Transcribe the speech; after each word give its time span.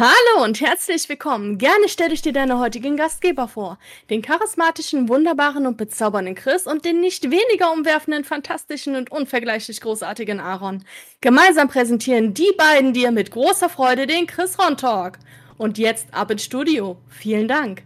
Hallo 0.00 0.44
und 0.44 0.60
herzlich 0.60 1.08
willkommen. 1.08 1.58
Gerne 1.58 1.88
stelle 1.88 2.14
ich 2.14 2.22
dir 2.22 2.32
deine 2.32 2.60
heutigen 2.60 2.96
Gastgeber 2.96 3.48
vor. 3.48 3.80
Den 4.10 4.22
charismatischen, 4.22 5.08
wunderbaren 5.08 5.66
und 5.66 5.76
bezaubernden 5.76 6.36
Chris 6.36 6.68
und 6.68 6.84
den 6.84 7.00
nicht 7.00 7.32
weniger 7.32 7.72
umwerfenden, 7.72 8.22
fantastischen 8.22 8.94
und 8.94 9.10
unvergleichlich 9.10 9.80
großartigen 9.80 10.38
Aaron. 10.38 10.84
Gemeinsam 11.20 11.66
präsentieren 11.66 12.32
die 12.32 12.52
beiden 12.56 12.92
dir 12.92 13.10
mit 13.10 13.32
großer 13.32 13.68
Freude 13.68 14.06
den 14.06 14.28
Chris 14.28 14.56
Ron 14.60 14.76
Talk. 14.76 15.18
Und 15.56 15.78
jetzt 15.78 16.14
ab 16.14 16.30
ins 16.30 16.44
Studio. 16.44 16.98
Vielen 17.08 17.48
Dank. 17.48 17.82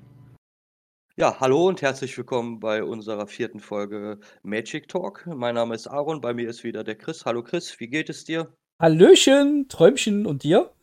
Ja, 1.16 1.40
hallo 1.40 1.66
und 1.66 1.80
herzlich 1.80 2.18
willkommen 2.18 2.60
bei 2.60 2.84
unserer 2.84 3.26
vierten 3.26 3.60
Folge 3.60 4.20
Magic 4.42 4.86
Talk. 4.86 5.26
Mein 5.34 5.54
Name 5.54 5.74
ist 5.74 5.86
Aaron, 5.86 6.20
bei 6.20 6.34
mir 6.34 6.50
ist 6.50 6.62
wieder 6.62 6.84
der 6.84 6.96
Chris. 6.96 7.24
Hallo 7.24 7.42
Chris, 7.42 7.80
wie 7.80 7.88
geht 7.88 8.10
es 8.10 8.24
dir? 8.24 8.52
Hallöchen, 8.78 9.66
Träumchen 9.70 10.26
und 10.26 10.42
dir? 10.42 10.74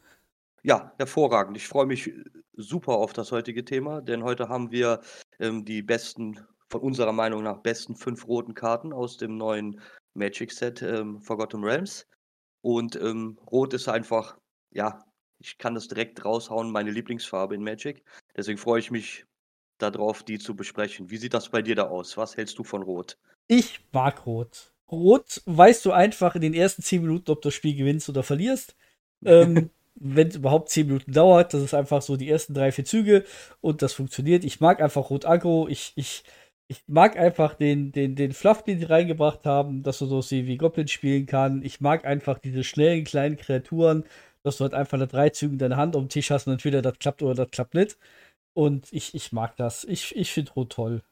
Ja, 0.64 0.94
hervorragend. 0.98 1.58
Ich 1.58 1.68
freue 1.68 1.86
mich 1.86 2.12
super 2.56 2.94
auf 2.94 3.14
das 3.14 3.32
heutige 3.32 3.64
Thema, 3.64 4.02
denn 4.02 4.24
heute 4.24 4.50
haben 4.50 4.72
wir 4.72 5.02
ähm, 5.40 5.66
die 5.66 5.82
besten, 5.82 6.40
von 6.70 6.82
unserer 6.82 7.14
Meinung 7.14 7.44
nach 7.44 7.60
besten 7.60 7.96
fünf 7.96 8.28
roten 8.28 8.54
Karten 8.54 8.94
aus 8.94 9.18
dem 9.18 9.38
neuen 9.38 9.80
Magic-Set 10.14 10.82
ähm, 10.82 11.22
Forgotten 11.22 11.64
Realms. 11.64 12.06
Und 12.62 12.96
ähm, 12.98 13.40
Rot 13.50 13.74
ist 13.74 13.88
einfach, 13.88 14.38
ja, 14.72 15.06
ich 15.40 15.58
kann 15.58 15.76
das 15.76 15.88
direkt 15.88 16.26
raushauen, 16.26 16.72
meine 16.72 16.92
Lieblingsfarbe 16.92 17.56
in 17.56 17.64
Magic. 17.64 18.04
Deswegen 18.36 18.58
freue 18.58 18.80
ich 18.80 18.92
mich 18.92 19.26
darauf, 19.78 20.24
die 20.24 20.38
zu 20.38 20.56
besprechen. 20.56 21.10
Wie 21.10 21.18
sieht 21.18 21.34
das 21.34 21.50
bei 21.50 21.62
dir 21.62 21.76
da 21.76 21.88
aus? 21.88 22.18
Was 22.18 22.36
hältst 22.36 22.60
du 22.60 22.66
von 22.66 22.84
Rot? 22.84 23.18
Ich 23.48 23.88
mag 23.94 24.26
Rot. 24.26 24.74
Rot 24.92 25.42
weißt 25.46 25.86
du 25.86 25.92
einfach 25.92 26.36
in 26.36 26.42
den 26.42 26.54
ersten 26.54 26.82
zehn 26.82 27.02
Minuten, 27.02 27.32
ob 27.32 27.42
du 27.42 27.48
das 27.48 27.54
Spiel 27.54 27.76
gewinnst 27.76 28.10
oder 28.10 28.24
verlierst. 28.24 28.76
Ähm, 29.24 29.70
wenn 29.96 30.28
es 30.30 30.36
überhaupt 30.36 30.70
10 30.70 30.88
Minuten 30.88 31.12
dauert. 31.12 31.54
Das 31.54 31.62
ist 31.62 31.74
einfach 31.74 32.02
so 32.02 32.18
die 32.18 32.30
ersten 32.30 32.54
drei, 32.54 32.72
vier 32.72 32.86
Züge 32.86 33.26
und 33.62 33.82
das 33.82 33.94
funktioniert. 33.94 34.44
Ich 34.44 34.60
mag 34.62 34.82
einfach 34.82 35.10
Rot 35.10 35.26
Agro. 35.26 35.68
Ich, 35.68 35.94
ich, 35.96 36.24
ich 36.68 36.84
mag 36.88 37.18
einfach 37.18 37.56
den, 37.56 37.92
den, 37.92 38.16
den 38.16 38.32
Fluff, 38.34 38.64
den 38.64 38.80
sie 38.80 38.86
reingebracht 38.86 39.46
haben, 39.46 39.84
dass 39.84 40.00
du 40.00 40.06
so 40.06 40.22
wie 40.32 40.58
Goblin 40.58 40.88
spielen 40.88 41.26
kann. 41.26 41.64
Ich 41.64 41.82
mag 41.82 42.06
einfach 42.06 42.40
diese 42.40 42.64
schnellen 42.64 43.04
kleinen 43.06 43.38
Kreaturen, 43.38 44.06
dass 44.44 44.58
du 44.58 44.64
halt 44.64 44.74
einfach 44.74 44.98
nach 44.98 45.08
drei 45.08 45.30
Zügen 45.30 45.58
deine 45.58 45.78
Hand 45.78 45.96
auf 45.96 46.04
dem 46.04 46.10
Tisch 46.10 46.32
hast 46.32 46.48
und 46.48 46.54
entweder 46.54 46.82
das 46.82 47.00
klappt 47.00 47.22
oder 47.22 47.36
das 47.36 47.52
klappt 47.52 47.74
nicht. 47.74 47.98
Und 48.54 48.92
ich, 48.94 49.16
ich 49.16 49.32
mag 49.32 49.56
das. 49.58 49.84
Ich, 49.84 50.16
ich 50.16 50.32
finde 50.32 50.52
Rot 50.54 50.72
toll. 50.72 51.04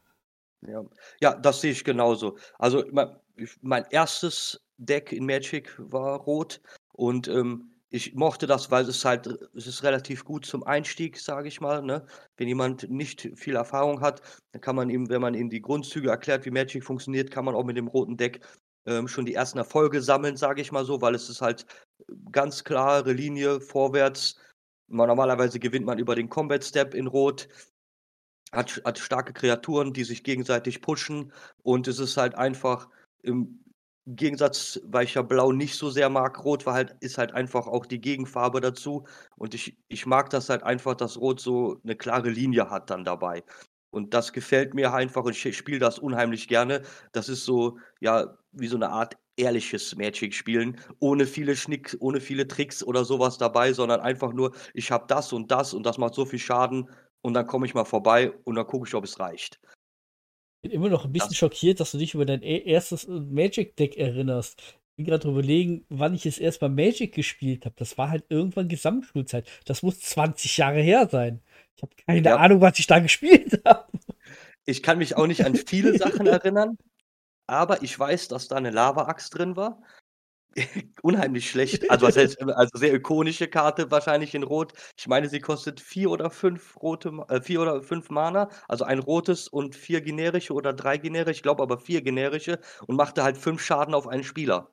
Ja. 0.66 0.84
ja, 1.20 1.34
das 1.34 1.60
sehe 1.60 1.72
ich 1.72 1.84
genauso. 1.84 2.36
Also 2.58 2.84
mein, 2.90 3.16
mein 3.60 3.84
erstes 3.90 4.60
Deck 4.76 5.12
in 5.12 5.26
Magic 5.26 5.74
war 5.78 6.20
Rot 6.20 6.60
und 6.92 7.28
ähm, 7.28 7.70
ich 7.90 8.14
mochte 8.14 8.46
das, 8.46 8.70
weil 8.70 8.86
es 8.88 9.04
halt 9.04 9.26
es 9.54 9.66
ist 9.66 9.82
relativ 9.82 10.24
gut 10.24 10.44
zum 10.44 10.62
Einstieg, 10.62 11.18
sage 11.18 11.48
ich 11.48 11.60
mal, 11.60 11.82
ne? 11.82 12.04
Wenn 12.36 12.48
jemand 12.48 12.90
nicht 12.90 13.30
viel 13.36 13.56
Erfahrung 13.56 14.00
hat, 14.00 14.20
dann 14.52 14.60
kann 14.60 14.76
man 14.76 14.90
ihm, 14.90 15.08
wenn 15.08 15.22
man 15.22 15.34
ihm 15.34 15.48
die 15.48 15.62
Grundzüge 15.62 16.10
erklärt, 16.10 16.44
wie 16.44 16.50
Magic 16.50 16.84
funktioniert, 16.84 17.30
kann 17.30 17.44
man 17.44 17.54
auch 17.54 17.64
mit 17.64 17.76
dem 17.76 17.88
roten 17.88 18.16
Deck 18.16 18.40
ähm, 18.86 19.08
schon 19.08 19.24
die 19.24 19.34
ersten 19.34 19.58
Erfolge 19.58 20.02
sammeln, 20.02 20.36
sage 20.36 20.60
ich 20.60 20.72
mal 20.72 20.84
so, 20.84 21.00
weil 21.00 21.14
es 21.14 21.28
ist 21.30 21.40
halt 21.40 21.66
ganz 22.30 22.64
klare 22.64 23.12
Linie 23.12 23.60
vorwärts. 23.60 24.36
Normalerweise 24.88 25.58
gewinnt 25.58 25.86
man 25.86 25.98
über 25.98 26.14
den 26.14 26.28
Combat 26.28 26.64
Step 26.64 26.94
in 26.94 27.06
Rot, 27.06 27.48
hat, 28.52 28.80
hat 28.84 28.98
starke 28.98 29.32
Kreaturen, 29.32 29.92
die 29.92 30.04
sich 30.04 30.24
gegenseitig 30.24 30.80
pushen 30.80 31.32
und 31.62 31.88
es 31.88 31.98
ist 31.98 32.16
halt 32.16 32.34
einfach 32.34 32.88
im 33.22 33.60
im 34.08 34.16
Gegensatz, 34.16 34.80
weil 34.84 35.04
ich 35.04 35.14
ja 35.14 35.22
Blau 35.22 35.52
nicht 35.52 35.76
so 35.76 35.90
sehr 35.90 36.08
mag, 36.10 36.44
Rot 36.44 36.66
war 36.66 36.74
halt 36.74 36.96
ist 37.00 37.18
halt 37.18 37.32
einfach 37.34 37.66
auch 37.66 37.86
die 37.86 38.00
Gegenfarbe 38.00 38.60
dazu 38.60 39.06
und 39.36 39.54
ich 39.54 39.78
ich 39.88 40.06
mag 40.06 40.30
das 40.30 40.48
halt 40.50 40.62
einfach, 40.64 40.94
dass 40.96 41.18
Rot 41.20 41.40
so 41.40 41.80
eine 41.84 41.96
klare 41.96 42.30
Linie 42.30 42.70
hat 42.70 42.90
dann 42.90 43.04
dabei. 43.04 43.44
Und 43.90 44.12
das 44.14 44.32
gefällt 44.32 44.74
mir 44.74 44.92
einfach 44.92 45.24
und 45.24 45.32
ich 45.32 45.56
spiele 45.56 45.78
das 45.78 45.98
unheimlich 45.98 46.46
gerne. 46.48 46.82
Das 47.12 47.28
ist 47.30 47.44
so, 47.46 47.78
ja, 48.00 48.36
wie 48.52 48.66
so 48.68 48.76
eine 48.76 48.90
Art 48.90 49.16
ehrliches 49.36 49.96
Magic-Spielen, 49.96 50.78
ohne 51.00 51.26
viele 51.26 51.56
Schnick 51.56 51.96
ohne 52.00 52.20
viele 52.20 52.46
Tricks 52.48 52.82
oder 52.84 53.04
sowas 53.04 53.38
dabei, 53.38 53.72
sondern 53.72 54.00
einfach 54.00 54.32
nur: 54.32 54.52
„Ich 54.74 54.90
habe 54.90 55.06
das 55.08 55.32
und 55.32 55.50
das 55.50 55.74
und 55.74 55.84
das 55.86 55.98
macht 55.98 56.14
so 56.14 56.24
viel 56.26 56.38
Schaden 56.38 56.90
und 57.22 57.34
dann 57.34 57.46
komme 57.46 57.66
ich 57.66 57.74
mal 57.74 57.84
vorbei 57.84 58.32
und 58.44 58.56
dann 58.56 58.66
gucke 58.66 58.86
ich, 58.88 58.94
ob 58.94 59.04
es 59.04 59.18
reicht.“ 59.20 59.58
Bin 60.62 60.70
immer 60.70 60.88
noch 60.88 61.04
ein 61.04 61.12
bisschen 61.12 61.30
das 61.30 61.36
schockiert, 61.36 61.80
dass 61.80 61.92
du 61.92 61.98
dich 61.98 62.14
über 62.14 62.26
dein 62.26 62.42
e-, 62.42 62.64
erstes 62.64 63.04
äh, 63.04 63.10
Magic-Deck 63.10 63.96
erinnerst. 63.96 64.60
Ich 64.60 64.96
bin 64.96 65.06
gerade 65.06 65.28
überlegen, 65.28 65.84
wann 65.88 66.14
ich 66.14 66.26
es 66.26 66.38
erst 66.38 66.60
mal 66.60 66.68
Magic 66.68 67.14
gespielt 67.14 67.64
habe. 67.64 67.74
Das 67.78 67.96
war 67.98 68.10
halt 68.10 68.24
irgendwann 68.28 68.68
Gesamtschulzeit. 68.68 69.48
Das 69.64 69.82
muss 69.82 70.00
20 70.00 70.56
Jahre 70.56 70.80
her 70.80 71.08
sein. 71.08 71.40
Ich 71.76 71.82
habe 71.82 71.94
keine 72.06 72.28
ja. 72.28 72.36
Ahnung, 72.36 72.60
was 72.60 72.78
ich 72.78 72.86
da 72.88 72.98
gespielt 72.98 73.62
habe. 73.64 73.86
Ich 74.64 74.82
kann 74.82 74.98
mich 74.98 75.16
auch 75.16 75.26
nicht 75.26 75.44
an 75.46 75.54
viele 75.54 75.96
Sachen 75.96 76.26
erinnern, 76.26 76.76
aber 77.46 77.82
ich 77.82 77.98
weiß, 77.98 78.28
dass 78.28 78.48
da 78.48 78.56
eine 78.56 78.70
Lava-Axt 78.70 79.38
drin 79.38 79.56
war. 79.56 79.80
Unheimlich 81.02 81.50
schlecht. 81.50 81.90
Also, 81.90 82.06
was 82.06 82.16
heißt, 82.16 82.40
also 82.56 82.78
sehr 82.78 82.94
ikonische 82.94 83.48
Karte 83.48 83.90
wahrscheinlich 83.90 84.34
in 84.34 84.42
Rot. 84.42 84.72
Ich 84.96 85.06
meine, 85.06 85.28
sie 85.28 85.40
kostet 85.40 85.80
vier 85.80 86.10
oder 86.10 86.30
fünf 86.30 86.80
rote, 86.82 87.12
äh, 87.28 87.40
vier 87.40 87.60
oder 87.62 87.82
fünf 87.82 88.10
Mana, 88.10 88.48
also 88.68 88.84
ein 88.84 88.98
rotes 88.98 89.48
und 89.48 89.76
vier 89.76 90.00
generische 90.00 90.52
oder 90.52 90.72
drei 90.72 90.96
generische, 90.98 91.38
ich 91.38 91.42
glaube 91.42 91.62
aber 91.62 91.78
vier 91.78 92.02
generische 92.02 92.58
und 92.86 92.96
machte 92.96 93.22
halt 93.22 93.38
fünf 93.38 93.62
Schaden 93.62 93.94
auf 93.94 94.08
einen 94.08 94.24
Spieler. 94.24 94.70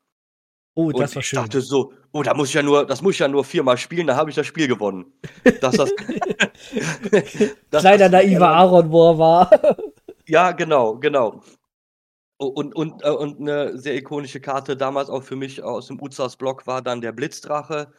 Oh, 0.78 0.92
das 0.92 1.12
und 1.12 1.16
war 1.16 1.24
schön. 1.24 1.40
Ich 1.40 1.44
dachte 1.46 1.62
so, 1.62 1.94
oh, 2.12 2.22
da 2.22 2.34
muss 2.34 2.50
ich 2.50 2.54
ja 2.54 2.62
nur, 2.62 2.86
das 2.86 3.02
muss 3.02 3.14
ich 3.14 3.20
ja 3.20 3.30
nur 3.30 3.46
viermal 3.46 3.78
spielen, 3.78 4.08
da 4.08 4.16
habe 4.18 4.30
ich 4.30 4.36
das 4.36 4.46
Spiel 4.46 4.68
gewonnen. 4.68 5.06
Dass 5.62 5.78
das, 5.78 5.90
Kleiner 7.72 8.10
naiver 8.10 8.50
Aaron, 8.50 8.88
er 8.88 9.18
war. 9.18 9.50
Ja, 10.28 10.52
genau, 10.52 10.98
genau. 10.98 11.42
Und, 12.38 12.76
und, 12.76 13.04
äh, 13.04 13.10
und 13.10 13.40
eine 13.40 13.78
sehr 13.78 13.96
ikonische 13.96 14.42
Karte 14.42 14.76
damals 14.76 15.10
auch 15.10 15.24
für 15.24 15.36
mich 15.36 15.64
aus 15.64 15.88
dem 15.88 16.02
Uzas-Block 16.02 16.68
war 16.68 16.82
dann 16.82 17.02
der 17.02 17.14
Blitzdrache. 17.14 17.94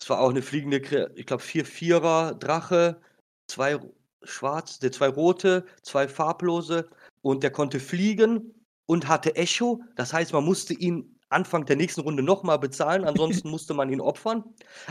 Es 0.00 0.08
war 0.08 0.20
auch 0.20 0.30
eine 0.30 0.42
fliegende, 0.42 1.12
ich 1.16 1.26
glaube, 1.26 1.42
4-4er 1.42 2.34
Drache, 2.34 3.00
zwei 3.48 3.80
schwarz, 4.22 4.78
der 4.78 4.92
zwei 4.92 5.08
rote, 5.08 5.64
zwei 5.82 6.08
farblose 6.08 6.88
und 7.22 7.42
der 7.42 7.50
konnte 7.50 7.80
fliegen 7.80 8.54
und 8.86 9.08
hatte 9.08 9.36
Echo. 9.36 9.82
Das 9.96 10.12
heißt, 10.12 10.32
man 10.32 10.44
musste 10.44 10.74
ihn 10.74 11.18
Anfang 11.28 11.66
der 11.66 11.76
nächsten 11.76 12.02
Runde 12.02 12.22
nochmal 12.22 12.58
bezahlen, 12.58 13.04
ansonsten 13.04 13.50
musste 13.50 13.74
man 13.74 13.90
ihn 13.90 14.00
opfern. 14.00 14.44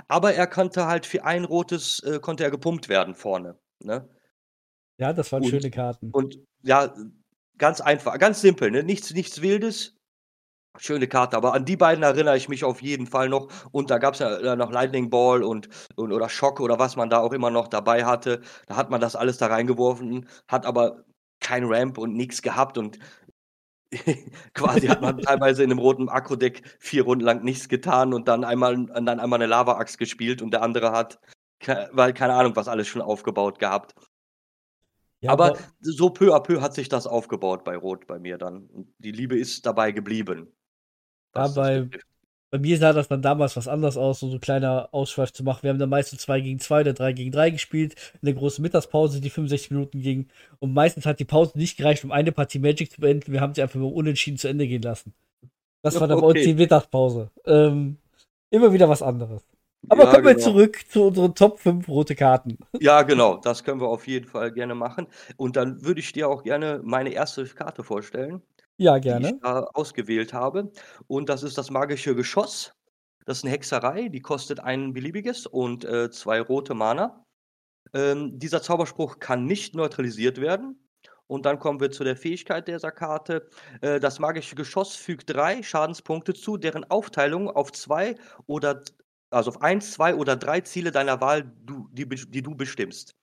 Aber 0.07 0.33
er 0.33 0.47
konnte 0.47 0.87
halt 0.87 1.05
für 1.05 1.23
ein 1.23 1.45
rotes, 1.45 1.99
äh, 2.01 2.19
konnte 2.19 2.43
er 2.43 2.51
gepumpt 2.51 2.89
werden 2.89 3.15
vorne. 3.15 3.57
Ne? 3.79 4.07
Ja, 4.97 5.13
das 5.13 5.31
waren 5.31 5.43
und, 5.43 5.49
schöne 5.49 5.71
Karten. 5.71 6.11
Und 6.11 6.39
ja, 6.63 6.93
Ganz 7.59 7.81
einfach, 7.81 8.17
ganz 8.17 8.41
simpel, 8.41 8.71
ne? 8.71 8.83
Nichts 8.83 9.11
nichts 9.13 9.41
Wildes. 9.41 9.95
Schöne 10.79 11.07
Karte, 11.07 11.37
aber 11.37 11.53
an 11.53 11.65
die 11.65 11.77
beiden 11.77 12.03
erinnere 12.03 12.37
ich 12.37 12.49
mich 12.49 12.63
auf 12.65 12.81
jeden 12.81 13.07
Fall 13.07 13.29
noch. 13.29 13.49
Und 13.71 13.91
da 13.91 13.99
gab's 13.99 14.19
ja, 14.19 14.37
äh, 14.37 14.55
noch 14.57 14.71
Lightning 14.71 15.09
Ball 15.09 15.43
und 15.43 15.69
und 15.95 16.13
oder 16.13 16.29
Schock 16.29 16.59
oder 16.61 16.79
was 16.79 16.95
man 16.97 17.09
da 17.09 17.19
auch 17.19 17.33
immer 17.33 17.51
noch 17.51 17.67
dabei 17.69 18.05
hatte. 18.05 18.41
Da 18.67 18.77
hat 18.77 18.89
man 18.91 19.01
das 19.01 19.15
alles 19.15 19.37
da 19.39 19.47
reingeworfen, 19.47 20.27
hat 20.47 20.65
aber 20.65 21.03
kein 21.41 21.65
Ramp 21.65 21.97
und 21.99 22.15
nichts 22.15 22.41
gehabt 22.41 22.77
und 22.77 22.99
quasi 24.55 24.87
hat 24.87 25.01
man 25.01 25.17
teilweise 25.21 25.63
in 25.63 25.69
'nem 25.69 25.79
roten 25.79 26.09
Akro-Deck 26.09 26.63
4 26.79 27.03
Runden 27.03 27.25
lang 27.25 27.43
nichts 27.43 27.69
getan 27.69 28.13
und 28.13 28.27
dann 28.29 28.43
einmal 28.45 28.85
dann 28.87 29.19
einmal 29.19 29.39
'ne 29.39 29.47
Lava-Axt 29.47 29.97
gespielt 29.99 30.41
und 30.41 30.51
der 30.53 30.63
andere 30.63 30.91
hat 30.93 31.19
weil 31.93 32.13
keine 32.13 32.33
Ahnung 32.35 32.55
was 32.55 32.67
alles 32.69 32.87
schon 32.87 33.01
aufgebaut 33.01 33.59
gehabt. 33.59 33.95
Ja, 35.23 35.31
aber, 35.31 35.51
aber 35.51 35.59
so 35.79 36.09
peu 36.09 36.35
à 36.35 36.41
peu 36.41 36.61
hat 36.61 36.73
sich 36.73 36.89
das 36.89 37.07
aufgebaut 37.07 37.63
bei 37.63 37.77
Rot 37.77 38.07
bei 38.07 38.19
mir 38.19 38.37
dann. 38.37 38.65
Und 38.67 38.93
die 38.97 39.11
Liebe 39.11 39.37
ist 39.37 39.65
dabei 39.65 39.91
geblieben. 39.91 40.51
Ja, 41.33 41.47
bei, 41.47 41.87
bei 42.51 42.59
mir 42.59 42.77
sah 42.77 42.91
das 42.91 43.07
dann 43.07 43.21
damals 43.21 43.55
was 43.55 43.69
anders 43.69 43.95
aus, 43.95 44.19
so 44.19 44.29
ein 44.29 44.41
kleiner 44.41 44.89
Ausschweif 44.91 45.31
zu 45.31 45.43
machen. 45.43 45.63
Wir 45.63 45.69
haben 45.69 45.79
dann 45.79 45.89
meistens 45.89 46.21
2 46.23 46.41
gegen 46.41 46.59
2 46.59 46.81
oder 46.81 46.93
3 46.93 47.13
gegen 47.13 47.31
3 47.31 47.51
gespielt. 47.51 47.95
Eine 48.21 48.35
große 48.35 48.61
Mittagspause, 48.61 49.21
die 49.21 49.29
65 49.29 49.71
Minuten 49.71 50.01
ging. 50.01 50.27
Und 50.59 50.73
meistens 50.73 51.05
hat 51.05 51.19
die 51.21 51.25
Pause 51.25 51.57
nicht 51.57 51.77
gereicht, 51.77 52.03
um 52.03 52.11
eine 52.11 52.33
Partie 52.33 52.59
Magic 52.59 52.91
zu 52.91 52.99
beenden. 52.99 53.31
Wir 53.31 53.39
haben 53.39 53.53
sie 53.53 53.61
einfach 53.61 53.79
nur 53.79 53.93
unentschieden 53.93 54.37
zu 54.37 54.49
Ende 54.49 54.67
gehen 54.67 54.81
lassen. 54.81 55.13
Das 55.83 55.99
war 55.99 56.07
dann 56.07 56.17
okay. 56.17 56.33
bei 56.33 56.39
uns 56.39 56.45
die 56.45 56.53
Mittagspause. 56.53 57.31
Ähm, 57.45 57.97
immer 58.49 58.73
wieder 58.73 58.89
was 58.89 59.01
anderes. 59.01 59.41
Aber 59.89 60.05
ja, 60.05 60.11
kommen 60.11 60.25
wir 60.25 60.35
genau. 60.35 60.45
zurück 60.45 60.79
zu 60.89 61.03
unseren 61.07 61.35
Top 61.35 61.59
5 61.59 61.87
rote 61.87 62.15
Karten. 62.15 62.57
Ja, 62.79 63.01
genau, 63.01 63.37
das 63.37 63.63
können 63.63 63.81
wir 63.81 63.87
auf 63.87 64.07
jeden 64.07 64.27
Fall 64.27 64.51
gerne 64.51 64.75
machen. 64.75 65.07
Und 65.37 65.55
dann 65.55 65.83
würde 65.83 65.99
ich 65.99 66.11
dir 66.13 66.29
auch 66.29 66.43
gerne 66.43 66.81
meine 66.83 67.11
erste 67.11 67.45
Karte 67.45 67.83
vorstellen. 67.83 68.41
Ja, 68.77 68.97
gerne. 68.97 69.27
Die 69.27 69.35
ich 69.35 69.41
da 69.41 69.63
ausgewählt 69.73 70.33
habe. 70.33 70.71
Und 71.07 71.29
das 71.29 71.43
ist 71.43 71.57
das 71.57 71.69
magische 71.69 72.15
Geschoss. 72.15 72.73
Das 73.25 73.37
ist 73.37 73.43
eine 73.43 73.53
Hexerei, 73.53 74.09
die 74.09 74.21
kostet 74.21 74.59
ein 74.59 74.93
beliebiges 74.93 75.45
und 75.47 75.85
äh, 75.85 76.09
zwei 76.11 76.41
rote 76.41 76.73
Mana. 76.73 77.25
Ähm, 77.93 78.37
dieser 78.39 78.61
Zauberspruch 78.61 79.19
kann 79.19 79.45
nicht 79.45 79.75
neutralisiert 79.75 80.41
werden. 80.41 80.79
Und 81.27 81.45
dann 81.45 81.57
kommen 81.57 81.79
wir 81.79 81.89
zu 81.89 82.03
der 82.03 82.17
Fähigkeit 82.17 82.67
dieser 82.67 82.91
Karte. 82.91 83.47
Äh, 83.81 83.99
das 83.99 84.19
magische 84.19 84.55
Geschoss 84.55 84.95
fügt 84.95 85.33
drei 85.33 85.63
Schadenspunkte 85.63 86.33
zu, 86.33 86.57
deren 86.57 86.83
Aufteilung 86.89 87.49
auf 87.49 87.71
zwei 87.71 88.15
oder 88.45 88.83
also 89.33 89.51
auf 89.51 89.61
eins, 89.61 89.91
zwei 89.91 90.15
oder 90.15 90.35
drei 90.35 90.61
Ziele 90.61 90.91
deiner 90.91 91.21
Wahl 91.21 91.51
du 91.65 91.89
die, 91.91 92.07
die 92.07 92.41
du 92.41 92.55
bestimmst. 92.55 93.15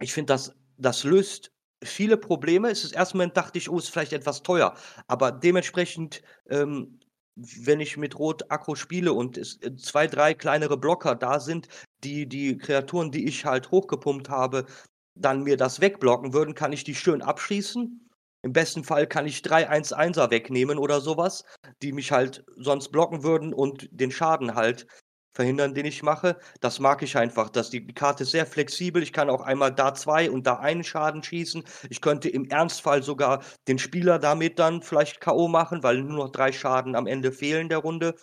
Ich 0.00 0.12
finde, 0.12 0.32
das, 0.32 0.54
das 0.78 1.04
löst 1.04 1.52
viele 1.82 2.16
Probleme. 2.16 2.70
Es 2.70 2.84
ist 2.84 2.92
erst 2.92 3.14
Moment 3.14 3.36
dachte 3.36 3.58
ich, 3.58 3.68
oh, 3.68 3.78
ist 3.78 3.90
vielleicht 3.90 4.12
etwas 4.12 4.42
teuer. 4.42 4.74
Aber 5.06 5.32
dementsprechend, 5.32 6.22
ähm, 6.48 7.00
wenn 7.36 7.80
ich 7.80 7.96
mit 7.96 8.18
Rot 8.18 8.50
Akku 8.50 8.74
spiele 8.74 9.12
und 9.12 9.36
es 9.36 9.60
äh, 9.62 9.76
zwei, 9.76 10.06
drei 10.06 10.34
kleinere 10.34 10.76
Blocker 10.76 11.14
da 11.14 11.40
sind, 11.40 11.68
die 12.04 12.26
die 12.26 12.58
Kreaturen, 12.58 13.10
die 13.10 13.26
ich 13.26 13.44
halt 13.44 13.70
hochgepumpt 13.70 14.28
habe, 14.28 14.66
dann 15.14 15.42
mir 15.42 15.56
das 15.56 15.80
wegblocken 15.80 16.32
würden, 16.32 16.54
kann 16.54 16.72
ich 16.72 16.84
die 16.84 16.94
schön 16.94 17.22
abschießen. 17.22 18.09
Im 18.42 18.52
besten 18.52 18.84
Fall 18.84 19.06
kann 19.06 19.26
ich 19.26 19.42
drei 19.42 19.68
1-1er 19.70 20.30
wegnehmen 20.30 20.78
oder 20.78 21.00
sowas, 21.00 21.44
die 21.82 21.92
mich 21.92 22.10
halt 22.10 22.44
sonst 22.56 22.90
blocken 22.90 23.22
würden 23.22 23.52
und 23.52 23.88
den 23.92 24.10
Schaden 24.10 24.54
halt 24.54 24.86
verhindern, 25.34 25.74
den 25.74 25.86
ich 25.86 26.02
mache. 26.02 26.38
Das 26.60 26.80
mag 26.80 27.02
ich 27.02 27.16
einfach, 27.16 27.50
dass 27.50 27.70
die, 27.70 27.86
die 27.86 27.94
Karte 27.94 28.24
ist 28.24 28.30
sehr 28.30 28.46
flexibel. 28.46 29.02
Ich 29.02 29.12
kann 29.12 29.30
auch 29.30 29.42
einmal 29.42 29.72
da 29.72 29.94
zwei 29.94 30.30
und 30.30 30.46
da 30.46 30.58
einen 30.58 30.84
Schaden 30.84 31.22
schießen. 31.22 31.64
Ich 31.88 32.00
könnte 32.00 32.28
im 32.28 32.46
Ernstfall 32.46 33.02
sogar 33.02 33.42
den 33.68 33.78
Spieler 33.78 34.18
damit 34.18 34.58
dann 34.58 34.82
vielleicht 34.82 35.20
K.O. 35.20 35.48
machen, 35.48 35.82
weil 35.82 36.02
nur 36.02 36.24
noch 36.26 36.32
drei 36.32 36.52
Schaden 36.52 36.96
am 36.96 37.06
Ende 37.06 37.32
fehlen 37.32 37.68
der 37.68 37.78
Runde. 37.78 38.14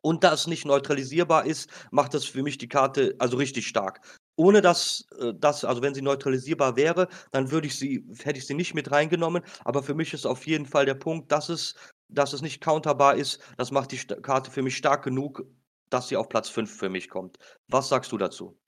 Und 0.00 0.22
da 0.22 0.34
es 0.34 0.46
nicht 0.46 0.64
neutralisierbar 0.64 1.46
ist, 1.46 1.70
macht 1.90 2.14
das 2.14 2.24
für 2.24 2.42
mich 2.42 2.58
die 2.58 2.68
Karte 2.68 3.16
also 3.18 3.36
richtig 3.36 3.66
stark. 3.66 4.00
Ohne 4.36 4.60
dass 4.60 5.06
äh, 5.20 5.32
das, 5.34 5.64
also 5.64 5.82
wenn 5.82 5.94
sie 5.94 6.02
neutralisierbar 6.02 6.76
wäre, 6.76 7.08
dann 7.30 7.50
würde 7.50 7.66
ich 7.66 7.76
sie, 7.78 8.04
hätte 8.22 8.38
ich 8.38 8.46
sie 8.46 8.54
nicht 8.54 8.74
mit 8.74 8.90
reingenommen. 8.90 9.42
Aber 9.64 9.82
für 9.82 9.94
mich 9.94 10.12
ist 10.14 10.26
auf 10.26 10.46
jeden 10.46 10.66
Fall 10.66 10.86
der 10.86 10.94
Punkt, 10.94 11.30
dass 11.30 11.48
es, 11.48 11.74
dass 12.08 12.32
es 12.32 12.42
nicht 12.42 12.60
counterbar 12.60 13.16
ist. 13.16 13.40
Das 13.56 13.70
macht 13.70 13.92
die 13.92 13.98
Karte 13.98 14.50
für 14.50 14.62
mich 14.62 14.76
stark 14.76 15.04
genug, 15.04 15.46
dass 15.90 16.08
sie 16.08 16.16
auf 16.16 16.28
Platz 16.28 16.48
5 16.48 16.74
für 16.76 16.88
mich 16.88 17.08
kommt. 17.08 17.38
Was 17.68 17.88
sagst 17.88 18.12
du 18.12 18.18
dazu? 18.18 18.58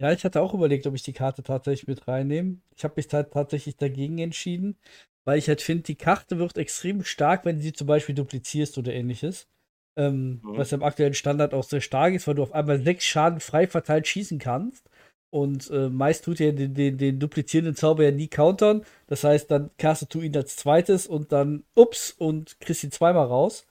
Ja, 0.00 0.12
ich 0.12 0.24
hatte 0.24 0.40
auch 0.40 0.54
überlegt, 0.54 0.86
ob 0.86 0.94
ich 0.94 1.02
die 1.02 1.12
Karte 1.12 1.42
tatsächlich 1.42 1.88
mit 1.88 2.06
reinnehme. 2.06 2.58
Ich 2.76 2.84
habe 2.84 2.94
mich 2.96 3.12
halt 3.12 3.32
tatsächlich 3.32 3.76
dagegen 3.76 4.18
entschieden, 4.18 4.78
weil 5.24 5.38
ich 5.38 5.48
halt 5.48 5.60
finde, 5.60 5.82
die 5.82 5.96
Karte 5.96 6.38
wird 6.38 6.56
extrem 6.56 7.02
stark, 7.02 7.44
wenn 7.44 7.56
du 7.56 7.62
sie 7.62 7.72
zum 7.72 7.88
Beispiel 7.88 8.14
duplizierst 8.14 8.78
oder 8.78 8.92
ähnliches. 8.92 9.48
Ähm, 9.96 10.40
mhm. 10.44 10.56
Was 10.56 10.70
im 10.70 10.84
aktuellen 10.84 11.14
Standard 11.14 11.52
auch 11.52 11.64
sehr 11.64 11.80
stark 11.80 12.14
ist, 12.14 12.28
weil 12.28 12.36
du 12.36 12.44
auf 12.44 12.52
einmal 12.52 12.80
sechs 12.80 13.04
Schaden 13.04 13.40
frei 13.40 13.66
verteilt 13.66 14.06
schießen 14.06 14.38
kannst. 14.38 14.88
Und 15.30 15.70
äh, 15.70 15.90
meist 15.90 16.24
tut 16.24 16.40
er 16.40 16.52
den, 16.52 16.74
den, 16.74 16.96
den, 16.96 17.18
duplizierenden 17.18 17.74
Zauber 17.74 18.04
ja 18.04 18.10
nie 18.10 18.28
countern. 18.28 18.84
Das 19.08 19.24
heißt, 19.24 19.50
dann 19.50 19.70
castest 19.76 20.14
du 20.14 20.22
ihn 20.22 20.36
als 20.36 20.56
zweites 20.56 21.06
und 21.06 21.32
dann 21.32 21.64
ups 21.74 22.12
und 22.12 22.58
kriegst 22.60 22.82
ihn 22.84 22.92
zweimal 22.92 23.26
raus. 23.26 23.66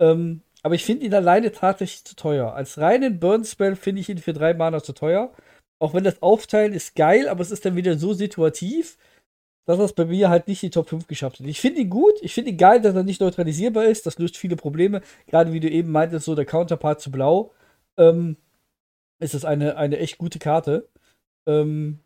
Ähm, 0.00 0.42
aber 0.62 0.74
ich 0.74 0.84
finde 0.84 1.04
ihn 1.04 1.14
alleine 1.14 1.52
tatsächlich 1.52 2.04
zu 2.04 2.16
teuer. 2.16 2.54
Als 2.54 2.78
reinen 2.78 3.20
Burn-Spell 3.20 3.76
finde 3.76 4.00
ich 4.00 4.08
ihn 4.08 4.18
für 4.18 4.32
drei 4.32 4.54
Mana 4.54 4.82
zu 4.82 4.92
teuer. 4.92 5.32
Auch 5.78 5.94
wenn 5.94 6.04
das 6.04 6.22
Aufteilen 6.22 6.72
ist 6.72 6.96
geil, 6.96 7.28
aber 7.28 7.42
es 7.42 7.50
ist 7.50 7.64
dann 7.64 7.76
wieder 7.76 7.96
so 7.98 8.12
situativ, 8.12 8.96
dass 9.66 9.78
es 9.78 9.92
bei 9.92 10.06
mir 10.06 10.30
halt 10.30 10.48
nicht 10.48 10.62
die 10.62 10.70
Top 10.70 10.88
5 10.88 11.06
geschafft 11.06 11.40
hat. 11.40 11.46
Ich 11.46 11.60
finde 11.60 11.82
ihn 11.82 11.90
gut, 11.90 12.14
ich 12.22 12.32
finde 12.32 12.50
ihn 12.50 12.56
geil, 12.56 12.80
dass 12.80 12.94
er 12.94 13.04
nicht 13.04 13.20
neutralisierbar 13.20 13.84
ist. 13.84 14.06
Das 14.06 14.18
löst 14.18 14.36
viele 14.36 14.56
Probleme. 14.56 15.02
Gerade 15.26 15.52
wie 15.52 15.60
du 15.60 15.68
eben 15.68 15.92
meintest, 15.92 16.24
so 16.24 16.34
der 16.34 16.46
Counterpart 16.46 17.00
zu 17.00 17.10
Blau. 17.10 17.52
Ähm, 17.98 18.38
ist 19.18 19.34
es 19.34 19.44
eine, 19.44 19.76
eine 19.76 19.98
echt 19.98 20.18
gute 20.18 20.38
Karte. 20.38 20.88
Ähm, 21.46 22.00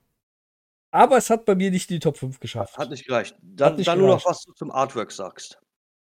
aber 0.90 1.16
es 1.16 1.30
hat 1.30 1.44
bei 1.44 1.54
mir 1.54 1.70
nicht 1.70 1.90
die 1.90 1.98
Top 1.98 2.18
5 2.18 2.38
geschafft. 2.40 2.76
Hat 2.76 2.90
nicht 2.90 3.06
gereicht. 3.06 3.34
Dann, 3.40 3.76
nicht 3.76 3.88
dann 3.88 3.98
gereicht. 3.98 3.98
nur 3.98 4.08
noch, 4.08 4.26
was 4.26 4.44
du 4.44 4.52
zum 4.52 4.70
Artwork 4.70 5.10
sagst. 5.10 5.58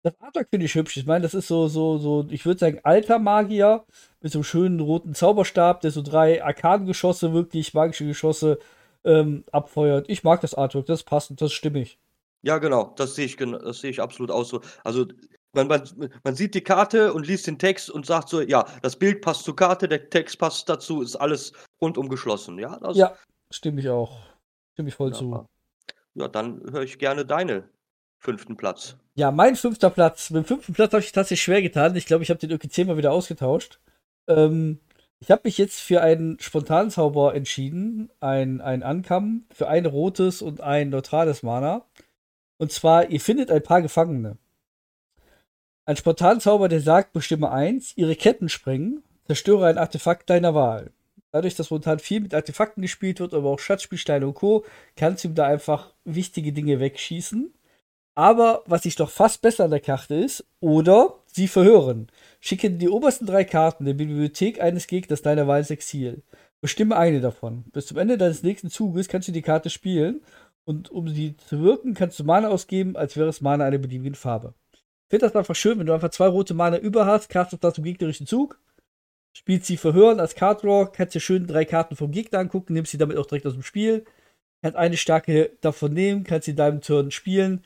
Das 0.03 0.13
Artwork 0.19 0.47
finde 0.51 0.67
ich 0.67 0.75
hübsch. 0.75 0.97
Ich 0.97 1.07
meine, 1.07 1.23
das 1.23 1.33
ist 1.33 1.47
so, 1.47 1.67
so, 1.67 1.97
so, 1.97 2.27
ich 2.29 2.45
würde 2.45 2.59
sagen, 2.59 2.79
alter 2.83 3.17
Magier 3.17 3.85
mit 4.21 4.31
so 4.31 4.39
einem 4.39 4.43
schönen 4.43 4.79
roten 4.79 5.15
Zauberstab, 5.15 5.81
der 5.81 5.89
so 5.89 6.03
drei 6.03 6.43
Arkadengeschosse, 6.43 7.33
wirklich 7.33 7.73
magische 7.73 8.05
Geschosse 8.05 8.59
ähm, 9.03 9.43
abfeuert. 9.51 10.07
Ich 10.07 10.23
mag 10.23 10.41
das 10.41 10.53
Artwork, 10.53 10.85
das 10.85 11.01
passt, 11.01 11.31
das 11.31 11.49
ist 11.49 11.53
stimmig. 11.53 11.97
Ja, 12.43 12.59
genau, 12.59 12.93
das 12.95 13.15
sehe 13.15 13.25
ich, 13.25 13.37
das 13.37 13.79
sehe 13.79 13.89
ich 13.89 13.99
absolut 13.99 14.29
auch 14.29 14.43
so. 14.43 14.61
Also 14.83 15.07
man, 15.55 15.67
man, 15.67 15.83
man 16.23 16.35
sieht 16.35 16.53
die 16.53 16.61
Karte 16.61 17.13
und 17.13 17.25
liest 17.25 17.47
den 17.47 17.57
Text 17.57 17.89
und 17.89 18.05
sagt 18.05 18.29
so, 18.29 18.41
ja, 18.41 18.65
das 18.81 18.95
Bild 18.95 19.21
passt 19.21 19.43
zur 19.45 19.55
Karte, 19.55 19.87
der 19.87 20.09
Text 20.09 20.37
passt 20.37 20.69
dazu, 20.69 21.01
ist 21.01 21.15
alles 21.15 21.53
rundum 21.81 22.09
geschlossen. 22.09 22.59
Ja, 22.59 22.77
das, 22.79 22.97
ja 22.97 23.15
stimme 23.51 23.81
ich 23.81 23.89
auch. 23.89 24.19
Stimme 24.73 24.89
ich 24.89 24.95
voll 24.95 25.11
ja, 25.11 25.15
zu. 25.15 25.47
Ja, 26.15 26.27
dann 26.27 26.61
höre 26.71 26.83
ich 26.83 26.99
gerne 26.99 27.25
deine 27.25 27.69
fünften 28.19 28.57
Platz. 28.57 28.97
Ja, 29.15 29.31
mein 29.31 29.55
fünfter 29.55 29.89
Platz. 29.89 30.29
Mit 30.29 30.43
dem 30.43 30.47
fünften 30.47 30.73
Platz 30.73 30.91
habe 30.91 31.03
ich 31.03 31.11
tatsächlich 31.11 31.43
schwer 31.43 31.61
getan. 31.61 31.95
Ich 31.95 32.05
glaube, 32.05 32.23
ich 32.23 32.29
habe 32.29 32.39
den 32.39 32.49
irgendwie 32.49 32.69
zehnmal 32.69 32.97
wieder 32.97 33.11
ausgetauscht. 33.11 33.79
Ähm, 34.27 34.79
ich 35.19 35.31
habe 35.31 35.41
mich 35.45 35.57
jetzt 35.57 35.79
für 35.79 36.01
einen 36.01 36.39
Spontanzauber 36.39 37.33
entschieden. 37.33 38.11
Ein, 38.19 38.61
ein 38.61 38.83
Ankam 38.83 39.45
für 39.51 39.67
ein 39.67 39.85
rotes 39.85 40.41
und 40.41 40.61
ein 40.61 40.89
neutrales 40.89 41.43
Mana. 41.43 41.85
Und 42.57 42.71
zwar, 42.71 43.09
ihr 43.09 43.21
findet 43.21 43.51
ein 43.51 43.63
paar 43.63 43.81
Gefangene. 43.81 44.37
Ein 45.87 45.97
Spontanzauber, 45.97 46.67
der 46.67 46.81
sagt, 46.81 47.13
bestimme 47.13 47.51
eins, 47.51 47.95
ihre 47.95 48.15
Ketten 48.15 48.49
sprengen, 48.49 49.03
zerstöre 49.27 49.67
ein 49.67 49.77
Artefakt 49.77 50.29
deiner 50.29 50.55
Wahl. 50.55 50.91
Dadurch, 51.31 51.55
dass 51.55 51.69
momentan 51.69 51.99
viel 51.99 52.21
mit 52.21 52.33
Artefakten 52.33 52.81
gespielt 52.81 53.19
wird, 53.19 53.33
aber 53.35 53.49
auch 53.49 53.59
Schatzspielsteine 53.59 54.25
und 54.25 54.33
Co., 54.33 54.65
kannst 54.95 55.23
du 55.23 55.27
ihm 55.27 55.35
da 55.35 55.45
einfach 55.45 55.93
wichtige 56.03 56.53
Dinge 56.53 56.79
wegschießen. 56.79 57.53
Aber 58.15 58.63
was 58.65 58.85
ich 58.85 58.95
doch 58.95 59.11
fast 59.11 59.41
besser 59.41 59.65
an 59.65 59.71
der 59.71 59.81
Karte 59.81 60.15
ist, 60.15 60.45
oder 60.59 61.15
sie 61.27 61.47
verhören. 61.47 62.07
Schicke 62.39 62.71
die 62.71 62.89
obersten 62.89 63.25
drei 63.25 63.43
Karten 63.43 63.85
der 63.85 63.93
Bibliothek 63.93 64.61
eines 64.61 64.87
Gegners 64.87 65.21
deiner 65.21 65.47
Wahl 65.47 65.59
ins 65.59 65.69
Exil. 65.69 66.23
Bestimme 66.61 66.97
eine 66.97 67.19
davon. 67.19 67.65
Bis 67.73 67.87
zum 67.87 67.97
Ende 67.97 68.17
deines 68.17 68.41
nächsten 68.41 68.69
Zuges 68.71 69.07
kannst 69.07 69.27
du 69.27 69.33
die 69.33 69.41
Karte 69.41 69.69
spielen 69.69 70.21
und 70.63 70.89
um 70.89 71.09
sie 71.09 71.35
zu 71.37 71.61
wirken, 71.61 71.93
kannst 71.93 72.19
du 72.19 72.23
Mana 72.23 72.47
ausgeben, 72.47 72.95
als 72.95 73.17
wäre 73.17 73.29
es 73.29 73.41
Mana 73.41 73.65
einer 73.65 73.77
beliebigen 73.77 74.15
Farbe. 74.15 74.55
Finde 75.09 75.25
das 75.25 75.35
einfach 75.35 75.55
schön, 75.55 75.79
wenn 75.79 75.85
du 75.85 75.93
einfach 75.93 76.09
zwei 76.09 76.27
rote 76.27 76.53
Mana 76.53 76.77
über 76.77 77.05
hast, 77.05 77.29
castest 77.29 77.63
das 77.63 77.77
im 77.77 77.83
gegnerischen 77.83 78.27
Zug, 78.27 78.59
spielst 79.33 79.67
sie 79.67 79.77
verhören 79.77 80.19
als 80.19 80.35
Card 80.35 80.63
Draw, 80.63 80.91
kannst 80.91 81.15
dir 81.15 81.19
schön 81.19 81.47
drei 81.47 81.65
Karten 81.65 81.95
vom 81.95 82.11
Gegner 82.11 82.39
angucken, 82.39 82.73
nimmst 82.73 82.91
sie 82.91 82.97
damit 82.97 83.17
auch 83.17 83.25
direkt 83.25 83.45
aus 83.45 83.53
dem 83.53 83.63
Spiel, 83.63 84.05
kannst 84.61 84.77
eine 84.77 84.97
starke 84.97 85.51
davon 85.61 85.93
nehmen, 85.93 86.23
kannst 86.23 86.45
sie 86.45 86.51
in 86.51 86.57
deinem 86.57 86.81
Turn 86.81 87.11
spielen 87.11 87.63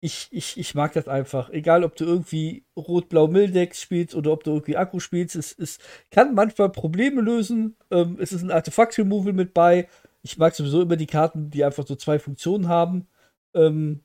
ich, 0.00 0.28
ich, 0.30 0.58
ich 0.58 0.74
mag 0.74 0.92
das 0.92 1.08
einfach. 1.08 1.50
Egal, 1.50 1.82
ob 1.84 1.96
du 1.96 2.04
irgendwie 2.04 2.64
Rot-Blau-Mildex 2.76 3.80
spielst 3.82 4.14
oder 4.14 4.32
ob 4.32 4.44
du 4.44 4.52
irgendwie 4.52 4.76
Akku 4.76 5.00
spielst, 5.00 5.34
es, 5.36 5.52
es 5.58 5.78
kann 6.10 6.34
manchmal 6.34 6.70
Probleme 6.70 7.20
lösen. 7.20 7.76
Ähm, 7.90 8.16
es 8.20 8.32
ist 8.32 8.42
ein 8.42 8.50
Artefakt-Removal 8.52 9.32
mit 9.32 9.54
bei. 9.54 9.88
Ich 10.22 10.38
mag 10.38 10.54
sowieso 10.54 10.82
immer 10.82 10.96
die 10.96 11.06
Karten, 11.06 11.50
die 11.50 11.64
einfach 11.64 11.86
so 11.86 11.96
zwei 11.96 12.18
Funktionen 12.18 12.68
haben. 12.68 13.08
Ähm, 13.54 14.02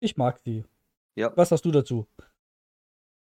ich 0.00 0.16
mag 0.16 0.42
die. 0.44 0.64
Ja. 1.14 1.32
Was 1.36 1.50
hast 1.50 1.64
du 1.64 1.70
dazu? 1.70 2.06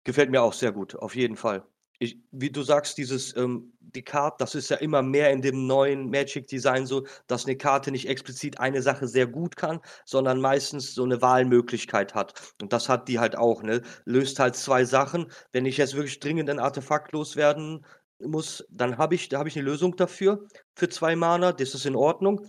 Gefällt 0.05 0.31
mir 0.31 0.43
auch 0.43 0.55
sehr 0.55 0.73
gut, 0.73 0.97
auf 0.97 1.15
jeden 1.15 1.37
Fall 1.37 1.65
ich, 2.01 2.19
wie 2.33 2.51
du 2.51 2.63
sagst, 2.63 2.97
dieses 2.97 3.37
ähm, 3.37 3.75
die 3.81 4.03
Karte, 4.03 4.37
das 4.39 4.55
ist 4.55 4.71
ja 4.71 4.79
immer 4.79 5.03
mehr 5.03 5.31
in 5.31 5.43
dem 5.43 5.67
neuen 5.67 6.09
Magic-Design 6.09 6.87
so, 6.87 7.07
dass 7.27 7.45
eine 7.45 7.57
Karte 7.57 7.91
nicht 7.91 8.09
explizit 8.09 8.59
eine 8.59 8.81
Sache 8.81 9.07
sehr 9.07 9.27
gut 9.27 9.57
kann, 9.57 9.81
sondern 10.07 10.41
meistens 10.41 10.95
so 10.95 11.05
eine 11.05 11.21
Wahlmöglichkeit 11.21 12.15
hat. 12.15 12.55
Und 12.61 12.73
das 12.73 12.89
hat 12.89 13.07
die 13.09 13.19
halt 13.19 13.37
auch, 13.37 13.63
ne? 13.63 13.83
Löst 14.07 14.39
halt 14.39 14.57
zwei 14.57 14.85
Sachen. 14.87 15.31
Wenn 15.53 15.67
ich 15.67 15.77
jetzt 15.77 15.95
wirklich 15.95 16.21
dringend 16.21 16.49
ein 16.49 16.59
Artefakt 16.59 17.13
loswerden 17.13 17.85
muss, 18.19 18.65
dann 18.71 18.97
habe 18.97 19.15
ich, 19.15 19.29
da 19.29 19.39
habe 19.39 19.51
ich 19.51 19.57
eine 19.57 19.67
Lösung 19.67 19.95
dafür, 19.95 20.47
für 20.75 20.89
zwei 20.89 21.17
Mana, 21.17 21.53
das 21.53 21.75
ist 21.75 21.85
in 21.85 21.97
Ordnung. 21.97 22.47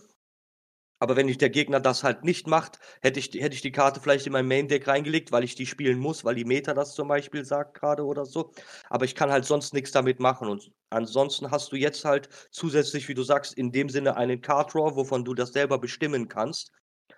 Aber 1.01 1.15
wenn 1.15 1.27
ich 1.27 1.39
der 1.39 1.49
Gegner 1.49 1.79
das 1.79 2.03
halt 2.03 2.23
nicht 2.23 2.45
macht, 2.45 2.77
hätte 3.01 3.19
ich, 3.19 3.33
hätte 3.33 3.55
ich 3.55 3.63
die 3.63 3.71
Karte 3.71 3.99
vielleicht 3.99 4.27
in 4.27 4.33
mein 4.33 4.47
Main 4.47 4.67
Deck 4.67 4.87
reingelegt, 4.87 5.31
weil 5.31 5.43
ich 5.43 5.55
die 5.55 5.65
spielen 5.65 5.97
muss, 5.97 6.23
weil 6.23 6.35
die 6.35 6.45
Meta 6.45 6.75
das 6.75 6.93
zum 6.93 7.07
Beispiel 7.07 7.43
sagt 7.43 7.73
gerade 7.73 8.05
oder 8.05 8.23
so. 8.23 8.51
Aber 8.87 9.03
ich 9.05 9.15
kann 9.15 9.31
halt 9.31 9.45
sonst 9.45 9.73
nichts 9.73 9.91
damit 9.91 10.19
machen. 10.19 10.47
Und 10.47 10.71
ansonsten 10.91 11.49
hast 11.49 11.71
du 11.71 11.75
jetzt 11.75 12.05
halt 12.05 12.29
zusätzlich, 12.51 13.09
wie 13.09 13.15
du 13.15 13.23
sagst, 13.23 13.55
in 13.55 13.71
dem 13.71 13.89
Sinne 13.89 14.15
einen 14.15 14.41
Card 14.41 14.75
Draw, 14.75 14.95
wovon 14.95 15.25
du 15.25 15.33
das 15.33 15.53
selber 15.53 15.79
bestimmen 15.79 16.27
kannst. 16.27 16.71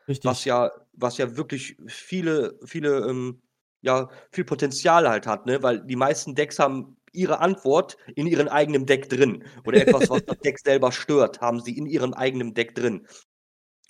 Richtig. 0.07 0.23
Was 0.23 0.45
ja, 0.45 0.71
was 0.93 1.17
ja 1.17 1.35
wirklich 1.35 1.75
viele, 1.87 2.57
viele, 2.63 2.99
ähm, 3.09 3.41
ja, 3.81 4.07
viel 4.31 4.45
Potenzial 4.45 5.09
halt 5.09 5.27
hat, 5.27 5.45
ne? 5.45 5.61
Weil 5.61 5.81
die 5.85 5.97
meisten 5.97 6.35
Decks 6.35 6.57
haben 6.57 6.95
ihre 7.11 7.39
Antwort 7.41 7.97
in 8.15 8.27
ihrem 8.27 8.47
eigenen 8.47 8.85
Deck 8.85 9.09
drin. 9.09 9.43
Oder 9.65 9.85
etwas, 9.85 10.09
was 10.09 10.23
das 10.25 10.39
Deck 10.39 10.57
selber 10.57 10.93
stört, 10.93 11.41
haben 11.41 11.59
sie 11.59 11.77
in 11.77 11.85
ihrem 11.85 12.13
eigenen 12.13 12.53
Deck 12.53 12.75
drin. 12.75 13.05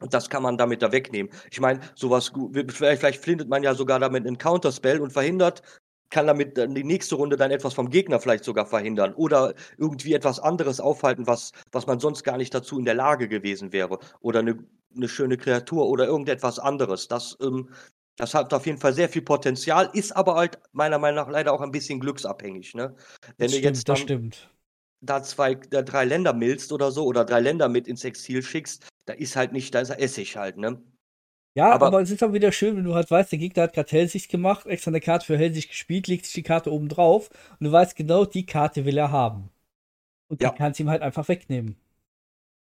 Und 0.04 0.14
das 0.14 0.30
kann 0.30 0.44
man 0.44 0.58
damit 0.58 0.82
da 0.82 0.92
wegnehmen. 0.92 1.32
Ich 1.50 1.62
meine, 1.62 1.80
sowas, 1.96 2.34
vielleicht, 2.68 3.00
vielleicht 3.00 3.24
findet 3.24 3.48
man 3.48 3.64
ja 3.64 3.74
sogar 3.74 4.02
damit 4.02 4.28
einen 4.28 4.38
Counterspell 4.38 5.00
und 5.00 5.14
verhindert, 5.14 5.62
kann 6.10 6.28
damit 6.28 6.58
dann 6.58 6.76
die 6.76 6.84
nächste 6.84 7.16
Runde 7.16 7.38
dann 7.38 7.52
etwas 7.52 7.74
vom 7.74 7.90
Gegner 7.90 8.20
vielleicht 8.20 8.44
sogar 8.44 8.66
verhindern 8.66 9.14
oder 9.14 9.54
irgendwie 9.78 10.14
etwas 10.14 10.42
anderes 10.42 10.82
aufhalten, 10.82 11.26
was, 11.26 11.54
was 11.72 11.88
man 11.88 12.02
sonst 12.02 12.26
gar 12.26 12.36
nicht 12.36 12.54
dazu 12.54 12.78
in 12.78 12.84
der 12.84 12.96
Lage 12.96 13.30
gewesen 13.30 13.72
wäre. 13.72 13.98
Oder 14.20 14.40
eine, 14.40 14.60
eine 14.94 15.08
schöne 15.08 15.38
Kreatur 15.38 15.88
oder 15.88 16.06
irgendetwas 16.06 16.60
anderes. 16.60 17.08
Das, 17.08 17.38
ähm, 17.42 17.70
das 18.18 18.34
hat 18.34 18.54
auf 18.54 18.66
jeden 18.66 18.80
Fall 18.80 18.94
sehr 18.94 19.08
viel 19.08 19.22
Potenzial, 19.22 19.90
ist 19.94 20.14
aber 20.14 20.36
halt 20.36 20.60
meiner 20.74 21.00
Meinung 21.00 21.16
nach 21.16 21.32
leider 21.32 21.54
auch 21.54 21.62
ein 21.62 21.72
bisschen 21.72 22.02
glücksabhängig. 22.02 22.76
Ne? 22.76 22.94
Wenn 23.38 23.48
das 23.48 23.52
stimmt, 23.52 23.64
jetzt 23.64 23.88
dann, 23.88 23.94
das 23.94 24.02
stimmt 24.02 24.50
da 25.04 25.22
zwei, 25.22 25.56
da 25.56 25.82
drei 25.82 26.06
Länder 26.06 26.34
milzt 26.34 26.72
oder 26.72 26.92
so 26.92 27.06
oder 27.06 27.26
drei 27.26 27.42
Länder 27.42 27.68
mit 27.68 27.88
ins 27.88 28.04
Exil 28.04 28.42
schickst, 28.42 28.88
da 29.06 29.14
ist 29.14 29.36
halt 29.36 29.52
nicht, 29.52 29.74
da 29.74 29.80
ist 29.80 29.90
Essig 29.90 30.38
halt, 30.38 30.58
ne? 30.58 30.82
Ja, 31.56 31.72
aber, 31.72 31.88
aber, 31.88 32.02
es 32.02 32.10
ist 32.10 32.24
auch 32.24 32.34
wieder 32.34 32.52
schön, 32.52 32.78
wenn 32.78 32.84
du 32.84 32.96
halt 32.96 33.12
weißt, 33.12 33.32
der 33.32 33.40
Gegner 33.40 33.64
hat 33.64 33.74
gerade 33.74 33.92
Hellsicht 33.92 34.32
gemacht, 34.32 34.66
extra 34.66 34.90
eine 34.90 35.02
Karte 35.02 35.26
für 35.26 35.38
Hellsicht 35.38 35.70
gespielt, 35.70 36.08
legt 36.08 36.26
sich 36.26 36.34
die 36.34 36.44
Karte 36.44 36.72
oben 36.72 36.90
drauf 36.90 37.30
und 37.60 37.66
du 37.66 37.72
weißt 37.72 37.96
genau, 37.96 38.26
die 38.26 38.46
Karte 38.46 38.86
will 38.86 38.98
er 38.98 39.12
haben. 39.12 39.50
Und 40.30 40.42
ja. 40.42 40.50
die 40.50 40.58
kannst 40.58 40.80
ihm 40.80 40.90
halt 40.90 41.04
einfach 41.04 41.28
wegnehmen. 41.28 41.76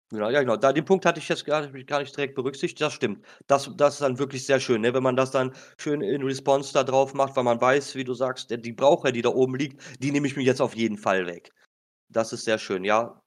Genau, 0.10 0.30
ja, 0.30 0.40
genau. 0.42 0.56
Da, 0.56 0.72
den 0.72 0.86
Punkt 0.86 1.06
hatte 1.06 1.20
ich 1.20 1.28
jetzt 1.28 1.44
gar 1.44 1.68
nicht, 1.68 1.88
gar 1.88 2.00
nicht 2.00 2.16
direkt 2.16 2.36
berücksichtigt. 2.36 2.80
Das 2.80 2.94
stimmt. 2.94 3.26
Das, 3.48 3.70
das 3.76 3.96
ist 3.96 4.02
dann 4.02 4.20
wirklich 4.20 4.46
sehr 4.46 4.60
schön, 4.60 4.82
ne? 4.82 4.94
wenn 4.94 5.04
man 5.04 5.18
das 5.18 5.32
dann 5.32 5.54
schön 5.78 6.02
in 6.02 6.24
Response 6.24 6.72
da 6.72 6.84
drauf 6.84 7.14
macht, 7.14 7.36
weil 7.36 7.44
man 7.44 7.60
weiß, 7.60 7.96
wie 7.96 8.06
du 8.06 8.14
sagst, 8.14 8.50
die 8.50 8.72
Braucher, 8.72 9.12
die 9.12 9.22
da 9.22 9.30
oben 9.30 9.56
liegt, 9.56 9.82
die 10.02 10.12
nehme 10.12 10.28
ich 10.28 10.38
mir 10.38 10.44
jetzt 10.44 10.62
auf 10.62 10.76
jeden 10.76 10.98
Fall 10.98 11.26
weg. 11.26 11.52
Das 12.10 12.32
ist 12.32 12.46
sehr 12.46 12.58
schön, 12.58 12.86
ja. 12.86 13.22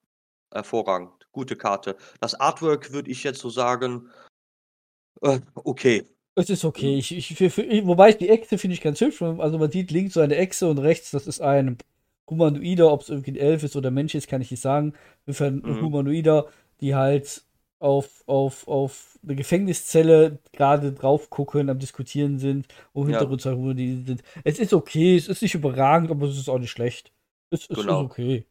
Hervorragend. 0.52 1.19
Gute 1.32 1.56
Karte. 1.56 1.96
Das 2.20 2.34
Artwork 2.34 2.92
würde 2.92 3.10
ich 3.10 3.22
jetzt 3.24 3.40
so 3.40 3.50
sagen, 3.50 4.08
äh, 5.22 5.40
okay. 5.54 6.04
Es 6.34 6.48
ist 6.48 6.64
okay. 6.64 6.96
Ich, 6.96 7.12
ich, 7.12 7.34
für, 7.36 7.50
für, 7.50 7.66
wobei 7.86 8.12
die 8.12 8.28
Echse 8.28 8.56
finde 8.56 8.74
ich 8.74 8.80
ganz 8.80 9.00
hübsch. 9.00 9.20
Also 9.22 9.58
man 9.58 9.70
sieht 9.70 9.90
links 9.90 10.14
so 10.14 10.20
eine 10.20 10.36
Echse 10.36 10.68
und 10.68 10.78
rechts, 10.78 11.10
das 11.10 11.26
ist 11.26 11.40
ein 11.40 11.76
Humanoider. 12.28 12.92
Ob 12.92 13.02
es 13.02 13.08
irgendwie 13.08 13.32
ein 13.32 13.36
Elf 13.36 13.62
ist 13.62 13.76
oder 13.76 13.90
Mensch 13.90 14.14
ist, 14.14 14.28
kann 14.28 14.40
ich 14.40 14.50
nicht 14.50 14.60
sagen. 14.60 14.94
Für 15.28 15.46
ein 15.46 15.62
mhm. 15.64 15.82
Humanoider, 15.82 16.46
die 16.80 16.94
halt 16.94 17.42
auf, 17.80 18.22
auf, 18.26 18.68
auf 18.68 19.18
eine 19.22 19.34
Gefängniszelle 19.34 20.38
gerade 20.52 20.92
drauf 20.92 21.30
gucken, 21.30 21.70
am 21.70 21.78
Diskutieren 21.78 22.38
sind, 22.38 22.68
wo 22.92 23.06
Hintergrund 23.06 23.44
ja. 23.44 23.74
die 23.74 24.02
sind. 24.06 24.22
Es 24.44 24.58
ist 24.58 24.72
okay, 24.72 25.16
es 25.16 25.28
ist 25.28 25.42
nicht 25.42 25.54
überragend, 25.54 26.10
aber 26.10 26.26
es 26.26 26.38
ist 26.38 26.48
auch 26.48 26.58
nicht 26.58 26.70
schlecht. 26.70 27.10
Es, 27.50 27.62
es 27.68 27.76
genau. 27.76 28.02
ist 28.02 28.10
okay. 28.10 28.44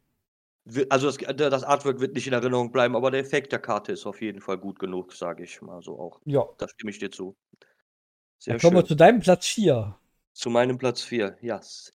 Also 0.90 1.12
das, 1.12 1.18
das, 1.36 1.64
Artwork 1.64 2.00
wird 2.00 2.14
nicht 2.14 2.28
in 2.28 2.34
Erinnerung 2.34 2.72
bleiben, 2.72 2.96
aber 2.96 3.12
der 3.12 3.22
Effekt 3.22 3.52
der 3.52 3.60
Karte 3.60 3.92
ist 3.92 4.06
auf 4.06 4.22
jeden 4.22 4.42
Fall 4.42 4.58
gut 4.58 4.80
genug, 4.80 5.14
sage 5.14 5.44
ich 5.44 5.62
mal 5.62 5.82
so 5.82 6.00
auch. 6.00 6.20
Ja. 6.26 6.48
Da 6.58 6.68
stimme 6.68 6.92
ich 6.92 7.00
dir 7.00 7.12
zu. 7.12 7.36
Sehr 8.38 8.54
Dann 8.54 8.62
kommen 8.62 8.78
wir 8.78 8.86
zu 8.86 8.96
deinem 8.96 9.20
Platz 9.20 9.48
4. 9.48 9.98
Zu 10.34 10.50
meinem 10.50 10.78
Platz 10.78 11.02
4, 11.02 11.38
ja. 11.42 11.56
Yes. 11.56 11.94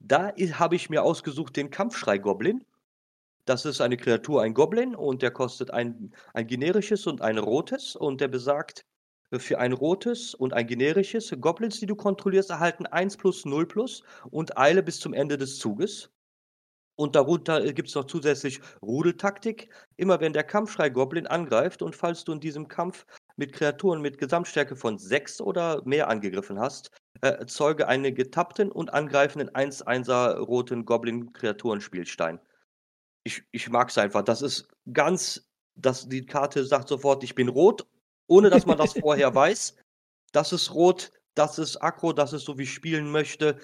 Da 0.00 0.32
habe 0.36 0.76
ich 0.76 0.90
mir 0.90 1.02
ausgesucht 1.02 1.56
den 1.56 1.70
Kampfschrei-Goblin. 1.70 2.64
Das 3.46 3.64
ist 3.64 3.80
eine 3.80 3.96
Kreatur, 3.96 4.42
ein 4.42 4.54
Goblin, 4.54 4.94
und 4.94 5.22
der 5.22 5.30
kostet 5.30 5.70
ein, 5.70 6.14
ein 6.32 6.46
generisches 6.46 7.06
und 7.06 7.20
ein 7.20 7.38
rotes. 7.38 7.96
Und 7.96 8.20
der 8.20 8.28
besagt, 8.28 8.86
für 9.38 9.58
ein 9.58 9.72
rotes 9.72 10.34
und 10.34 10.52
ein 10.52 10.66
generisches 10.66 11.34
Goblins, 11.40 11.80
die 11.80 11.86
du 11.86 11.96
kontrollierst, 11.96 12.50
erhalten 12.50 12.86
1 12.86 13.16
plus 13.16 13.44
0 13.44 13.66
plus 13.66 14.02
und 14.30 14.56
Eile 14.58 14.82
bis 14.82 15.00
zum 15.00 15.12
Ende 15.12 15.38
des 15.38 15.58
Zuges. 15.58 16.10
Und 16.96 17.16
darunter 17.16 17.64
äh, 17.64 17.72
gibt 17.72 17.88
es 17.88 17.94
noch 17.94 18.04
zusätzlich 18.04 18.60
Rudeltaktik. 18.82 19.68
Immer 19.96 20.20
wenn 20.20 20.32
der 20.32 20.44
Kampfschrei-Goblin 20.44 21.26
angreift 21.26 21.82
und 21.82 21.96
falls 21.96 22.24
du 22.24 22.32
in 22.32 22.40
diesem 22.40 22.68
Kampf 22.68 23.04
mit 23.36 23.52
Kreaturen 23.52 24.00
mit 24.00 24.18
Gesamtstärke 24.18 24.76
von 24.76 24.98
6 24.98 25.40
oder 25.40 25.82
mehr 25.84 26.08
angegriffen 26.08 26.60
hast, 26.60 26.90
äh, 27.20 27.28
erzeuge 27.28 27.88
einen 27.88 28.14
getappten 28.14 28.70
und 28.70 28.92
angreifenden 28.92 29.50
1-1er 29.50 30.38
roten 30.38 30.84
Goblin-Kreaturenspielstein. 30.84 32.38
Ich, 33.24 33.42
ich 33.50 33.68
mag 33.70 33.88
es 33.88 33.98
einfach. 33.98 34.22
Das 34.22 34.42
ist 34.42 34.68
ganz, 34.92 35.48
das, 35.74 36.08
die 36.08 36.26
Karte 36.26 36.64
sagt 36.64 36.88
sofort, 36.88 37.24
ich 37.24 37.34
bin 37.34 37.48
rot, 37.48 37.86
ohne 38.28 38.50
dass 38.50 38.66
man 38.66 38.78
das 38.78 38.92
vorher 38.92 39.34
weiß. 39.34 39.76
Das 40.32 40.52
ist 40.52 40.72
rot, 40.72 41.10
das 41.34 41.58
ist 41.58 41.76
aggro, 41.82 42.12
das 42.12 42.32
ist 42.32 42.44
so, 42.44 42.58
wie 42.58 42.64
ich 42.64 42.72
spielen 42.72 43.10
möchte 43.10 43.58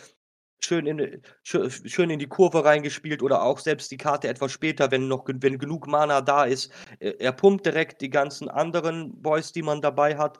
schön 0.64 0.86
in, 0.86 1.22
schön 1.42 2.10
in 2.10 2.18
die 2.18 2.28
Kurve 2.28 2.64
reingespielt 2.64 3.22
oder 3.22 3.42
auch 3.42 3.58
selbst 3.58 3.90
die 3.90 3.96
Karte 3.96 4.28
etwas 4.28 4.52
später, 4.52 4.90
wenn 4.90 5.08
noch 5.08 5.24
wenn 5.26 5.58
genug 5.58 5.86
Mana 5.86 6.20
da 6.20 6.44
ist. 6.44 6.72
Er 6.98 7.32
pumpt 7.32 7.66
direkt 7.66 8.00
die 8.00 8.10
ganzen 8.10 8.48
anderen 8.48 9.20
Boys, 9.22 9.52
die 9.52 9.62
man 9.62 9.80
dabei 9.80 10.16
hat. 10.16 10.38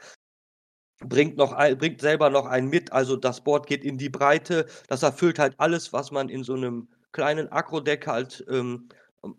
Bringt, 1.03 1.39
noch 1.39 1.57
bringt 1.79 2.01
selber 2.03 2.29
noch 2.29 2.45
einen 2.45 2.69
mit, 2.69 2.93
also 2.93 3.17
das 3.17 3.43
Board 3.43 3.67
geht 3.67 3.85
in 3.85 3.97
die 3.97 4.11
Breite. 4.11 4.67
Das 4.89 5.03
erfüllt 5.03 5.39
halt 5.39 5.55
alles, 5.59 5.93
was 5.93 6.11
man 6.11 6.29
in 6.29 6.45
so 6.45 6.55
einem 6.55 6.89
kleinen 7.13 7.51
Akro-Deck 7.51 8.07
halt 8.07 8.45
ähm, 8.51 8.89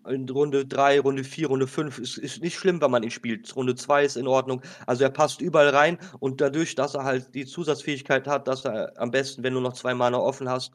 in 0.08 0.30
Runde 0.30 0.66
3, 0.66 1.00
Runde 1.00 1.24
4, 1.24 1.48
Runde 1.48 1.68
5 1.68 2.00
ist, 2.00 2.18
ist 2.18 2.42
nicht 2.42 2.56
schlimm, 2.56 2.82
wenn 2.82 2.92
man 2.92 3.04
ihn 3.04 3.12
spielt. 3.12 3.56
Runde 3.56 3.76
2 3.76 4.06
ist 4.06 4.18
in 4.18 4.28
Ordnung. 4.28 4.62
Also 4.86 5.04
er 5.04 5.10
passt 5.10 5.42
überall 5.42 5.70
rein 5.70 5.98
und 6.20 6.42
dadurch, 6.42 6.76
dass 6.76 6.94
er 6.94 7.04
halt 7.04 7.34
die 7.34 7.46
Zusatzfähigkeit 7.46 8.28
hat, 8.28 8.48
dass 8.48 8.66
er 8.66 8.94
am 8.98 9.12
besten, 9.12 9.44
wenn 9.44 9.54
du 9.54 9.60
noch 9.60 9.74
zwei 9.74 9.94
Mana 9.94 10.18
offen 10.18 10.50
hast, 10.50 10.74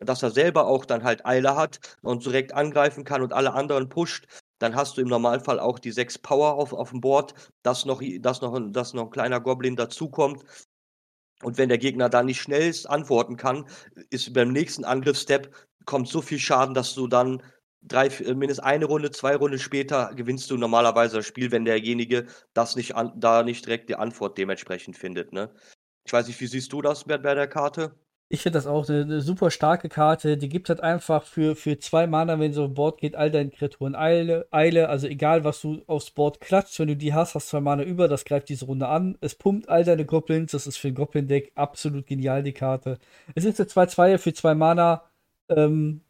dass 0.00 0.22
er 0.22 0.30
selber 0.30 0.66
auch 0.66 0.84
dann 0.84 1.04
halt 1.04 1.24
Eile 1.26 1.56
hat 1.56 1.96
und 2.02 2.24
direkt 2.24 2.52
angreifen 2.52 3.04
kann 3.04 3.22
und 3.22 3.32
alle 3.32 3.52
anderen 3.52 3.88
pusht, 3.88 4.26
dann 4.58 4.74
hast 4.74 4.96
du 4.96 5.02
im 5.02 5.08
Normalfall 5.08 5.60
auch 5.60 5.78
die 5.78 5.92
6 5.92 6.18
Power 6.18 6.54
auf, 6.54 6.72
auf 6.72 6.90
dem 6.90 7.00
Board, 7.00 7.34
dass 7.62 7.84
noch, 7.84 8.02
dass, 8.20 8.40
noch, 8.40 8.58
dass 8.70 8.94
noch 8.94 9.04
ein 9.04 9.10
kleiner 9.10 9.40
Goblin 9.40 9.76
dazukommt. 9.76 10.44
Und 11.42 11.56
wenn 11.58 11.68
der 11.68 11.78
Gegner 11.78 12.08
da 12.08 12.24
nicht 12.24 12.40
schnell 12.40 12.74
antworten 12.86 13.36
kann, 13.36 13.66
ist 14.10 14.32
beim 14.32 14.52
nächsten 14.52 14.84
Angriffsstep 14.84 15.54
kommt 15.84 16.08
so 16.08 16.20
viel 16.20 16.40
Schaden, 16.40 16.74
dass 16.74 16.94
du 16.94 17.06
dann 17.06 17.42
drei, 17.88 18.06
äh, 18.06 18.34
mindestens 18.34 18.64
eine 18.64 18.84
Runde, 18.84 19.10
zwei 19.10 19.36
Runden 19.36 19.58
später 19.58 20.12
gewinnst 20.14 20.50
du 20.50 20.56
normalerweise 20.56 21.16
das 21.16 21.26
Spiel, 21.26 21.50
wenn 21.50 21.64
derjenige 21.64 22.26
das 22.54 22.76
nicht 22.76 22.94
an, 22.94 23.12
da 23.16 23.42
nicht 23.42 23.66
direkt 23.66 23.88
die 23.88 23.96
Antwort 23.96 24.38
dementsprechend 24.38 24.96
findet. 24.96 25.32
Ne? 25.32 25.50
Ich 26.04 26.12
weiß 26.12 26.26
nicht, 26.26 26.40
wie 26.40 26.46
siehst 26.46 26.72
du 26.72 26.82
das 26.82 27.04
bei, 27.04 27.18
der 27.18 27.48
Karte? 27.48 27.94
Ich 28.30 28.42
finde 28.42 28.58
das 28.58 28.66
auch 28.66 28.88
eine, 28.88 29.02
eine, 29.02 29.20
super 29.22 29.50
starke 29.50 29.88
Karte. 29.88 30.36
Die 30.36 30.50
gibt 30.50 30.68
halt 30.68 30.80
einfach 30.80 31.24
für, 31.24 31.56
für 31.56 31.78
zwei 31.78 32.06
Mana, 32.06 32.38
wenn 32.38 32.52
so 32.52 32.64
ein 32.64 32.74
Board 32.74 33.00
geht, 33.00 33.16
all 33.16 33.30
deinen 33.30 33.50
Kreaturen 33.50 33.94
Eile, 33.94 34.46
Eile. 34.50 34.90
Also 34.90 35.06
egal, 35.06 35.44
was 35.44 35.60
du 35.62 35.82
aufs 35.86 36.10
Board 36.10 36.40
klatscht, 36.40 36.78
wenn 36.78 36.88
du 36.88 36.96
die 36.96 37.14
hast, 37.14 37.34
hast 37.34 37.48
zwei 37.48 37.60
Mana 37.60 37.82
über, 37.84 38.06
das 38.06 38.24
greift 38.26 38.50
diese 38.50 38.66
Runde 38.66 38.88
an. 38.88 39.16
Es 39.22 39.34
pumpt 39.34 39.68
all 39.70 39.84
deine 39.84 40.04
Goblins. 40.04 40.52
Das 40.52 40.66
ist 40.66 40.76
für 40.76 40.88
ein 40.88 40.94
Goblin-Deck 40.94 41.52
absolut 41.54 42.06
genial, 42.06 42.42
die 42.42 42.52
Karte. 42.52 42.98
Es 43.34 43.44
ist 43.44 43.60
eine 43.60 43.68
2-2 43.68 44.18
für 44.18 44.34
zwei 44.34 44.54
Mana. 44.54 45.04
Ähm, 45.48 46.02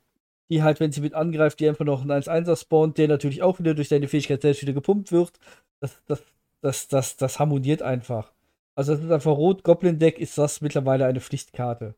die 0.51 0.63
halt, 0.63 0.81
wenn 0.81 0.93
sie 0.93 1.01
mit 1.01 1.15
angreift, 1.15 1.61
die 1.61 1.69
einfach 1.69 1.85
noch 1.85 2.03
einen 2.03 2.11
1-1er 2.11 2.57
spawnt, 2.57 2.99
der 2.99 3.09
natürlich 3.09 3.43
auch 3.43 3.59
wieder 3.59 3.75
durch 3.75 3.89
deine 3.89 4.09
Fähigkeit 4.09 4.43
selbst 4.43 4.63
wieder 4.63 4.73
gepumpt 4.73 5.13
wird. 5.13 5.33
Das, 5.81 6.03
das, 6.07 6.23
das, 6.61 6.89
das, 6.89 7.17
das 7.17 7.39
harmoniert 7.39 7.83
einfach. 7.83 8.33
Also 8.75 8.95
das 8.95 9.05
ist 9.05 9.11
einfach 9.11 9.37
Rot 9.37 9.65
Goblin 9.65 9.99
Deck 9.99 10.19
ist 10.19 10.39
das 10.39 10.61
mittlerweile 10.61 11.07
eine 11.07 11.21
Pflichtkarte. 11.21 11.95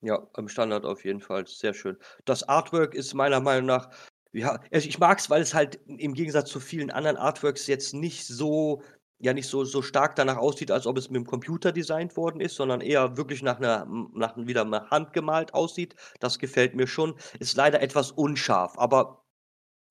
Ja, 0.00 0.26
im 0.36 0.48
Standard 0.48 0.84
auf 0.84 1.04
jeden 1.04 1.20
Fall. 1.20 1.46
Sehr 1.46 1.74
schön. 1.74 1.96
Das 2.24 2.48
Artwork 2.48 2.94
ist 2.94 3.14
meiner 3.14 3.40
Meinung 3.40 3.66
nach, 3.66 3.90
ja, 4.32 4.58
also 4.72 4.88
ich 4.88 4.98
mag 4.98 5.18
es, 5.18 5.30
weil 5.30 5.42
es 5.42 5.54
halt 5.54 5.78
im 5.86 6.14
Gegensatz 6.14 6.50
zu 6.50 6.60
vielen 6.60 6.90
anderen 6.90 7.16
Artworks 7.16 7.66
jetzt 7.66 7.94
nicht 7.94 8.26
so 8.26 8.82
ja 9.18 9.32
nicht 9.32 9.48
so, 9.48 9.64
so 9.64 9.82
stark 9.82 10.16
danach 10.16 10.36
aussieht, 10.36 10.70
als 10.70 10.86
ob 10.86 10.98
es 10.98 11.08
mit 11.08 11.16
dem 11.16 11.26
Computer 11.26 11.72
designt 11.72 12.16
worden 12.16 12.40
ist, 12.40 12.56
sondern 12.56 12.80
eher 12.80 13.16
wirklich 13.16 13.42
nach 13.42 13.58
einer, 13.58 13.86
nach 14.12 14.36
wieder 14.36 14.64
mal 14.64 14.90
handgemalt 14.90 15.54
aussieht. 15.54 15.94
Das 16.20 16.38
gefällt 16.38 16.74
mir 16.74 16.86
schon. 16.86 17.14
Ist 17.38 17.56
leider 17.56 17.80
etwas 17.80 18.10
unscharf, 18.12 18.78
aber 18.78 19.24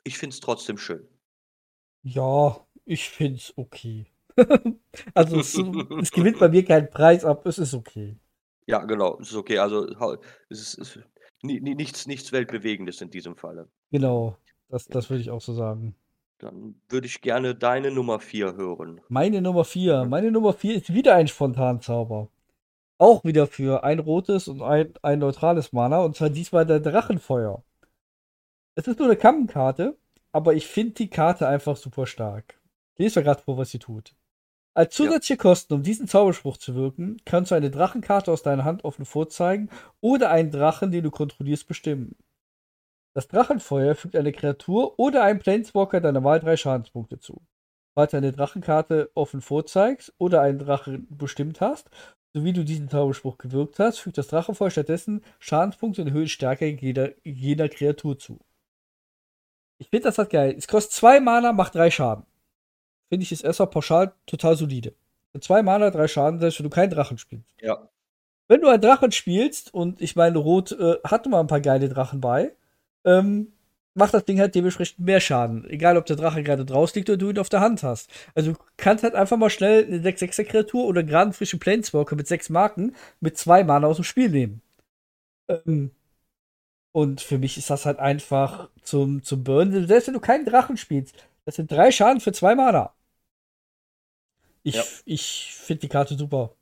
ich 0.04 0.18
finde 0.18 0.34
es 0.34 0.40
trotzdem 0.40 0.78
schön. 0.78 1.08
Ja, 2.04 2.66
ich 2.86 3.10
finde 3.10 3.38
es 3.38 3.54
okay. 3.56 4.08
also 5.14 5.40
es, 5.40 5.56
es, 5.56 6.12
gewinnt 6.12 6.40
bei 6.40 6.50
mir 6.50 6.66
keinen 6.66 6.90
Preis 6.90 7.24
ab, 7.24 7.46
es 7.46 7.60
ist 7.60 7.74
okay. 7.74 8.18
Ja, 8.66 8.84
genau, 8.84 9.20
es 9.20 9.30
ist 9.30 9.36
okay. 9.36 9.60
Also 9.60 9.88
es 10.50 10.60
ist, 10.60 10.78
es 10.80 10.96
ist 10.96 11.06
nichts, 11.44 12.08
nichts 12.08 12.32
Weltbewegendes 12.32 13.02
in 13.02 13.10
diesem 13.10 13.36
Falle. 13.36 13.70
Genau, 13.92 14.38
das, 14.70 14.86
das 14.86 15.10
würde 15.10 15.22
ich 15.22 15.30
auch 15.30 15.42
so 15.42 15.54
sagen. 15.54 15.96
Dann 16.44 16.76
würde 16.90 17.08
ich 17.08 17.22
gerne 17.22 17.56
deine 17.56 17.90
Nummer 17.90 18.20
4 18.20 18.56
hören. 18.58 19.00
Meine 19.08 19.42
Nummer 19.42 19.64
4. 19.64 20.04
Meine 20.04 20.30
Nummer 20.30 20.52
4 20.52 20.76
ist 20.76 20.94
wieder 20.94 21.16
ein 21.16 21.30
Spontanzauber. 21.30 22.28
Auch 22.98 23.24
wieder 23.24 23.48
für 23.48 23.86
ein 23.86 24.00
rotes 24.00 24.50
und 24.50 24.62
ein, 24.62 24.94
ein 25.02 25.20
neutrales 25.20 25.72
Mana. 25.72 26.02
Und 26.02 26.18
zwar 26.18 26.30
diesmal 26.30 26.66
der 26.66 26.82
Drachenfeuer. 26.82 27.64
Es 28.76 28.88
ist 28.88 29.00
nur 29.00 29.08
eine 29.08 29.16
Kammenkarte, 29.16 29.98
aber 30.34 30.54
ich 30.54 30.68
finde 30.68 30.96
die 30.96 31.10
Karte 31.10 31.48
einfach 31.48 31.78
super 31.78 32.06
stark. 32.06 32.60
Ich 32.96 33.00
lese 33.00 33.20
mal 33.20 33.24
gerade 33.24 33.42
vor, 33.42 33.58
was 33.58 33.72
sie 33.72 33.80
tut. 33.80 34.14
Als 34.74 34.96
zusätzliche 34.96 35.36
ja. 35.36 35.42
Kosten, 35.42 35.76
um 35.76 35.84
diesen 35.84 36.10
Zauberspruch 36.10 36.58
zu 36.58 36.76
wirken, 36.76 37.22
kannst 37.24 37.52
du 37.52 37.56
eine 37.56 37.72
Drachenkarte 37.72 38.32
aus 38.32 38.44
deiner 38.44 38.66
Hand 38.66 38.84
offen 38.84 39.06
vorzeigen 39.06 39.70
oder 40.02 40.30
einen 40.30 40.52
Drachen, 40.52 40.92
den 40.92 41.06
du 41.06 41.12
kontrollierst, 41.12 41.68
bestimmen. 41.70 42.18
Das 43.16 43.28
Drachenfeuer 43.28 43.96
fügt 43.96 44.16
einer 44.16 44.32
Kreatur 44.32 44.98
oder 45.00 45.24
einem 45.24 45.40
Planeswalker 45.40 46.02
deiner 46.02 46.24
Wahl 46.24 46.40
drei 46.40 46.58
Schadenspunkte 46.58 47.20
zu. 47.20 47.42
Falls 47.96 48.12
du 48.12 48.18
eine 48.18 48.32
Drachenkarte 48.32 49.12
offen 49.14 49.42
vorzeigst 49.42 50.14
oder 50.18 50.42
einen 50.42 50.58
Drachen 50.58 51.08
bestimmt 51.12 51.62
hast, 51.62 51.90
sowie 52.34 52.54
du 52.54 52.64
diesen 52.64 52.90
Zauberspruch 52.90 53.38
gewirkt 53.38 53.78
hast, 53.78 54.00
fügt 54.00 54.18
das 54.18 54.28
Drachenfeuer 54.28 54.72
stattdessen 54.72 55.24
Schadenspunkte 55.38 56.02
in 56.02 56.12
Höhe 56.12 56.28
Stärke 56.28 56.66
jeder, 56.66 57.12
jeder 57.24 57.70
Kreatur 57.70 58.18
zu. 58.18 58.40
Ich 59.78 59.90
finde 59.90 60.06
das 60.06 60.18
halt 60.18 60.32
geil. 60.32 60.56
Es 60.58 60.68
kostet 60.68 60.94
zwei 60.94 61.20
Mana, 61.20 61.54
macht 61.54 61.76
drei 61.76 61.92
Schaden. 61.92 62.26
Finde 63.10 63.24
ich 63.24 63.32
ist 63.32 63.44
erstmal 63.44 63.70
pauschal 63.70 64.14
total 64.26 64.56
solide. 64.56 64.96
Für 65.32 65.40
zwei 65.42 65.62
Mana, 65.62 65.92
drei 65.92 66.08
Schaden, 66.08 66.40
selbst 66.40 66.58
wenn 66.60 66.64
du 66.64 66.70
keinen 66.72 66.90
Drachen 66.90 67.20
spielst. 67.20 67.54
Ja. 67.62 67.90
Wenn 68.48 68.62
du 68.62 68.70
einen 68.70 68.82
Drachen 68.82 69.12
spielst, 69.12 69.72
und 69.74 70.02
ich 70.02 70.16
meine, 70.16 70.40
Rot 70.40 70.72
äh, 70.72 70.98
hatte 71.04 71.30
mal 71.30 71.40
ein 71.40 71.48
paar 71.48 71.62
geile 71.62 71.90
Drachen 71.90 72.22
bei, 72.22 72.56
ähm, 73.06 73.54
macht 73.96 74.14
das 74.14 74.26
Ding 74.26 74.40
halt 74.40 74.56
dementsprechend 74.56 75.00
mehr 75.00 75.20
Schaden. 75.20 75.70
Egal, 75.70 75.98
ob 75.98 76.06
der 76.06 76.16
Drache 76.16 76.44
gerade 76.44 76.66
draus 76.66 76.96
liegt 76.96 77.10
oder 77.10 77.18
du 77.18 77.30
ihn 77.30 77.40
auf 77.40 77.50
der 77.50 77.62
Hand 77.62 77.84
hast. 77.84 78.10
Also 78.36 78.54
du 78.54 78.60
kannst 78.78 79.04
halt 79.04 79.16
einfach 79.16 79.38
mal 79.38 79.50
schnell 79.50 79.86
eine 79.86 80.00
6-6er 80.00 80.44
Kreatur 80.46 80.86
oder 80.86 81.04
gerade 81.04 81.24
einen 81.24 81.34
frischen 81.34 81.60
Planeswalker 81.60 82.16
mit 82.16 82.28
6 82.28 82.50
Marken 82.50 82.96
mit 83.20 83.38
2 83.38 83.64
Mana 83.64 83.88
aus 83.88 83.98
dem 83.98 84.06
Spiel 84.06 84.30
nehmen. 84.30 84.62
Ähm, 85.48 85.92
und 86.92 87.22
für 87.22 87.38
mich 87.38 87.58
ist 87.58 87.70
das 87.70 87.86
halt 87.86 88.00
einfach 88.00 88.70
zum, 88.84 89.24
zum 89.24 89.44
Burn. 89.44 89.88
Selbst 89.88 90.08
wenn 90.08 90.14
du 90.14 90.20
keinen 90.20 90.46
Drachen 90.46 90.78
spielst, 90.78 91.16
das 91.46 91.56
sind 91.56 91.72
drei 91.72 91.92
Schaden 91.92 92.22
für 92.22 92.32
2 92.34 92.56
Mana. 92.56 92.94
Ich, 94.64 94.76
ja. 94.76 94.84
ich 95.06 95.54
finde 95.54 95.82
die 95.82 95.90
Karte 95.90 96.16
super. 96.16 96.56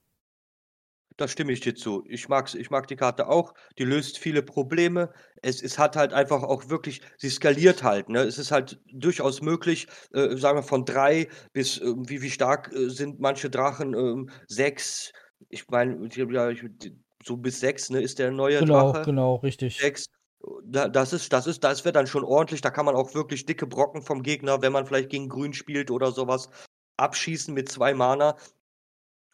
Da 1.18 1.27
stimme 1.27 1.51
ich 1.51 1.60
dir 1.60 1.75
zu. 1.75 2.03
Ich 2.08 2.30
mag's 2.30 2.53
ich 2.56 2.70
mag 2.70 2.88
die 2.88 2.96
Karte 2.96 3.27
auch. 3.27 3.53
Die 3.77 3.84
löst 3.84 4.18
viele 4.18 4.41
Probleme. 4.41 5.12
Es 5.41 5.62
es 5.62 5.77
hat 5.77 5.96
halt 5.96 6.13
einfach 6.13 6.41
auch 6.44 6.70
wirklich 6.70 7.01
sie 7.18 7.30
skaliert 7.30 7.84
halt, 7.84 8.10
ne? 8.10 8.22
Es 8.22 8.38
ist 8.38 8.51
halt 8.51 8.80
durchaus 8.94 9.41
möglich, 9.41 9.88
äh, 10.13 10.36
sagen 10.38 10.58
wir 10.60 10.63
von 10.63 10.86
drei 10.86 11.27
bis, 11.53 11.77
äh, 11.80 11.94
wie 12.08 12.22
wie 12.22 12.30
stark, 12.32 12.72
äh, 12.74 12.89
sind 12.89 13.20
manche 13.20 13.50
Drachen, 13.50 13.94
ähm, 13.94 14.30
6. 14.48 15.12
Ich 15.50 15.68
meine, 15.70 16.08
ja, 16.15 16.51
so 17.24 17.38
bis 17.38 17.60
sechs 17.60 17.89
ne, 17.89 18.01
ist 18.01 18.20
der 18.20 18.32
neue 18.32 18.60
Genau, 18.60 18.91
Drache. 18.91 19.03
genau, 19.03 19.36
richtig. 19.38 19.80
6. 19.80 20.06
Da 20.65 20.88
das 20.89 21.13
ist 21.13 21.34
das 21.34 21.46
ist 21.48 21.63
das 21.63 21.86
wird 21.86 21.96
dann 21.96 22.08
schon 22.08 22.24
ordentlich. 22.24 22.62
Da 22.62 22.72
kann 22.72 22.86
man 22.86 22.96
auch 22.96 23.13
wirklich 23.13 23.46
dicke 23.46 23.68
Brocken 23.68 24.01
vom 24.01 24.24
Gegner, 24.24 24.62
wenn 24.62 24.72
man 24.74 24.86
vielleicht 24.88 25.10
gegen 25.10 25.30
Grün 25.30 25.53
spielt 25.53 25.91
oder 25.91 26.12
sowas, 26.12 26.50
abschießen 26.98 27.53
mit 27.53 27.70
zwei 27.70 27.94
Mana. 27.94 28.38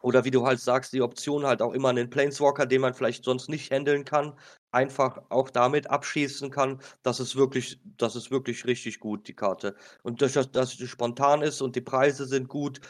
Oder 0.02 0.24
wie 0.24 0.30
du 0.30 0.46
halt 0.46 0.60
sagst, 0.60 0.92
die 0.92 1.02
Option 1.02 1.46
halt 1.46 1.60
auch 1.62 1.72
immer 1.72 1.88
einen 1.90 2.10
Planeswalker, 2.10 2.66
den 2.66 2.80
man 2.82 2.94
vielleicht 2.94 3.24
sonst 3.24 3.48
nicht 3.48 3.70
handeln 3.72 4.04
kann, 4.04 4.34
einfach 4.70 5.20
auch 5.30 5.50
damit 5.50 5.90
abschießen 5.90 6.50
kann. 6.50 6.80
Das 7.02 7.20
ist 7.20 7.36
wirklich 7.36 7.80
das 7.84 8.16
ist 8.16 8.30
wirklich 8.30 8.64
richtig 8.66 9.00
gut, 9.00 9.26
die 9.28 9.34
Karte. 9.34 9.74
Und 10.02 10.20
durch 10.20 10.34
das 10.34 10.50
dass 10.52 10.70
sie 10.72 10.86
spontan 10.86 11.42
ist 11.42 11.60
und 11.62 11.74
die 11.76 11.80
Preise 11.80 12.26
sind 12.26 12.48
gut, 12.48 12.80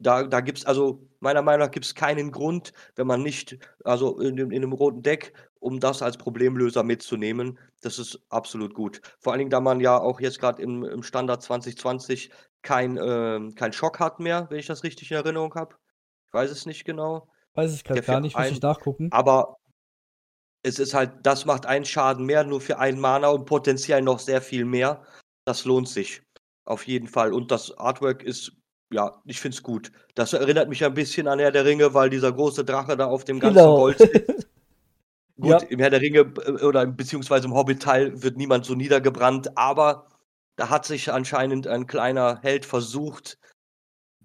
da 0.00 0.24
da 0.24 0.40
gibt's 0.40 0.66
also 0.66 1.08
meiner 1.20 1.42
Meinung 1.42 1.66
nach 1.66 1.72
gibt's 1.72 1.94
keinen 1.94 2.32
Grund, 2.32 2.72
wenn 2.96 3.06
man 3.08 3.22
nicht 3.22 3.58
also 3.84 4.18
in 4.20 4.38
in 4.38 4.48
'nem 4.62 4.72
roten 4.74 5.02
Deck, 5.02 5.34
um 5.60 5.80
das 5.80 6.02
als 6.02 6.18
Problemlöser 6.18 6.82
mitzunehmen. 6.84 7.58
Das 7.82 7.98
ist 7.98 8.20
absolut 8.30 8.74
gut. 8.74 9.00
Vor 9.20 9.32
allen 9.32 9.40
Dingen, 9.40 9.50
da 9.50 9.60
man 9.60 9.80
ja 9.80 9.98
auch 9.98 10.20
jetzt 10.20 10.40
gerade 10.40 10.62
im 10.62 10.84
im 10.84 11.02
Standard 11.02 11.42
2020 11.42 12.30
kein, 12.62 12.98
ähm 13.02 13.54
kein 13.56 13.72
Schock 13.72 14.00
hat 14.00 14.20
mehr, 14.20 14.48
wenn 14.50 14.58
ich 14.60 14.66
das 14.66 14.84
richtig 14.84 15.10
in 15.12 15.16
Erinnerung 15.18 15.54
habe. 15.56 15.76
Weiß 16.36 16.50
es 16.50 16.66
nicht 16.66 16.84
genau. 16.84 17.28
Weiß 17.54 17.74
ich 17.74 17.82
gerade 17.84 18.02
gar 18.02 18.20
nicht, 18.20 18.36
muss 18.36 18.50
ich 18.50 18.60
nachgucken. 18.60 19.08
Aber 19.10 19.56
es 20.62 20.78
ist 20.78 20.92
halt 20.94 21.12
das 21.24 21.46
macht 21.46 21.64
einen 21.64 21.84
Schaden 21.84 22.26
mehr, 22.26 22.44
nur 22.44 22.60
für 22.60 22.78
einen 22.78 23.00
Mana 23.00 23.28
und 23.28 23.46
potenziell 23.46 24.02
noch 24.02 24.18
sehr 24.18 24.42
viel 24.42 24.64
mehr. 24.64 25.02
Das 25.46 25.64
lohnt 25.64 25.88
sich 25.88 26.22
auf 26.66 26.86
jeden 26.86 27.08
Fall. 27.08 27.32
Und 27.32 27.50
das 27.50 27.76
Artwork 27.78 28.22
ist 28.22 28.52
ja, 28.92 29.20
ich 29.24 29.40
finde 29.40 29.56
es 29.56 29.62
gut. 29.62 29.90
Das 30.14 30.32
erinnert 30.32 30.68
mich 30.68 30.84
ein 30.84 30.94
bisschen 30.94 31.26
an 31.26 31.38
Herr 31.38 31.50
der 31.50 31.64
Ringe, 31.64 31.94
weil 31.94 32.10
dieser 32.10 32.32
große 32.32 32.64
Drache 32.64 32.96
da 32.96 33.06
auf 33.06 33.24
dem 33.24 33.40
ganzen 33.40 33.56
Genau. 33.56 33.76
Gold 33.76 33.98
sitzt. 33.98 34.46
Gut, 35.40 35.50
Ja. 35.50 35.68
im 35.68 35.80
Herr 35.80 35.90
der 35.90 36.00
Ringe 36.00 36.20
äh, 36.20 36.64
oder 36.64 36.86
beziehungsweise 36.86 37.46
im 37.46 37.54
Hobbit-Teil 37.54 38.22
wird 38.22 38.36
niemand 38.36 38.64
so 38.64 38.74
niedergebrannt, 38.74 39.56
aber 39.58 40.08
da 40.56 40.70
hat 40.70 40.86
sich 40.86 41.12
anscheinend 41.12 41.66
ein 41.66 41.86
kleiner 41.86 42.40
Held 42.42 42.64
versucht, 42.64 43.38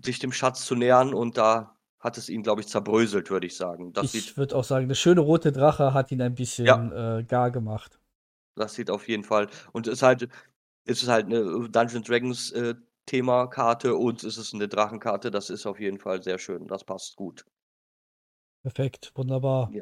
sich 0.04 0.20
dem 0.20 0.32
Schatz 0.32 0.64
zu 0.66 0.76
nähern 0.76 1.14
und 1.14 1.38
da 1.38 1.76
hat 2.02 2.18
es 2.18 2.30
ihn, 2.30 2.44
glaube 2.44 2.62
ich, 2.62 2.68
zerbröselt, 2.68 3.30
würde 3.32 3.48
ich 3.48 3.56
sagen. 3.56 3.94
Das 3.94 4.12
Ich 4.14 4.36
würde 4.36 4.56
auch 4.56 4.64
sagen, 4.64 4.88
der 4.88 4.96
schöne 4.96 5.22
rote 5.22 5.52
Drache 5.52 5.94
hat 5.94 6.12
ihn 6.12 6.22
ein 6.24 6.34
bisschen, 6.34 6.92
äh, 6.92 7.24
gar 7.28 7.52
gemacht. 7.52 8.00
das 8.58 8.74
sieht 8.76 8.90
auf 8.90 9.08
jeden 9.08 9.24
Fall 9.24 9.48
und 9.74 9.88
es 9.88 9.94
ist 9.96 10.04
halt 10.04 10.28
es 10.86 11.04
ist 11.04 11.10
halt 11.10 11.28
'ne 11.30 11.70
Dungeons 11.70 12.08
Dragons, 12.08 12.52
äh, 12.52 12.76
Thema-Karte 13.06 13.96
und 13.96 14.24
es 14.24 14.38
ist 14.38 14.54
'ne 14.54 14.68
Drachenkarte. 14.68 15.32
Das 15.32 15.50
ist 15.50 15.66
auf 15.68 15.80
jeden 15.80 16.00
Fall 16.00 16.24
sehr 16.24 16.40
schön. 16.40 16.68
Das 16.68 16.84
passt 16.84 17.16
gut. 17.18 17.46
Perfekt, 18.66 19.12
wunderbar. 19.16 19.74
Ja. 19.74 19.82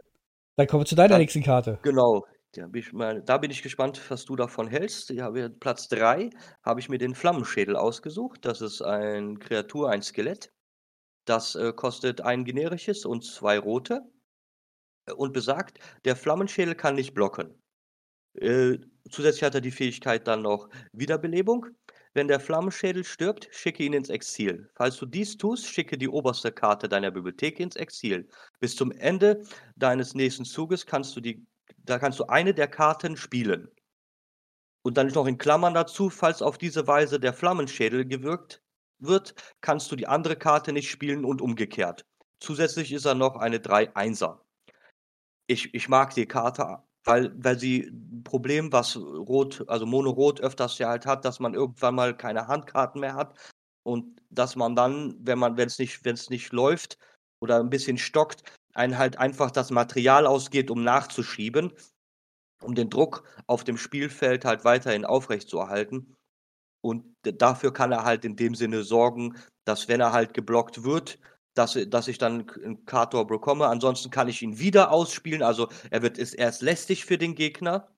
Dann 0.58 0.68
kommen 0.68 0.84
wir 0.84 0.88
zu 0.88 0.96
deiner 0.96 1.18
Dann 1.18 1.20
nächsten 1.20 1.44
Karte. 1.44 1.80
Genau, 1.84 2.28
da 2.54 2.68
bin 2.68 2.82
ich 2.82 2.94
mal 2.94 3.22
da 3.24 3.38
bin 3.40 3.52
ich 3.52 3.64
gespannt, 3.64 4.02
was 4.10 4.26
du 4.26 4.36
davon 4.36 4.68
hältst. 4.68 5.10
Ja, 5.12 5.34
wir 5.36 5.50
Platz 5.50 5.88
3 5.90 6.30
habe 6.64 6.80
ich 6.82 6.90
mir 6.90 6.98
den 7.00 7.16
Flammenschädel 7.16 7.76
ausgesucht. 7.78 8.46
Das 8.46 8.62
ist 8.62 8.82
ein 8.82 9.40
Kreatur, 9.40 9.90
ein 9.92 10.02
Skelett. 10.04 10.52
Das, 11.30 11.56
äh, 11.56 11.72
kostet 11.72 12.20
ein 12.22 12.44
generisches 12.44 13.06
und 13.06 13.24
2 13.24 13.58
rote 13.58 14.02
äh, 15.06 15.12
und 15.14 15.34
besagt: 15.34 15.80
„Der 16.06 16.16
Flammenschädel 16.16 16.76
kann 16.76 16.96
nicht 16.96 17.14
blocken.“ 17.14 17.62
Äh, 18.36 18.80
zusätzlich 19.12 19.44
hat 19.44 19.56
er 19.56 19.62
die 19.62 19.72
Fähigkeit 19.72 20.28
dann 20.28 20.44
noch 20.44 20.70
Wiederbelebung. 20.94 21.68
Wenn 22.14 22.28
der 22.30 22.40
Flammenschädel 22.42 23.04
stirbt, 23.06 23.50
schicke 23.52 23.84
ihn 23.84 23.94
ins 23.94 24.10
Exil. 24.10 24.70
Falls 24.76 24.98
du 24.98 25.06
dies 25.08 25.38
tust, 25.38 25.68
schicke 25.68 25.98
die 25.98 26.10
oberste 26.10 26.52
Karte 26.52 26.90
deiner 26.90 27.12
Bibliothek 27.12 27.60
ins 27.60 27.76
Exil. 27.78 28.30
Bis 28.60 28.76
zum 28.76 28.92
Ende 28.92 29.44
deines 29.78 30.16
nächsten 30.16 30.46
Zuges 30.46 30.86
kannst 30.86 31.16
du 31.16 31.22
die 31.22 31.46
da 31.86 32.00
kannst 32.00 32.20
du 32.20 32.26
eine 32.26 32.54
der 32.54 32.68
Karten 32.70 33.18
spielen. 33.18 33.70
Und 34.82 34.98
dann 34.98 35.08
noch 35.08 35.26
in 35.26 35.38
Klammern 35.38 35.74
dazu: 35.74 36.10
„Falls 36.10 36.42
auf 36.42 36.58
diese 36.58 36.86
Weise 36.86 37.18
der 37.22 37.32
Flammenschädel 37.34 38.06
gewirkt 38.06 38.62
wird, 39.00 39.36
kannst 39.62 39.92
du 39.92 39.96
die 39.96 40.08
andere 40.08 40.36
Karte 40.38 40.74
nicht 40.74 40.90
spielen 40.92 41.26
und 41.26 41.42
umgekehrt.“ 41.42 42.06
Zusätzlich 42.42 42.92
ist 42.94 43.06
er 43.06 43.16
noch 43.16 43.36
eine 43.38 43.60
3-1er. 43.60 44.42
Ich 45.52 45.74
ich 45.74 45.90
mag 45.90 46.14
die 46.14 46.28
Karte, 46.28 46.78
weil 47.06 47.32
weil 47.44 47.58
sie 47.58 47.86
'n 47.88 48.22
Problem, 48.24 48.72
was 48.72 48.96
Rot 48.98 49.66
also 49.68 49.88
Mono-Rot 49.88 50.42
öfters 50.42 50.78
ja 50.78 50.90
halt 50.90 51.08
hat, 51.08 51.26
dass 51.26 51.40
man 51.40 51.56
irgendwann 51.56 51.96
mal 51.96 52.16
keine 52.16 52.46
Handkarten 52.48 53.02
mehr 53.02 53.16
hat 53.16 53.34
und 53.84 54.22
dass 54.30 54.56
man 54.56 54.76
dann, 54.76 55.16
wenn 55.26 55.40
man 55.40 55.58
wenn's 55.58 55.80
nicht 55.80 56.06
wenn's 56.06 56.30
nicht 56.30 56.52
läuft 56.54 57.00
oder 57.42 57.60
'n 57.60 57.72
bisschen 57.72 57.98
stockt, 57.98 58.44
einen 58.76 59.00
halt 59.00 59.18
einfach 59.18 59.50
das 59.50 59.72
Material 59.72 60.28
ausgeht, 60.28 60.70
um 60.70 60.84
nachzuschieben, 60.84 61.74
um 62.64 62.76
den 62.76 62.90
Druck 62.92 63.24
auf 63.48 63.64
dem 63.64 63.78
Spielfeld 63.78 64.46
halt 64.46 64.66
weiterhin 64.66 65.06
aufrechtzuerhalten. 65.06 66.16
Und 66.82 67.06
dafür 67.24 67.74
kann 67.74 67.92
er 67.92 68.04
halt 68.06 68.26
in 68.26 68.36
dem 68.36 68.56
Sinne 68.56 68.84
sorgen, 68.84 69.36
dass, 69.66 69.88
wenn 69.88 70.00
er 70.02 70.14
halt 70.14 70.34
geblockt 70.34 70.84
wird, 70.84 71.20
dass 71.56 71.78
dass 71.90 72.08
ich 72.08 72.18
dann 72.18 72.46
k 72.48 72.60
'n 72.62 72.86
Kator 72.86 73.28
bekomme. 73.28 73.68
Ansonsten 73.68 74.12
kann 74.12 74.30
ich 74.30 74.42
ihn 74.42 74.60
wieder 74.60 74.92
ausspielen. 74.92 75.44
Also, 75.44 75.68
er 75.92 76.02
wird 76.02 76.18
ist 76.18 76.34
er 76.36 76.50
ist 76.50 76.62
lästig 76.62 77.06
für 77.06 77.18
den 77.18 77.36
Gegner. 77.36 77.90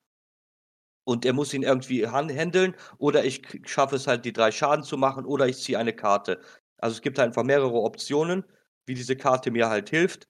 Und 1.07 1.25
er 1.25 1.33
muss 1.33 1.53
ihn 1.53 1.63
irgendwie 1.63 2.07
han 2.07 2.29
händeln 2.29 2.75
oder 2.97 3.23
ich 3.25 3.41
schaffe 3.65 3.95
es 3.95 4.07
halt, 4.07 4.23
die 4.25 4.33
3 4.33 4.51
Schaden 4.51 4.83
zu 4.83 4.97
machen 4.97 5.25
oder 5.25 5.47
ich 5.47 5.57
ziehe 5.61 5.77
eine 5.79 5.93
Karte. 5.93 6.39
Also, 6.77 6.95
es 6.95 7.01
gibt 7.01 7.17
halt 7.17 7.27
einfach 7.29 7.43
mehrere 7.43 7.73
Optionen, 7.81 8.43
wie 8.85 8.93
diese 8.93 9.15
Karte 9.15 9.51
mir 9.51 9.69
halt 9.69 9.89
hilft. 9.89 10.27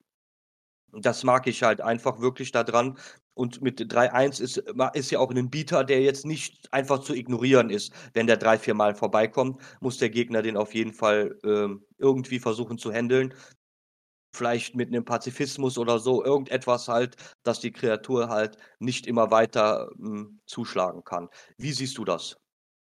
Das 0.93 1.23
mag 1.23 1.47
ich 1.47 1.63
halt 1.63 1.81
einfach 1.81 2.21
wirklich 2.21 2.51
da 2.51 2.63
dran. 2.63 2.97
Und 3.41 3.59
mit 3.63 3.83
3-1 3.91 4.39
ist 4.39 4.57
ist 4.93 5.09
ja 5.11 5.17
auch 5.19 5.33
'nen 5.33 5.49
Bieter, 5.49 5.83
der 5.83 6.01
jetzt 6.01 6.27
nicht 6.27 6.71
einfach 6.71 6.99
zu 6.99 7.15
ignorieren 7.15 7.71
ist. 7.71 7.91
Wenn 8.13 8.27
der 8.27 8.37
3, 8.37 8.59
4 8.59 8.75
Mal 8.75 8.93
vorbeikommt, 8.93 9.59
muss 9.79 9.97
der 9.97 10.11
Gegner 10.11 10.43
den 10.43 10.57
auf 10.57 10.75
jeden 10.75 10.93
Fall, 10.93 11.39
ähm, 11.43 11.83
irgendwie 11.97 12.39
versuchen 12.39 12.77
zu 12.77 12.91
händeln. 12.93 13.33
Vielleicht 14.35 14.75
mit 14.75 14.91
'nem 14.91 15.05
Pazifismus 15.05 15.77
oder 15.77 15.99
so, 15.99 16.23
irgendetwas 16.25 16.87
halt, 16.87 17.17
dass 17.43 17.59
die 17.61 17.71
Kreatur 17.73 18.29
halt 18.29 18.57
nicht 18.79 19.07
immer 19.07 19.31
weiter, 19.31 19.89
hm, 19.97 20.39
zuschlagen 20.47 21.03
kann. 21.03 21.29
Wie 21.57 21.73
siehst 21.73 21.97
du 21.97 22.05
das? 22.05 22.37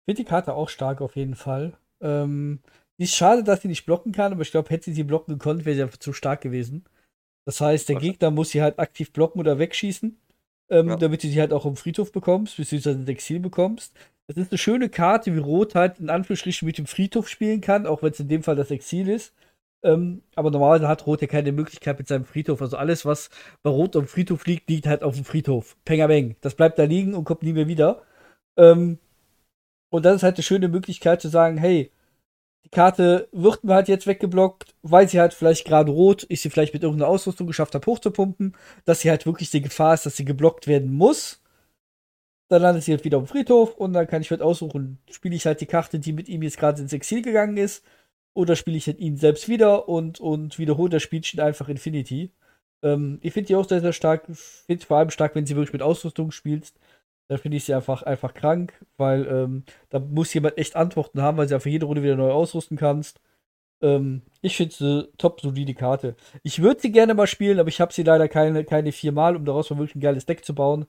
Finde 0.08 0.22
die 0.22 0.28
Karte 0.28 0.54
auch 0.54 0.68
stark 0.68 1.00
auf 1.00 1.16
jeden 1.16 1.34
Fall. 1.34 1.78
Ähm, 2.02 2.60
ist 2.98 3.14
schade, 3.14 3.42
dass 3.42 3.62
sie 3.62 3.68
nicht 3.68 3.86
blocken 3.86 4.12
kann, 4.12 4.32
aber 4.32 4.42
ich 4.42 4.50
glaube, 4.50 4.68
hätte 4.70 4.84
sie 4.86 4.92
sie 4.92 5.02
blocken 5.04 5.32
gekonnt, 5.38 5.64
wäre 5.64 5.74
sie 5.76 5.82
einfach 5.82 5.96
zu 5.96 6.12
stark 6.12 6.42
gewesen. 6.42 6.84
Das 7.46 7.60
heißt, 7.60 7.88
der. 7.88 7.96
Gegner 7.96 8.30
muss 8.32 8.50
sie 8.50 8.62
halt 8.62 8.78
aktiv 8.80 9.12
blocken 9.12 9.40
oder 9.40 9.58
wegschießen, 9.58 10.20
ähm, 10.70 10.88
Ja. 10.88 10.96
damit 10.96 11.22
du 11.22 11.28
sie 11.28 11.40
halt 11.40 11.52
auch 11.52 11.66
im 11.66 11.76
Friedhof 11.76 12.12
bekommst, 12.12 12.56
beziehungsweise 12.56 12.98
ins 12.98 13.08
Exil 13.08 13.40
bekommst. 13.40 13.94
Das 14.26 14.36
ist 14.38 14.50
eine 14.52 14.58
schöne 14.58 14.88
Karte, 14.88 15.34
wie 15.34 15.38
Rot 15.38 15.74
halt 15.74 15.98
in 16.00 16.08
Anführungsstrichen 16.10 16.66
mit 16.66 16.78
dem 16.78 16.86
Friedhof 16.86 17.28
spielen 17.28 17.60
kann, 17.60 17.86
auch 17.86 18.02
wenn 18.02 18.12
es 18.12 18.20
in 18.20 18.28
dem 18.28 18.42
Fall 18.42 18.56
das 18.56 18.70
Exil 18.70 19.08
ist. 19.08 19.34
Ähm, 19.82 20.22
aber 20.34 20.50
normalerweise 20.50 20.88
hat 20.88 21.06
Rot 21.06 21.20
ja 21.20 21.26
keine 21.26 21.52
Möglichkeit 21.52 21.98
mit 21.98 22.08
seinem 22.08 22.24
Friedhof. 22.24 22.62
Also 22.62 22.78
alles, 22.78 23.04
was 23.04 23.28
bei 23.62 23.68
Rot 23.68 23.96
am 23.96 24.06
Friedhof 24.06 24.46
liegt, 24.46 24.70
liegt 24.70 24.86
halt 24.86 25.02
auf 25.02 25.14
dem 25.16 25.26
Friedhof. 25.26 25.76
Pengabeng. 25.84 26.36
Das 26.40 26.54
bleibt 26.54 26.78
da 26.78 26.84
liegen 26.84 27.12
und 27.14 27.24
kommt 27.24 27.42
nie 27.42 27.52
mehr 27.52 27.68
wieder. 27.68 28.02
Ähm, 28.56 28.98
und 29.90 30.04
das 30.04 30.16
ist 30.16 30.22
halt 30.22 30.36
eine 30.36 30.42
schöne 30.42 30.68
Möglichkeit 30.68 31.20
zu 31.20 31.28
sagen, 31.28 31.58
hey, 31.58 31.90
die 32.64 32.70
Karte 32.70 33.28
wird 33.32 33.64
mir 33.64 33.74
halt 33.74 33.88
jetzt 33.88 34.06
weggeblockt, 34.06 34.74
weil 34.82 35.08
sie 35.08 35.20
halt 35.20 35.34
vielleicht 35.34 35.66
gerade 35.66 35.92
rot, 35.92 36.26
ich 36.28 36.40
sie 36.40 36.50
vielleicht 36.50 36.74
mit 36.74 36.82
irgendeiner 36.82 37.10
Ausrüstung 37.10 37.46
geschafft 37.46 37.74
habe, 37.74 37.86
hochzupumpen, 37.86 38.56
dass 38.84 39.00
sie 39.00 39.10
halt 39.10 39.26
wirklich 39.26 39.50
die 39.50 39.62
Gefahr 39.62 39.94
ist, 39.94 40.06
dass 40.06 40.16
sie 40.16 40.24
geblockt 40.24 40.66
werden 40.66 40.92
muss. 40.92 41.42
Dann 42.48 42.62
landet 42.62 42.84
sie 42.84 42.92
halt 42.92 43.04
wieder 43.04 43.18
auf 43.18 43.24
dem 43.24 43.28
Friedhof 43.28 43.74
und 43.74 43.92
dann 43.92 44.06
kann 44.06 44.22
ich 44.22 44.30
halt 44.30 44.42
aussuchen, 44.42 44.98
spiele 45.10 45.34
ich 45.34 45.46
halt 45.46 45.60
die 45.60 45.66
Karte, 45.66 45.98
die 45.98 46.12
mit 46.12 46.28
ihm 46.28 46.42
jetzt 46.42 46.58
gerade 46.58 46.80
ins 46.80 46.92
Exil 46.92 47.22
gegangen 47.22 47.56
ist, 47.56 47.84
oder 48.34 48.56
spiele 48.56 48.76
ich 48.76 48.86
halt 48.86 48.98
ihn 48.98 49.16
selbst 49.16 49.48
wieder 49.48 49.88
und, 49.88 50.20
und 50.20 50.58
wiederhole 50.58 50.90
das 50.90 51.02
Spielchen 51.02 51.40
einfach 51.40 51.68
Infinity. 51.68 52.32
Ähm, 52.82 53.18
ich 53.22 53.32
finde 53.32 53.48
die 53.48 53.56
auch 53.56 53.68
sehr, 53.68 53.80
sehr 53.80 53.92
stark. 53.92 54.28
Ich 54.28 54.38
finde 54.38 54.86
vor 54.86 54.98
allem 54.98 55.10
stark, 55.10 55.34
wenn 55.34 55.46
sie 55.46 55.56
wirklich 55.56 55.72
mit 55.72 55.82
Ausrüstung 55.82 56.30
spielst. 56.32 56.78
Da 57.34 57.38
finde 57.38 57.56
ich 57.56 57.64
sie 57.64 57.74
einfach, 57.74 58.04
einfach 58.04 58.32
krank, 58.32 58.80
weil 58.96 59.26
ähm, 59.26 59.64
da 59.88 59.98
muss 59.98 60.32
jemand 60.34 60.56
echt 60.56 60.76
Antworten 60.76 61.20
haben, 61.20 61.36
weil 61.36 61.48
sie 61.48 61.54
einfach 61.56 61.68
jede 61.68 61.84
Runde 61.84 62.00
wieder 62.04 62.14
neu 62.14 62.30
ausrüsten 62.30 62.76
kannst. 62.76 63.20
Ähm, 63.82 64.22
ich 64.40 64.56
finde 64.56 64.72
sie 64.72 65.08
top 65.18 65.40
solide 65.40 65.74
Karte. 65.74 66.14
Ich 66.44 66.62
würde 66.62 66.80
sie 66.80 66.92
gerne 66.92 67.12
mal 67.12 67.26
spielen, 67.26 67.58
aber 67.58 67.68
ich 67.70 67.80
habe 67.80 67.92
sie 67.92 68.04
leider 68.04 68.28
keine, 68.28 68.64
keine 68.64 68.92
viermal, 68.92 69.34
um 69.34 69.44
daraus 69.44 69.68
mal 69.68 69.80
wirklich 69.80 69.96
ein 69.96 70.00
geiles 70.00 70.26
Deck 70.26 70.44
zu 70.44 70.54
bauen. 70.54 70.86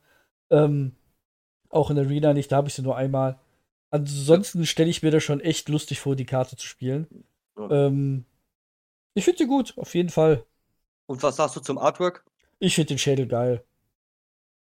Ähm, 0.52 0.96
auch 1.70 1.90
in 1.90 1.96
der 1.96 2.06
Arena 2.06 2.32
nicht, 2.34 2.52
da 2.52 2.58
habe 2.58 2.68
ich 2.68 2.76
sie 2.76 2.84
nur 2.84 2.96
einmal. 2.96 3.40
Ansonsten 3.90 4.68
stelle 4.68 4.92
ich 4.92 5.02
mir 5.02 5.10
das 5.10 5.24
schon 5.24 5.40
echt 5.40 5.68
lustig 5.68 6.00
vor, 6.00 6.16
die 6.16 6.28
Karte 6.28 6.58
zu 6.58 6.68
spielen. 6.68 7.08
Ja. 7.58 7.88
Ähm, 7.88 8.26
ich 9.16 9.26
finde 9.26 9.40
sie 9.40 9.48
gut, 9.48 9.74
auf 9.78 9.96
jeden 9.96 10.10
Fall. 10.10 10.46
Und 11.08 11.24
was 11.24 11.38
sagst 11.38 11.56
du 11.56 11.60
zum 11.60 11.80
Artwork? 11.80 12.24
Ich 12.60 12.76
finde 12.76 12.90
den 12.90 13.00
Schädel 13.00 13.26
geil. 13.26 13.66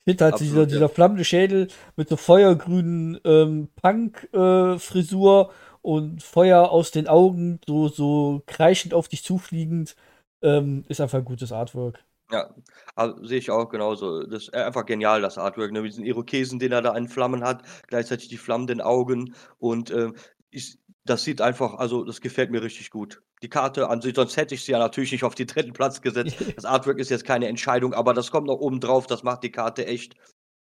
Finde 0.06 0.26
halt 0.26 0.34
Absolut, 0.36 0.52
dieser, 0.52 0.62
ja. 0.62 0.66
dieser 0.66 0.90
flammende 0.90 1.26
Schädel 1.26 1.68
mit 1.96 2.10
so 2.10 2.18
feuergrünen 2.18 3.20
ähm, 3.26 3.70
Punk-Frisur 3.76 5.52
äh, 5.52 5.78
und 5.82 6.24
Feuer 6.24 6.70
aus 6.72 6.92
den 6.92 7.08
Augen, 7.08 7.60
so, 7.68 7.88
so 7.88 8.44
kreischend 8.48 8.94
auf 8.94 9.08
dich 9.08 9.24
zufliegend, 9.24 9.96
ähm, 10.42 10.84
ist 10.88 11.02
einfach 11.02 11.20
ein 11.20 11.26
gutes 11.26 11.52
Artwork. 11.52 12.04
Ja, 12.32 12.54
also, 12.96 13.26
sehe 13.26 13.40
ich 13.40 13.50
auch 13.50 13.70
genauso. 13.70 14.24
Das 14.24 14.44
ist 14.44 14.54
einfach 14.54 14.86
genial, 14.86 15.22
das 15.22 15.38
Artwork, 15.38 15.72
ne? 15.72 15.82
Mit 15.82 15.92
diesen 15.92 16.06
Irokesen, 16.06 16.60
den 16.60 16.72
er 16.72 16.82
da 16.82 16.96
in 16.96 17.08
Flammen 17.08 17.44
hat, 17.44 17.64
gleichzeitig 17.88 18.28
die 18.28 18.38
flammenden 18.38 18.82
Augen 18.82 19.34
und, 19.58 19.90
ähm, 19.92 20.16
ich 20.52 20.78
das 21.10 21.24
sieht 21.24 21.42
einfach 21.42 21.76
also, 21.76 22.04
das 22.04 22.22
gefällt 22.22 22.52
mir 22.52 22.62
richtig 22.62 22.92
gut. 22.92 23.22
Die 23.42 23.50
Karte 23.50 23.90
an 23.90 24.02
sich 24.02 24.16
sonst 24.16 24.38
hätte 24.38 24.54
ich 24.56 24.64
sie 24.64 24.74
ja 24.74 24.80
natürlich 24.80 25.12
nicht 25.12 25.24
auf 25.24 25.36
den 25.36 25.48
dritten 25.48 25.74
Platz 25.74 26.02
gesetzt. 26.02 26.36
Das 26.56 26.66
Artwork 26.66 27.00
ist 27.00 27.10
jetzt 27.10 27.26
keine 27.26 27.48
Entscheidung, 27.48 27.94
aber 27.94 28.14
das 28.14 28.32
kommt 28.32 28.48
noch 28.48 28.60
oben 28.60 28.80
drauf. 28.80 29.08
Das 29.08 29.24
macht 29.24 29.44
die 29.44 29.52
Karte 29.52 29.86
echt, 29.88 30.16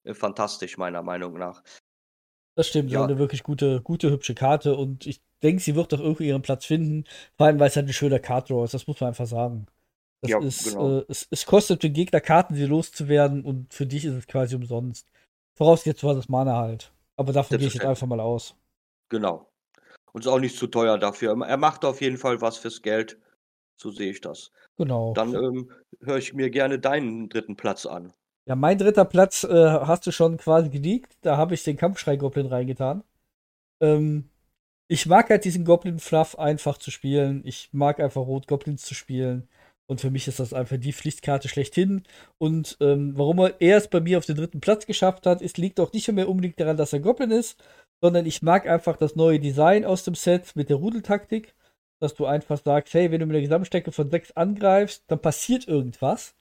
äh, 0.03 0.13
fantastisch 0.13 0.77
meiner 0.77 1.01
Meinung 1.01 1.37
nach. 1.37 1.63
Das 2.55 2.67
stimmt, 2.67 2.91
ja. 2.91 3.03
eine 3.03 3.17
wirklich 3.17 3.43
gute, 3.43 3.81
gute, 3.81 4.11
hübsche 4.11 4.35
Karte 4.35 4.75
und 4.75 5.05
ich 5.05 5.21
denke, 5.43 5.61
sie 5.61 5.75
wird 5.75 5.91
doch 5.91 5.99
irgendwie 5.99 6.27
ihren 6.27 6.41
Platz 6.41 6.65
finden, 6.65 7.03
vor 7.37 7.47
allem 7.47 7.59
weil 7.59 7.67
es 7.67 7.75
halt 7.75 7.87
ein 7.87 7.93
schöner 7.93 8.19
Card 8.19 8.49
Draw 8.49 8.63
ist, 8.63 8.73
das 8.73 8.87
muss 8.87 9.01
man 9.01 9.09
einfach 9.09 9.27
sagen. 9.27 9.65
Das 10.21 10.31
ja, 10.31 10.39
ist, 10.39 10.71
genau. 10.71 10.99
äh, 10.99 11.05
es, 11.09 11.27
es, 11.29 11.45
kostet 11.45 11.83
den 11.83 11.93
Gegner 11.93 12.21
Karten, 12.21 12.55
sie 12.55 12.65
loszuwerden 12.65 13.43
und 13.43 13.73
für 13.73 13.85
dich 13.85 14.05
ist 14.05 14.13
es 14.13 14.27
quasi 14.27 14.55
umsonst. 14.55 15.11
Vorausgesetzt 15.55 16.03
war 16.03 16.15
das 16.15 16.29
Mana 16.29 16.55
halt. 16.55 16.93
Aber 17.17 17.33
davon 17.33 17.57
gehe 17.57 17.67
ich 17.67 17.73
jetzt 17.73 17.85
einfach 17.85 18.07
mal 18.07 18.19
aus. 18.19 18.55
Genau. 19.09 19.49
Und 20.15 20.21
ist 20.21 20.31
auch 20.31 20.39
nicht 20.39 20.57
zu 20.57 20.67
teuer 20.67 20.97
dafür. 20.97 21.35
Er 21.45 21.57
macht 21.57 21.83
auf 21.83 21.99
jeden 21.99 22.15
Fall 22.15 22.39
was 22.39 22.55
fürs 22.55 22.81
Geld. 22.81 23.19
So 23.75 23.91
sehe 23.91 24.11
ich 24.11 24.21
das. 24.21 24.53
Genau. 24.77 25.13
Dann 25.13 25.33
ähm, 25.33 25.69
höre 25.99 26.15
ich 26.15 26.33
mir 26.33 26.49
gerne 26.49 26.79
deinen 26.79 27.27
dritten 27.27 27.57
Platz 27.57 27.85
an. 27.85 28.13
Ja, 28.45 28.55
mein 28.55 28.77
dritter 28.77 29.03
Platz 29.03 29.43
äh, 29.43 29.49
hast 29.49 30.07
du 30.07 30.11
schon 30.11 30.37
quasi 30.37 30.69
geleakt. 30.69 31.17
Da 31.19 31.35
habe 31.35 31.53
ich 31.53 31.65
den 31.65 31.75
Kampfschrei-Goblin 31.75 32.45
reingetan. 32.45 33.03
Ähm, 33.81 34.29
ich 34.87 35.05
mag 35.05 35.29
halt 35.29 35.43
diesen 35.43 35.65
Goblin-Fluff 35.65 36.39
einfach 36.39 36.77
zu 36.77 36.91
spielen. 36.91 37.41
Ich 37.43 37.71
mag 37.73 37.99
einfach 37.99 38.21
Rot-Goblins 38.21 38.83
zu 38.83 38.93
spielen. 38.93 39.49
Und 39.85 39.99
für 39.99 40.11
mich 40.11 40.29
ist 40.29 40.39
das 40.39 40.53
einfach 40.53 40.77
die 40.77 40.93
Pflichtkarte 40.93 41.49
schlechthin. 41.49 42.03
Und 42.37 42.77
ähm, 42.79 43.17
warum 43.17 43.39
er 43.39 43.59
erst 43.59 43.91
bei 43.91 43.99
mir 43.99 44.17
auf 44.17 44.25
den 44.25 44.37
dritten 44.37 44.61
Platz 44.61 44.85
geschafft 44.85 45.27
hat, 45.27 45.41
ist, 45.41 45.57
liegt 45.57 45.81
auch 45.81 45.91
nicht 45.91 46.09
mehr 46.09 46.29
unbedingt 46.29 46.57
daran, 46.57 46.77
dass 46.77 46.93
er 46.93 47.01
Goblin 47.01 47.31
ist, 47.31 47.61
sondern 48.05 48.27
ich 48.27 48.43
mag 48.43 48.67
einfach 48.67 48.97
das 48.97 49.15
neue 49.15 49.39
Design 49.39 49.83
aus 49.83 50.03
dem 50.03 50.13
Set 50.13 50.55
mit 50.55 50.69
der 50.69 50.77
Rudeltaktik, 50.77 51.55
dass 51.99 52.13
du 52.13 52.27
einfach 52.27 52.61
sagst, 52.63 52.93
hey, 52.93 53.09
wenn 53.09 53.19
du 53.19 53.25
mit 53.25 53.33
der 53.33 53.41
Gesamtstärke 53.41 53.91
von 53.91 54.11
6 54.11 54.33
angreifst, 54.33 55.05
dann 55.07 55.19
passiert 55.19 55.67
irgendwas. 55.67 56.35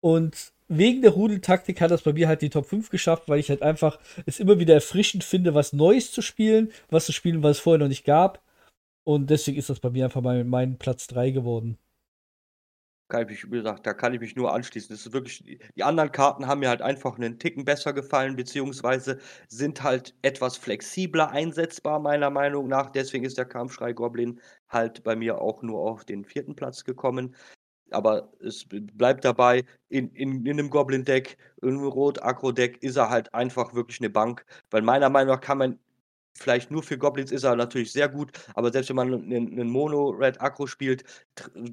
Und 0.00 0.54
wegen 0.68 1.02
der 1.02 1.10
Rudeltaktik 1.10 1.82
hat 1.82 1.90
das 1.90 2.00
bei 2.00 2.14
mir 2.14 2.28
halt 2.28 2.40
die 2.40 2.48
Top 2.48 2.64
5 2.64 2.88
geschafft, 2.88 3.28
weil 3.28 3.40
ich 3.40 3.50
halt 3.50 3.60
einfach 3.60 4.00
es 4.24 4.40
immer 4.40 4.58
wieder 4.58 4.72
erfrischend 4.72 5.22
finde, 5.22 5.52
was 5.52 5.74
Neues 5.74 6.12
zu 6.12 6.22
spielen, 6.22 6.72
was 6.88 7.04
zu 7.04 7.12
spielen, 7.12 7.42
was 7.42 7.58
es 7.58 7.62
vorher 7.62 7.78
noch 7.78 7.88
nicht 7.88 8.06
gab. 8.06 8.40
Und 9.04 9.28
deswegen 9.28 9.58
ist 9.58 9.68
das 9.68 9.80
bei 9.80 9.90
mir 9.90 10.06
einfach 10.06 10.22
mein, 10.22 10.48
mein 10.48 10.78
Platz 10.78 11.08
3 11.08 11.30
geworden 11.32 11.76
kann 13.12 13.24
ich 13.24 13.28
mich, 13.28 13.52
wie 13.52 13.58
gesagt, 13.58 13.86
da 13.86 13.92
kann 13.92 14.14
ich 14.14 14.20
mich 14.20 14.36
nur 14.36 14.54
anschließen. 14.54 14.88
Das 14.88 15.04
ist 15.04 15.12
wirklich, 15.12 15.44
die 15.76 15.82
anderen 15.82 16.10
Karten 16.12 16.46
haben 16.46 16.60
mir 16.60 16.70
halt 16.70 16.80
einfach 16.80 17.16
einen 17.16 17.38
Ticken 17.38 17.66
besser 17.66 17.92
gefallen, 17.92 18.36
beziehungsweise 18.36 19.18
sind 19.48 19.82
halt 19.82 20.14
etwas 20.22 20.56
flexibler 20.56 21.30
einsetzbar, 21.30 21.98
meiner 22.00 22.30
Meinung 22.30 22.68
nach. 22.68 22.88
Deswegen 22.90 23.26
ist 23.26 23.36
der 23.36 23.44
Kampfschrei 23.44 23.92
Goblin 23.92 24.40
halt 24.70 25.04
bei 25.04 25.14
mir 25.14 25.42
auch 25.42 25.62
nur 25.62 25.80
auf 25.80 26.06
den 26.06 26.24
vierten 26.24 26.56
Platz 26.56 26.84
gekommen. 26.84 27.36
Aber 27.90 28.32
es 28.40 28.64
bleibt 28.70 29.26
dabei, 29.26 29.64
in, 29.90 30.08
in, 30.12 30.46
in 30.46 30.58
einem 30.58 30.70
Goblin-Deck, 30.70 31.36
in 31.60 31.68
einem 31.68 31.84
Rot-Agro-Deck 31.84 32.82
ist 32.82 32.96
er 32.96 33.10
halt 33.10 33.34
einfach 33.34 33.74
wirklich 33.74 34.00
eine 34.00 34.08
Bank. 34.08 34.46
Weil 34.70 34.80
meiner 34.80 35.10
Meinung 35.10 35.34
nach 35.34 35.42
kann 35.42 35.58
man 35.58 35.78
vielleicht 36.34 36.70
nur 36.70 36.82
für 36.82 36.98
Goblins 36.98 37.30
ist 37.30 37.44
er 37.44 37.56
natürlich 37.56 37.92
sehr 37.92 38.08
gut, 38.08 38.32
aber 38.54 38.72
selbst 38.72 38.88
wenn 38.88 38.96
man 38.96 39.14
einen 39.14 39.70
Mono-Red-Akro 39.70 40.66
spielt 40.66 41.04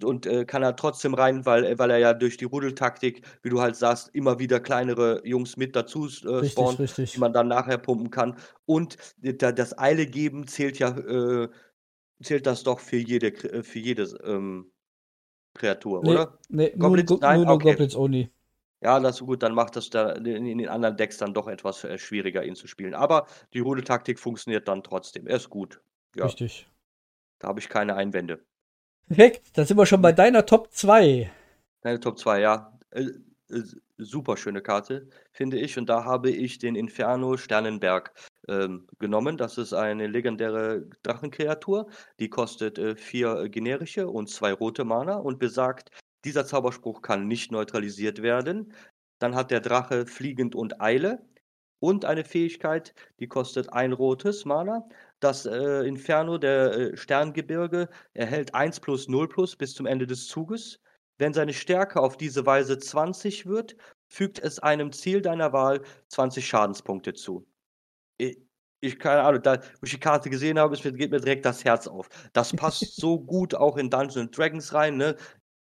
und 0.04 0.26
äh, 0.26 0.46
kann 0.46 0.64
er 0.64 0.76
trotzdem 0.76 1.14
rein, 1.14 1.46
weil, 1.46 1.66
äh, 1.66 1.80
weil 1.80 1.92
er 1.92 1.98
ja 1.98 2.14
durch 2.14 2.38
die 2.38 2.46
Rudeltaktik, 2.46 3.26
wie 3.42 3.50
du 3.50 3.62
halt 3.62 3.76
sagst, 3.76 4.10
immer 4.14 4.40
wieder 4.40 4.60
kleinere 4.60 5.22
Jungs 5.26 5.58
mit 5.58 5.76
dazu 5.76 6.08
äh, 6.08 6.46
spawnt, 6.46 6.80
richtig, 6.80 7.12
die 7.14 7.20
man 7.20 7.34
dann 7.34 7.48
nachher 7.48 7.78
pumpen 7.78 8.12
kann. 8.12 8.38
Und 8.66 8.98
das 9.18 9.78
Eile 9.78 10.06
geben 10.06 10.48
zählt 10.48 10.80
ja, 10.80 10.90
äh, 10.98 11.50
zählt 12.22 12.46
das 12.46 12.64
doch 12.64 12.80
für 12.80 12.98
jede, 12.98 13.28
äh, 13.28 13.64
für 13.64 13.80
jede 13.80 14.04
ähm, 14.24 14.72
Kreatur, 15.54 16.02
nee, 16.04 16.12
oder? 16.12 16.38
Nee, 16.50 16.70
Goblins, 16.78 17.10
nur, 17.10 17.20
Nein? 17.20 17.38
nur, 17.38 17.46
nur 17.46 17.56
okay. 17.56 17.70
Goblins 17.72 17.96
only. 17.96 18.30
Ja, 18.82 19.00
das 19.00 19.20
ist 19.20 19.26
gut, 19.26 19.44
dann 19.44 19.54
macht 19.54 19.76
das 19.76 19.90
da 19.90 20.14
in 20.14 20.58
den 20.58 20.70
anderen 20.70 20.96
Decks 20.96 21.18
dann 21.18 21.34
doch 21.34 21.48
etwas 21.48 21.84
äh, 21.84 21.98
schwieriger, 21.98 22.44
ihn 22.46 22.56
zu 22.56 22.68
spielen. 22.68 22.94
Aber 22.94 23.28
die 23.54 23.60
Rudeltaktik 23.60 24.20
funktioniert 24.20 24.68
dann 24.68 24.84
trotzdem. 24.84 25.28
Er 25.28 25.36
ist 25.36 25.50
gut. 25.50 25.82
Ja. 26.16 26.26
Richtig. 26.26 26.70
Da 27.40 27.50
habe 27.50 27.60
ich 27.60 27.70
keine 27.70 27.96
Einwände. 27.96 28.40
Perfekt, 29.08 29.58
da 29.58 29.66
sind 29.66 29.78
wir 29.78 29.86
schon 29.86 30.02
bei 30.02 30.12
deiner 30.12 30.46
Top 30.46 30.72
2. 30.72 31.32
Deine 31.82 32.00
Top 32.00 32.20
2, 32.20 32.42
ja. 32.42 32.80
Äh, 32.92 33.08
äh, 33.50 33.64
super 33.98 34.38
schöne 34.38 34.62
Karte, 34.62 35.08
finde 35.32 35.58
ich. 35.60 35.78
Und 35.78 35.90
da 35.90 36.06
habe 36.06 36.30
ich 36.30 36.60
den 36.60 36.76
Inferno 36.76 37.36
Sternenberg 37.36 38.14
ähm, 38.48 38.88
genommen. 39.00 39.38
Das 39.38 39.58
ist 39.58 39.74
eine 39.74 40.08
legendäre 40.08 40.88
Drachenkreatur. 41.04 41.90
Die 42.20 42.30
kostet 42.30 42.78
äh, 42.78 42.96
vier 42.96 43.38
äh, 43.38 43.50
generische 43.50 44.08
und 44.08 44.30
zwei 44.30 44.54
rote 44.54 44.86
Mana 44.86 45.16
und 45.16 45.40
besagt, 45.40 45.90
dieser 46.26 46.46
Zauberspruch 46.46 47.02
kann 47.02 47.28
nicht 47.28 47.52
neutralisiert 47.52 48.22
werden. 48.22 48.74
Dann 49.20 49.36
hat 49.36 49.52
der 49.52 49.60
Drache 49.60 50.06
Fliegend 50.06 50.56
und 50.56 50.82
Eile 50.82 51.26
und 51.80 52.06
eine 52.06 52.24
Fähigkeit, 52.26 52.94
die 53.20 53.28
kostet 53.28 53.72
ein 53.72 53.94
rotes 53.94 54.46
Mana. 54.46 54.88
Das 55.20 55.46
äh, 55.46 55.88
Inferno 55.88 56.38
der 56.38 56.74
äh, 56.74 56.98
Sterngebirge 56.98 57.90
erhält 58.14 58.54
1 58.54 58.80
plus 58.82 59.08
0 59.08 59.28
plus 59.30 59.56
bis 59.56 59.74
zum 59.74 59.86
Ende 59.86 60.06
des 60.08 60.28
Zuges. 60.28 60.80
Wenn 61.18 61.34
seine 61.34 61.54
Stärke 61.54 62.00
auf 62.02 62.18
diese 62.18 62.46
Weise 62.46 62.78
20 62.78 63.46
wird, 63.46 63.76
fügt 64.10 64.40
es 64.40 64.60
einem 64.60 64.92
Ziel 64.92 65.22
deiner 65.22 65.54
Wahl 65.54 65.82
20 66.08 66.48
Schadenspunkte 66.48 67.14
zu. 67.14 67.46
Ich, 68.18 68.38
ich 68.82 69.00
keine 69.00 69.24
Ahnung, 69.24 69.42
da, 69.42 69.58
wo 69.62 69.86
ich 69.86 69.92
die 69.92 70.00
Karte 70.00 70.30
gesehen 70.30 70.60
habe, 70.60 70.78
geht 70.78 71.12
mir 71.12 71.20
direkt 71.20 71.46
das 71.46 71.66
Herz 71.66 71.88
auf. 71.88 72.10
Das 72.34 72.54
passt 72.56 72.96
so 72.96 73.20
gut 73.20 73.56
auch 73.56 73.78
in 73.78 73.90
Dungeons 73.90 74.32
Dragons 74.32 74.74
rein, 74.74 74.98
ne? 74.98 75.16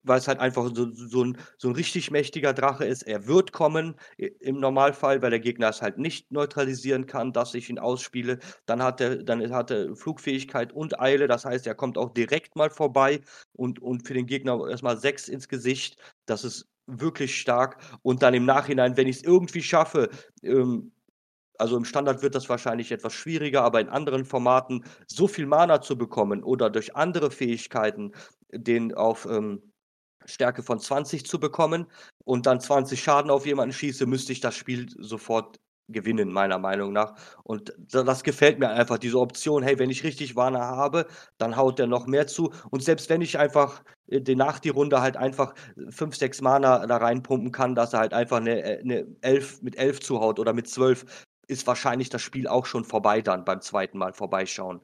Weil 0.03 0.19
es 0.19 0.27
halt 0.27 0.39
einfach 0.39 0.69
so, 0.73 0.93
so, 0.93 1.23
ein, 1.23 1.37
so 1.57 1.69
ein 1.69 1.75
richtig 1.75 2.11
mächtiger 2.11 2.53
Drache 2.53 2.85
ist. 2.85 3.03
Er 3.03 3.27
wird 3.27 3.51
kommen 3.51 3.95
im 4.17 4.59
Normalfall, 4.59 5.21
weil 5.21 5.31
der 5.31 5.39
Gegner 5.39 5.69
es 5.69 5.81
halt 5.81 5.97
nicht 5.97 6.31
neutralisieren 6.31 7.05
kann, 7.05 7.33
dass 7.33 7.53
ich 7.53 7.69
ihn 7.69 7.79
ausspiele. 7.79 8.39
Dann 8.65 8.83
hat 8.83 9.01
er, 9.01 9.23
dann 9.23 9.51
hat 9.53 9.71
er 9.71 9.95
Flugfähigkeit 9.95 10.73
und 10.73 10.99
Eile, 10.99 11.27
das 11.27 11.45
heißt, 11.45 11.67
er 11.67 11.75
kommt 11.75 11.97
auch 11.97 12.13
direkt 12.13 12.55
mal 12.55 12.69
vorbei 12.69 13.21
und, 13.53 13.81
und 13.81 14.07
für 14.07 14.13
den 14.13 14.27
Gegner 14.27 14.67
erstmal 14.69 14.97
sechs 14.97 15.27
ins 15.27 15.47
Gesicht. 15.47 15.97
Das 16.25 16.43
ist 16.43 16.69
wirklich 16.85 17.39
stark. 17.39 17.77
Und 18.01 18.21
dann 18.23 18.33
im 18.33 18.45
Nachhinein, 18.45 18.97
wenn 18.97 19.07
ich 19.07 19.17
es 19.17 19.23
irgendwie 19.23 19.63
schaffe, 19.63 20.09
ähm, 20.41 20.91
also 21.57 21.77
im 21.77 21.85
Standard 21.85 22.21
wird 22.21 22.35
das 22.35 22.49
wahrscheinlich 22.49 22.91
etwas 22.91 23.13
schwieriger, 23.13 23.63
aber 23.63 23.79
in 23.79 23.89
anderen 23.89 24.25
Formaten 24.25 24.83
so 25.07 25.27
viel 25.27 25.45
Mana 25.45 25.81
zu 25.81 25.97
bekommen 25.97 26.43
oder 26.43 26.69
durch 26.69 26.95
andere 26.95 27.31
Fähigkeiten 27.31 28.11
den 28.51 28.93
auf 28.93 29.25
ähm, 29.25 29.72
Stärke 30.25 30.63
von 30.63 30.79
20 30.79 31.25
zu 31.25 31.39
bekommen 31.39 31.87
und 32.25 32.45
dann 32.45 32.59
20 32.59 33.01
Schaden 33.01 33.31
auf 33.31 33.45
jemanden 33.45 33.73
schieße, 33.73 34.05
müsste 34.05 34.31
ich 34.31 34.39
das 34.41 34.55
Spiel 34.55 34.87
sofort 34.97 35.59
gewinnen, 35.89 36.31
meiner 36.31 36.59
Meinung 36.59 36.93
nach. 36.93 37.15
Und 37.43 37.73
das 37.91 38.23
gefällt 38.23 38.59
mir 38.59 38.69
einfach, 38.69 38.97
diese 38.97 39.19
Option, 39.19 39.63
hey, 39.63 39.77
wenn 39.79 39.89
ich 39.89 40.03
richtig 40.03 40.35
Warner 40.35 40.61
habe, 40.61 41.07
dann 41.37 41.57
haut 41.57 41.79
der 41.79 41.87
noch 41.87 42.07
mehr 42.07 42.27
zu. 42.27 42.53
Und 42.69 42.83
selbst 42.83 43.09
wenn 43.09 43.21
ich 43.21 43.37
einfach 43.37 43.83
äh, 44.07 44.35
nach 44.35 44.59
die 44.59 44.69
Runde 44.69 45.01
halt 45.01 45.17
einfach 45.17 45.53
5, 45.89 46.15
6 46.15 46.41
Mana 46.41 46.85
da 46.87 46.97
reinpumpen 46.97 47.51
kann, 47.51 47.75
dass 47.75 47.93
er 47.93 47.99
halt 47.99 48.13
einfach 48.13 48.37
eine, 48.37 48.63
äh, 48.63 48.79
eine 48.79 49.07
11 49.21 49.61
mit 49.61 49.75
11 49.77 49.99
zuhaut 50.01 50.39
oder 50.39 50.53
mit 50.53 50.67
12, 50.67 51.05
ist 51.47 51.67
wahrscheinlich 51.67 52.09
das 52.09 52.21
Spiel 52.21 52.47
auch 52.47 52.65
schon 52.65 52.85
vorbei 52.85 53.21
dann 53.21 53.45
beim 53.45 53.61
zweiten 53.61 53.97
Mal 53.97 54.13
vorbeischauen. 54.13 54.81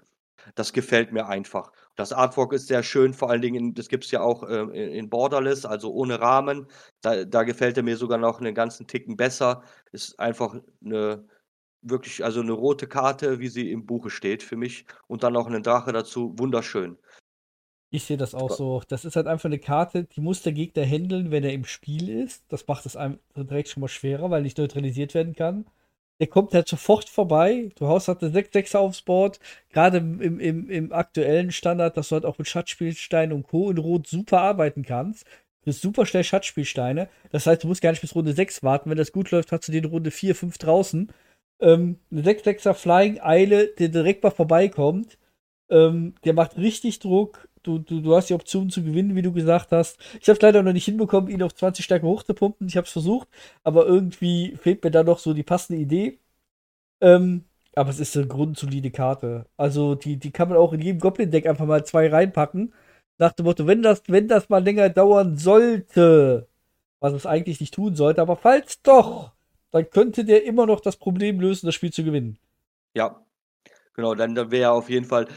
Das 0.55 0.73
gefällt 0.73 1.11
mir 1.11 1.27
einfach. 1.27 1.71
Das 1.95 2.13
Artwork 2.13 2.53
ist 2.53 2.67
sehr 2.67 2.83
schön, 2.83 3.13
vor 3.13 3.29
allen 3.29 3.41
Dingen, 3.41 3.73
das 3.73 3.89
gibt 3.89 4.05
es 4.05 4.11
ja 4.11 4.21
auch 4.21 4.43
äh, 4.43 4.97
in 4.97 5.09
Borderless, 5.09 5.65
also 5.65 5.91
ohne 5.93 6.19
Rahmen. 6.19 6.67
Da, 7.01 7.25
da 7.25 7.43
gefällt 7.43 7.77
er 7.77 7.83
mir 7.83 7.97
sogar 7.97 8.17
noch 8.17 8.39
einen 8.39 8.55
ganzen 8.55 8.87
Ticken 8.87 9.17
besser. 9.17 9.63
Ist 9.91 10.19
einfach 10.19 10.55
eine, 10.83 11.25
wirklich, 11.81 12.23
also 12.23 12.41
eine 12.41 12.53
rote 12.53 12.87
Karte, 12.87 13.39
wie 13.39 13.49
sie 13.49 13.71
im 13.71 13.85
Buche 13.85 14.09
steht 14.09 14.43
für 14.43 14.55
mich. 14.55 14.85
Und 15.07 15.23
dann 15.23 15.33
noch 15.33 15.47
einen 15.47 15.63
Drache 15.63 15.91
dazu, 15.91 16.33
wunderschön. 16.37 16.97
Ich 17.91 18.03
sehe 18.03 18.17
das 18.17 18.35
auch 18.35 18.51
so. 18.51 18.83
Das 18.87 19.03
ist 19.03 19.15
halt 19.15 19.25
einfach 19.25 19.45
eine 19.45 19.57
Karte, 19.57 20.03
die 20.03 20.21
muss 20.21 20.43
der 20.43 20.53
Gegner 20.53 20.85
handeln, 20.85 21.31
wenn 21.31 21.43
er 21.43 21.53
im 21.53 21.65
Spiel 21.65 22.07
ist. 22.09 22.43
Das 22.49 22.67
macht 22.67 22.85
es 22.85 22.95
einem 22.95 23.19
direkt 23.35 23.69
schon 23.69 23.81
mal 23.81 23.87
schwerer, 23.87 24.29
weil 24.29 24.43
nicht 24.43 24.59
neutralisiert 24.59 25.15
werden 25.15 25.35
kann. 25.35 25.65
Der 26.19 26.27
kommt 26.27 26.53
halt 26.53 26.67
sofort 26.67 27.07
vorbei. 27.09 27.71
Du 27.75 27.87
haust 27.87 28.07
halt 28.09 28.21
eine 28.23 28.31
6-6er 28.33 28.77
aufs 28.77 29.01
Board. 29.01 29.39
Gerade 29.69 29.99
im, 29.99 30.39
im, 30.39 30.69
im 30.69 30.91
aktuellen 30.91 31.51
Standard, 31.51 31.95
dass 31.97 32.09
du 32.09 32.15
halt 32.15 32.25
auch 32.25 32.37
mit 32.37 32.47
Schatzspielsteinen 32.47 33.35
und 33.35 33.43
Co. 33.47 33.71
in 33.71 33.77
Rot 33.77 34.07
super 34.07 34.41
arbeiten 34.41 34.83
kannst. 34.83 35.25
Du 35.63 35.71
hast 35.71 35.81
super 35.81 36.05
schnell 36.05 36.23
Schatzspielsteine. 36.23 37.09
Das 37.31 37.45
heißt, 37.47 37.63
du 37.63 37.67
musst 37.67 37.81
gar 37.81 37.91
nicht 37.91 38.01
bis 38.01 38.15
Runde 38.15 38.33
6 38.33 38.63
warten. 38.63 38.89
Wenn 38.89 38.97
das 38.97 39.11
gut 39.11 39.31
läuft, 39.31 39.51
hast 39.51 39.67
du 39.67 39.71
den 39.71 39.85
Runde 39.85 40.11
4, 40.11 40.35
5 40.35 40.57
draußen. 40.57 41.11
Ähm, 41.61 41.99
eine 42.11 42.21
6-6er 42.21 42.73
Flying 42.73 43.19
Eile, 43.21 43.67
der 43.67 43.89
direkt 43.89 44.23
mal 44.23 44.31
vorbeikommt. 44.31 45.17
Ähm, 45.69 46.15
der 46.25 46.33
macht 46.33 46.57
richtig 46.57 46.99
Druck. 46.99 47.48
Du, 47.69 47.77
du, 47.77 48.01
du 48.01 48.15
hast 48.15 48.29
die 48.29 48.33
Option 48.33 48.69
zu 48.71 48.83
gewinnen, 48.83 49.15
wie 49.15 49.21
du 49.21 49.31
gesagt 49.31 49.71
hast. 49.71 49.99
Ich 50.19 50.27
habe 50.27 50.37
es 50.37 50.41
leider 50.41 50.63
noch 50.63 50.73
nicht 50.73 50.85
hinbekommen, 50.85 51.29
ihn 51.29 51.43
auf 51.43 51.53
20 51.53 51.85
Stärke 51.85 52.07
hochzupumpen. 52.07 52.67
Ich 52.67 52.77
habe 52.77 52.85
es 52.85 52.91
versucht, 52.91 53.27
aber 53.63 53.85
irgendwie 53.85 54.57
fehlt 54.57 54.83
mir 54.83 54.89
da 54.91 55.03
noch 55.03 55.19
so 55.19 55.33
die 55.33 55.43
passende 55.43 55.79
Idee. 55.79 56.19
Ähm, 57.01 57.45
aber 57.75 57.91
es 57.91 57.99
ist 57.99 58.17
eine 58.17 58.27
grundsolide 58.27 58.91
Karte. 58.91 59.45
Also 59.57 59.95
die, 59.95 60.17
die 60.17 60.31
kann 60.31 60.49
man 60.49 60.57
auch 60.57 60.73
in 60.73 60.81
jedem 60.81 60.99
Goblin-Deck 60.99 61.47
einfach 61.47 61.65
mal 61.67 61.85
zwei 61.85 62.09
reinpacken. 62.09 62.73
Nach 63.19 63.33
dem 63.33 63.45
Motto, 63.45 63.67
wenn 63.67 63.83
das, 63.83 64.03
wenn 64.07 64.27
das 64.27 64.49
mal 64.49 64.63
länger 64.63 64.89
dauern 64.89 65.37
sollte, 65.37 66.47
was 66.99 67.13
es 67.13 67.25
eigentlich 67.27 67.59
nicht 67.61 67.73
tun 67.75 67.95
sollte, 67.95 68.21
aber 68.21 68.35
falls 68.35 68.81
doch, 68.81 69.33
dann 69.71 69.89
könnte 69.91 70.25
der 70.25 70.45
immer 70.45 70.65
noch 70.65 70.81
das 70.81 70.97
Problem 70.97 71.39
lösen, 71.39 71.67
das 71.67 71.75
Spiel 71.75 71.93
zu 71.93 72.03
gewinnen. 72.03 72.39
Ja, 72.95 73.23
genau, 73.93 74.15
dann, 74.15 74.35
dann 74.35 74.51
wäre 74.51 74.71
auf 74.71 74.89
jeden 74.89 75.05
Fall 75.05 75.27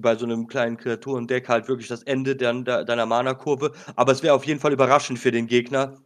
bei 0.00 0.16
so 0.16 0.24
einem 0.26 0.46
kleinen 0.46 0.76
Kreaturendeck 0.76 1.48
halt 1.48 1.68
wirklich 1.68 1.88
das 1.88 2.02
Ende 2.02 2.36
der, 2.36 2.52
deiner 2.52 3.06
Mana-Kurve. 3.06 3.72
Aber 3.96 4.12
es 4.12 4.22
wäre 4.22 4.34
auf 4.34 4.44
jeden 4.44 4.60
Fall 4.60 4.72
überraschend 4.72 5.18
für 5.18 5.32
den 5.32 5.46
Gegner. 5.46 5.98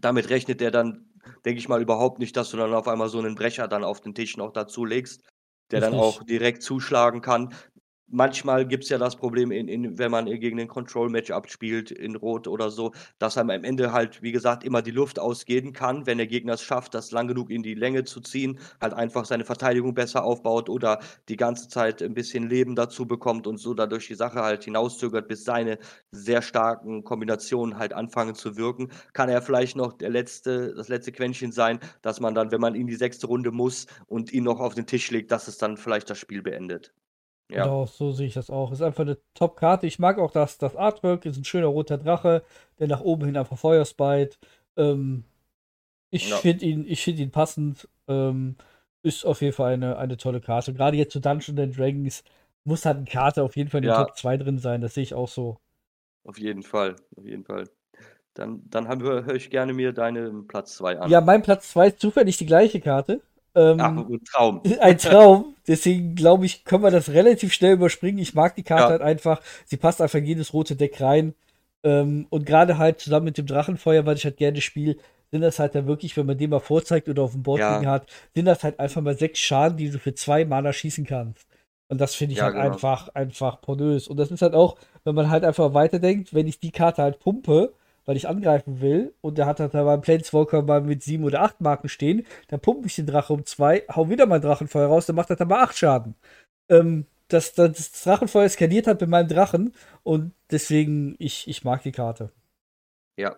Damit 0.00 0.30
rechnet 0.30 0.62
er 0.62 0.70
dann, 0.70 1.10
denke 1.44 1.58
ich 1.58 1.68
mal, 1.68 1.82
überhaupt 1.82 2.18
nicht, 2.18 2.36
dass 2.36 2.50
du 2.50 2.56
dann 2.56 2.74
auf 2.74 2.88
einmal 2.88 3.08
so 3.08 3.18
einen 3.18 3.34
Brecher 3.34 3.68
dann 3.68 3.84
auf 3.84 4.00
den 4.00 4.14
Tisch 4.14 4.36
noch 4.36 4.52
dazu 4.52 4.84
legst, 4.84 5.22
der 5.70 5.80
dann 5.80 5.94
auch 5.94 6.22
direkt 6.24 6.62
zuschlagen 6.62 7.20
kann 7.20 7.52
manchmal 8.08 8.66
gibt 8.66 8.84
es 8.84 8.90
ja 8.90 8.98
das 8.98 9.16
Problem, 9.16 9.50
in, 9.50 9.68
in, 9.68 9.98
wenn 9.98 10.10
man 10.10 10.26
gegen 10.26 10.56
den 10.56 10.68
Control-Match 10.68 11.30
abspielt 11.30 11.90
in 11.90 12.16
Rot 12.16 12.48
oder 12.48 12.70
so, 12.70 12.92
dass 13.18 13.36
einem 13.36 13.50
am 13.50 13.64
Ende 13.64 13.92
halt, 13.92 14.22
wie 14.22 14.32
gesagt, 14.32 14.64
immer 14.64 14.82
die 14.82 14.90
Luft 14.90 15.18
ausgehen 15.18 15.72
kann, 15.72 16.06
wenn 16.06 16.18
der 16.18 16.26
Gegner 16.26 16.54
es 16.54 16.62
schafft, 16.62 16.94
das 16.94 17.10
lang 17.10 17.28
genug 17.28 17.50
in 17.50 17.62
die 17.62 17.74
Länge 17.74 18.04
zu 18.04 18.20
ziehen, 18.20 18.58
halt 18.80 18.94
einfach 18.94 19.24
seine 19.24 19.44
Verteidigung 19.44 19.94
besser 19.94 20.24
aufbaut 20.24 20.68
oder 20.68 21.00
die 21.28 21.36
ganze 21.36 21.68
Zeit 21.68 22.02
ein 22.02 22.14
bisschen 22.14 22.48
Leben 22.48 22.76
dazu 22.76 23.06
bekommt 23.06 23.46
und 23.46 23.58
so 23.58 23.74
dadurch 23.74 24.06
die 24.06 24.14
Sache 24.14 24.42
halt 24.42 24.64
hinauszögert, 24.64 25.28
bis 25.28 25.44
seine 25.44 25.78
sehr 26.10 26.42
starken 26.42 27.04
Kombinationen 27.04 27.78
halt 27.78 27.92
anfangen 27.92 28.34
zu 28.34 28.56
wirken, 28.56 28.90
kann 29.12 29.28
er 29.28 29.42
vielleicht 29.42 29.76
noch 29.76 29.92
der 29.92 30.10
letzte, 30.10 30.74
das 30.74 30.88
letzte 30.88 31.12
Quäntchen 31.12 31.52
sein, 31.52 31.80
dass 32.02 32.20
man 32.20 32.34
dann, 32.34 32.50
wenn 32.52 32.60
man 32.60 32.74
in 32.74 32.86
die 32.86 32.96
sechste 32.96 33.26
Runde 33.26 33.50
muss 33.50 33.86
und 34.06 34.32
ihn 34.32 34.44
noch 34.44 34.60
auf 34.60 34.74
den 34.74 34.86
Tisch 34.86 35.10
legt, 35.10 35.30
dass 35.30 35.48
es 35.48 35.58
dann 35.58 35.76
vielleicht 35.76 36.10
das 36.10 36.18
Spiel 36.18 36.42
beendet. 36.42 36.92
Ja. 37.48 37.64
Genau, 37.64 37.86
so 37.86 38.12
sehe 38.12 38.26
ich 38.26 38.34
das 38.34 38.50
auch. 38.50 38.72
Ist 38.72 38.82
einfach 38.82 39.02
eine 39.02 39.18
Top-Karte. 39.34 39.86
Ich 39.86 39.98
mag 39.98 40.18
auch 40.18 40.32
das, 40.32 40.58
das 40.58 40.74
Artwork, 40.74 41.24
ist 41.26 41.36
ein 41.36 41.44
schöner 41.44 41.68
roter 41.68 41.98
Drache, 41.98 42.42
der 42.78 42.88
nach 42.88 43.00
oben 43.00 43.24
hin 43.26 43.36
einfach 43.36 43.58
Feuer 43.58 43.84
speit. 43.84 44.38
Ähm, 44.76 45.24
ich 46.10 46.28
ja. 46.28 46.36
finde 46.36 46.64
ihn, 46.64 46.96
find 46.96 47.18
ihn 47.18 47.30
passend. 47.30 47.88
Ähm, 48.08 48.56
ist 49.02 49.24
auf 49.24 49.40
jeden 49.40 49.52
Fall 49.52 49.74
eine, 49.74 49.96
eine 49.98 50.16
tolle 50.16 50.40
Karte. 50.40 50.74
Gerade 50.74 50.96
jetzt 50.96 51.12
zu 51.12 51.20
Dungeons 51.20 51.76
Dragons 51.76 52.24
muss 52.64 52.84
halt 52.84 52.96
eine 52.96 53.06
Karte 53.06 53.44
auf 53.44 53.56
jeden 53.56 53.70
Fall 53.70 53.78
in 53.78 53.84
den 53.84 53.92
ja. 53.92 54.04
Top 54.04 54.16
2 54.16 54.36
drin 54.38 54.58
sein. 54.58 54.80
Das 54.80 54.94
sehe 54.94 55.04
ich 55.04 55.14
auch 55.14 55.28
so. 55.28 55.58
Auf 56.24 56.38
jeden 56.38 56.64
Fall, 56.64 56.96
auf 57.16 57.24
jeden 57.24 57.44
Fall. 57.44 57.68
Dann, 58.34 58.62
dann 58.68 58.88
höre 58.88 59.28
ich 59.34 59.48
gerne 59.48 59.72
mir 59.72 59.92
deinen 59.92 60.48
Platz 60.48 60.74
2 60.74 60.98
an. 60.98 61.10
Ja, 61.10 61.20
mein 61.20 61.42
Platz 61.42 61.70
2 61.70 61.88
ist 61.88 62.00
zufällig 62.00 62.36
die 62.36 62.46
gleiche 62.46 62.80
Karte. 62.80 63.22
Ähm, 63.56 63.80
Ach, 63.80 63.96
ein 63.96 64.24
Traum. 64.24 64.62
Ein 64.80 64.98
Traum. 64.98 65.54
Deswegen 65.66 66.14
glaube 66.14 66.44
ich, 66.44 66.64
können 66.64 66.82
wir 66.82 66.90
das 66.90 67.08
relativ 67.08 67.54
schnell 67.54 67.72
überspringen. 67.72 68.18
Ich 68.18 68.34
mag 68.34 68.54
die 68.54 68.62
Karte 68.62 68.84
ja. 68.84 68.90
halt 68.90 69.02
einfach. 69.02 69.40
Sie 69.64 69.78
passt 69.78 70.00
einfach 70.02 70.18
in 70.18 70.26
jedes 70.26 70.52
rote 70.52 70.76
Deck 70.76 71.00
rein. 71.00 71.34
Ähm, 71.82 72.26
und 72.28 72.44
gerade 72.44 72.76
halt 72.76 73.00
zusammen 73.00 73.24
mit 73.24 73.38
dem 73.38 73.46
Drachenfeuer, 73.46 74.04
weil 74.04 74.16
ich 74.16 74.24
halt 74.24 74.36
gerne 74.36 74.60
spiele, 74.60 74.96
sind 75.30 75.40
das 75.40 75.58
halt 75.58 75.74
dann 75.74 75.86
wirklich, 75.86 76.16
wenn 76.16 76.26
man 76.26 76.38
den 76.38 76.50
mal 76.50 76.60
vorzeigt 76.60 77.08
oder 77.08 77.22
auf 77.22 77.32
dem 77.32 77.42
Board 77.42 77.60
ja. 77.60 77.78
liegen 77.78 77.90
hat, 77.90 78.06
sind 78.34 78.44
das 78.44 78.62
halt 78.62 78.78
einfach 78.78 79.00
mal 79.00 79.16
sechs 79.16 79.38
Schaden, 79.38 79.78
die 79.78 79.90
du 79.90 79.98
für 79.98 80.14
zwei 80.14 80.44
Mana 80.44 80.72
schießen 80.72 81.06
kannst. 81.06 81.46
Und 81.88 82.00
das 82.00 82.14
finde 82.14 82.32
ich 82.32 82.38
ja, 82.38 82.44
halt 82.44 82.54
genau. 82.54 82.66
einfach, 82.66 83.08
einfach 83.14 83.60
pornös. 83.60 84.08
Und 84.08 84.18
das 84.18 84.30
ist 84.30 84.42
halt 84.42 84.54
auch, 84.54 84.76
wenn 85.04 85.14
man 85.14 85.30
halt 85.30 85.44
einfach 85.44 85.72
weiterdenkt, 85.72 86.34
wenn 86.34 86.46
ich 86.46 86.60
die 86.60 86.72
Karte 86.72 87.02
halt 87.02 87.20
pumpe, 87.20 87.72
weil 88.06 88.16
ich 88.16 88.28
angreifen 88.28 88.80
will 88.80 89.12
und 89.20 89.36
der 89.36 89.46
hat 89.46 89.60
halt 89.60 89.74
da 89.74 89.84
beim 89.84 90.00
Planeswalker 90.00 90.62
mal 90.62 90.80
mit 90.80 91.02
sieben 91.02 91.24
oder 91.24 91.42
acht 91.42 91.60
Marken 91.60 91.88
stehen, 91.88 92.26
dann 92.48 92.60
pumpe 92.60 92.86
ich 92.86 92.96
den 92.96 93.06
Drache 93.06 93.32
um 93.32 93.44
zwei, 93.44 93.84
hau 93.94 94.08
wieder 94.08 94.26
mein 94.26 94.40
Drachenfeuer 94.40 94.86
raus, 94.86 95.06
dann 95.06 95.16
macht 95.16 95.30
er 95.30 95.36
dann 95.36 95.48
mal 95.48 95.62
acht 95.62 95.76
Schaden. 95.76 96.14
Ähm, 96.70 97.06
das, 97.28 97.52
das, 97.52 97.72
das 97.72 98.02
Drachenfeuer 98.04 98.48
skaliert 98.48 98.86
halt 98.86 99.00
mit 99.00 99.10
meinem 99.10 99.28
Drachen 99.28 99.74
und 100.04 100.32
deswegen, 100.50 101.16
ich, 101.18 101.48
ich 101.48 101.64
mag 101.64 101.82
die 101.82 101.92
Karte. 101.92 102.32
Ja, 103.18 103.36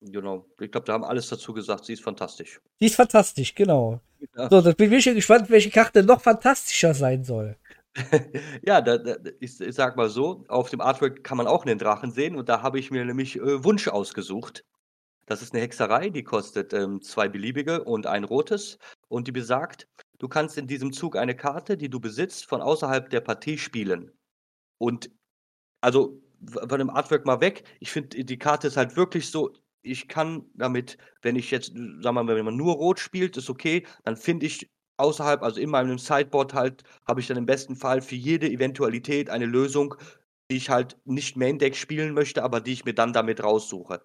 genau. 0.00 0.46
Ich 0.60 0.70
glaube, 0.70 0.86
da 0.86 0.92
haben 0.92 1.04
alles 1.04 1.28
dazu 1.28 1.54
gesagt. 1.54 1.86
Sie 1.86 1.94
ist 1.94 2.02
fantastisch. 2.02 2.60
Sie 2.80 2.86
ist 2.86 2.96
fantastisch, 2.96 3.54
genau. 3.54 4.00
Ja. 4.36 4.48
So, 4.50 4.60
dann 4.60 4.74
bin 4.74 4.92
ich 4.92 5.04
schon 5.04 5.14
gespannt, 5.14 5.50
welche 5.50 5.70
Karte 5.70 6.02
noch 6.02 6.20
fantastischer 6.20 6.94
sein 6.94 7.24
soll. 7.24 7.56
Ja, 8.62 8.80
da 8.80 8.98
da 8.98 9.16
ich 9.40 9.60
ich 9.60 9.74
sage 9.74 9.96
mal 9.96 10.08
so, 10.08 10.44
auf 10.48 10.70
dem 10.70 10.80
Artwork 10.80 11.22
kann 11.24 11.36
man 11.36 11.46
auch 11.46 11.64
einen 11.64 11.78
Drachen 11.78 12.10
sehen 12.10 12.36
und 12.36 12.48
da 12.48 12.62
habe 12.62 12.78
ich 12.78 12.90
mir 12.90 13.04
nämlich, 13.04 13.36
äh, 13.36 13.64
Wunsch 13.64 13.88
ausgesucht. 13.88 14.64
Das 15.26 15.42
ist 15.42 15.54
eine 15.54 15.62
Hexerei, 15.62 16.10
die 16.10 16.24
kostet, 16.24 16.72
ähm, 16.74 17.02
2 17.02 17.28
beliebige 17.28 17.84
und 17.84 18.06
ein 18.06 18.24
rotes 18.24 18.78
und 19.08 19.28
die 19.28 19.32
besagt: 19.32 19.88
Du 20.18 20.28
kannst 20.28 20.58
in 20.58 20.66
diesem 20.68 20.92
Zug 20.92 21.16
eine 21.16 21.36
Karte, 21.36 21.76
die 21.78 21.90
du 21.90 22.00
besitzt, 22.00 22.46
von 22.46 22.62
außerhalb 22.62 23.10
der 23.10 23.20
Partie 23.22 23.58
spielen. 23.58 24.12
Und 24.78 25.10
also, 25.82 26.22
von 26.68 26.78
dem 26.78 26.90
Artwork 26.90 27.26
mal 27.26 27.40
weg, 27.40 27.64
ich 27.80 27.92
finde, 27.92 28.24
die 28.24 28.38
Karte 28.38 28.68
ist 28.68 28.76
halt 28.76 28.96
wirklich 28.96 29.30
so 29.30 29.52
ich 29.82 30.08
kann 30.08 30.46
damit, 30.54 30.98
wenn 31.22 31.36
ich 31.36 31.50
jetzt, 31.50 31.68
sagen 31.74 32.02
wir 32.02 32.12
mal, 32.24 32.36
wenn 32.36 32.44
man 32.44 32.56
nur 32.56 32.74
rot 32.74 33.00
spielt, 33.00 33.36
ist 33.36 33.50
okay, 33.50 33.86
dann 34.04 34.16
finde 34.16 34.46
ich 34.46 34.70
außerhalb, 34.96 35.42
also 35.42 35.60
in 35.60 35.70
meinem 35.70 35.98
Sideboard 35.98 36.54
halt, 36.54 36.82
habe 37.06 37.20
ich 37.20 37.26
dann 37.26 37.36
im 37.36 37.46
besten 37.46 37.76
Fall 37.76 38.00
für 38.02 38.14
jede 38.16 38.48
Eventualität 38.48 39.30
eine 39.30 39.46
Lösung, 39.46 39.94
die 40.50 40.56
ich 40.56 40.70
halt 40.70 40.96
nicht 41.04 41.36
Main 41.36 41.58
Deck 41.58 41.76
spielen 41.76 42.14
möchte, 42.14 42.42
aber 42.42 42.60
die 42.60 42.72
ich 42.72 42.84
mir 42.84 42.94
dann 42.94 43.12
damit 43.12 43.42
raussuche. 43.42 44.00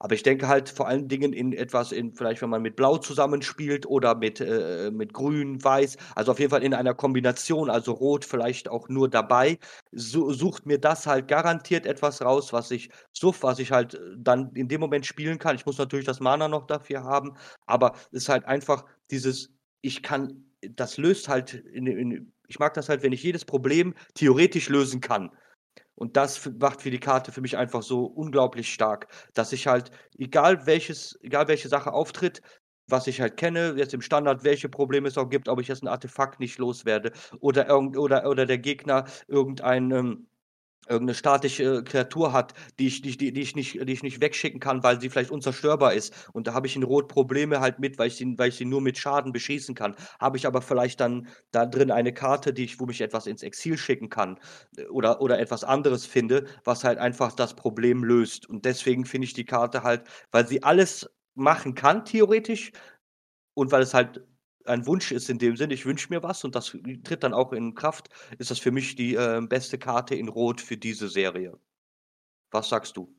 Aber 0.00 0.14
ich 0.14 0.22
denke 0.24 0.48
halt 0.48 0.68
vor 0.68 0.88
allen 0.88 1.08
Dingen 1.08 1.32
in 1.32 1.52
etwas, 1.52 1.92
in 1.92 2.12
vielleicht 2.14 2.42
wenn 2.42 2.50
man 2.50 2.62
mit 2.62 2.76
Blau 2.76 2.98
zusammenspielt 2.98 3.86
oder 3.86 4.14
mit, 4.16 4.40
äh, 4.40 4.90
mit 4.92 5.12
Grün, 5.14 5.62
Weiß, 5.62 5.96
also 6.16 6.32
auf 6.32 6.38
jeden 6.40 6.50
Fall 6.50 6.64
in 6.64 6.74
einer 6.74 6.94
Kombination, 6.94 7.70
also 7.70 7.92
Rot 7.92 8.24
vielleicht 8.24 8.68
auch 8.68 8.88
nur 8.88 9.08
dabei, 9.08 9.58
so, 9.92 10.32
sucht 10.32 10.66
mir 10.66 10.78
das 10.78 11.06
halt 11.06 11.28
garantiert 11.28 11.86
etwas 11.86 12.22
raus, 12.22 12.52
was 12.52 12.70
ich 12.72 12.90
so, 13.12 13.34
was 13.40 13.58
ich 13.60 13.70
halt 13.72 13.98
dann 14.18 14.50
in 14.54 14.68
dem 14.68 14.80
Moment 14.80 15.06
spielen 15.06 15.38
kann. 15.38 15.54
Ich 15.56 15.64
muss 15.66 15.78
natürlich 15.78 16.06
das 16.06 16.20
Mana 16.20 16.48
noch 16.48 16.66
dafür 16.66 17.04
haben, 17.04 17.36
aber 17.66 17.92
es 18.10 18.24
ist 18.24 18.28
halt 18.28 18.44
einfach 18.46 18.84
dieses 19.10 19.53
ich 19.84 20.02
kann, 20.02 20.46
das 20.62 20.96
löst 20.96 21.28
halt, 21.28 21.52
in, 21.52 21.86
in, 21.86 22.32
ich 22.48 22.58
mag 22.58 22.72
das 22.72 22.88
halt, 22.88 23.02
wenn 23.02 23.12
ich 23.12 23.22
jedes 23.22 23.44
Problem 23.44 23.94
theoretisch 24.14 24.70
lösen 24.70 25.00
kann. 25.00 25.30
Und 25.94 26.16
das 26.16 26.50
macht 26.58 26.80
für 26.82 26.90
die 26.90 26.98
Karte 26.98 27.32
für 27.32 27.42
mich 27.42 27.56
einfach 27.56 27.82
so 27.82 28.04
unglaublich 28.06 28.72
stark, 28.72 29.08
dass 29.34 29.52
ich 29.52 29.66
halt, 29.66 29.90
egal 30.18 30.66
welches, 30.66 31.18
egal 31.22 31.48
welche 31.48 31.68
Sache 31.68 31.92
auftritt, 31.92 32.40
was 32.88 33.06
ich 33.06 33.20
halt 33.20 33.36
kenne, 33.36 33.74
jetzt 33.76 33.94
im 33.94 34.00
Standard, 34.00 34.42
welche 34.42 34.68
Probleme 34.68 35.08
es 35.08 35.18
auch 35.18 35.28
gibt, 35.28 35.48
ob 35.48 35.60
ich 35.60 35.68
jetzt 35.68 35.82
ein 35.82 35.88
Artefakt 35.88 36.40
nicht 36.40 36.58
loswerde 36.58 37.12
oder, 37.40 37.68
irgend, 37.68 37.96
oder, 37.98 38.28
oder 38.28 38.46
der 38.46 38.58
Gegner 38.58 39.04
irgendein, 39.28 39.90
ähm, 39.90 40.26
irgendeine 40.88 41.14
statische 41.14 41.82
Kreatur 41.84 42.32
hat, 42.32 42.54
die 42.78 42.86
ich, 42.86 43.02
die, 43.02 43.16
die, 43.16 43.40
ich 43.40 43.54
nicht, 43.56 43.74
die 43.74 43.92
ich 43.92 44.02
nicht 44.02 44.20
wegschicken 44.20 44.60
kann, 44.60 44.82
weil 44.82 45.00
sie 45.00 45.10
vielleicht 45.10 45.30
unzerstörbar 45.30 45.94
ist. 45.94 46.28
Und 46.32 46.46
da 46.46 46.54
habe 46.54 46.66
ich 46.66 46.76
in 46.76 46.82
Rot 46.82 47.08
Probleme 47.08 47.60
halt 47.60 47.78
mit, 47.78 47.98
weil 47.98 48.08
ich 48.08 48.16
sie, 48.16 48.38
weil 48.38 48.48
ich 48.50 48.56
sie 48.56 48.64
nur 48.64 48.80
mit 48.80 48.98
Schaden 48.98 49.32
beschießen 49.32 49.74
kann. 49.74 49.96
Habe 50.20 50.36
ich 50.36 50.46
aber 50.46 50.62
vielleicht 50.62 51.00
dann 51.00 51.28
da 51.50 51.66
drin 51.66 51.90
eine 51.90 52.12
Karte, 52.12 52.52
die 52.52 52.64
ich, 52.64 52.80
wo 52.80 52.86
mich 52.86 53.00
etwas 53.00 53.26
ins 53.26 53.42
Exil 53.42 53.76
schicken 53.78 54.08
kann 54.08 54.38
äh, 54.76 54.86
oder, 54.86 55.20
oder 55.20 55.38
etwas 55.38 55.64
anderes 55.64 56.06
finde, 56.06 56.46
was 56.64 56.84
halt 56.84 56.98
einfach 56.98 57.32
das 57.32 57.54
Problem 57.54 58.04
löst. 58.04 58.48
Und 58.48 58.64
deswegen 58.64 59.04
finde 59.04 59.26
ich 59.26 59.34
die 59.34 59.44
Karte 59.44 59.82
halt, 59.82 60.04
weil 60.30 60.46
sie 60.46 60.62
alles 60.62 61.10
machen 61.34 61.74
kann, 61.74 62.04
theoretisch, 62.04 62.72
und 63.54 63.72
weil 63.72 63.82
es 63.82 63.94
halt 63.94 64.22
ein 64.64 64.86
Wunsch 64.86 65.12
ist 65.12 65.30
in 65.30 65.38
dem 65.38 65.56
Sinne, 65.56 65.74
ich 65.74 65.86
wünsche 65.86 66.08
mir 66.10 66.22
was 66.22 66.44
und 66.44 66.54
das 66.54 66.76
tritt 67.04 67.22
dann 67.22 67.34
auch 67.34 67.52
in 67.52 67.74
Kraft, 67.74 68.08
ist 68.38 68.50
das 68.50 68.58
für 68.58 68.70
mich 68.70 68.96
die 68.96 69.14
äh, 69.14 69.40
beste 69.40 69.78
Karte 69.78 70.14
in 70.14 70.28
Rot 70.28 70.60
für 70.60 70.76
diese 70.76 71.08
Serie. 71.08 71.58
Was 72.50 72.68
sagst 72.68 72.96
du? 72.96 73.14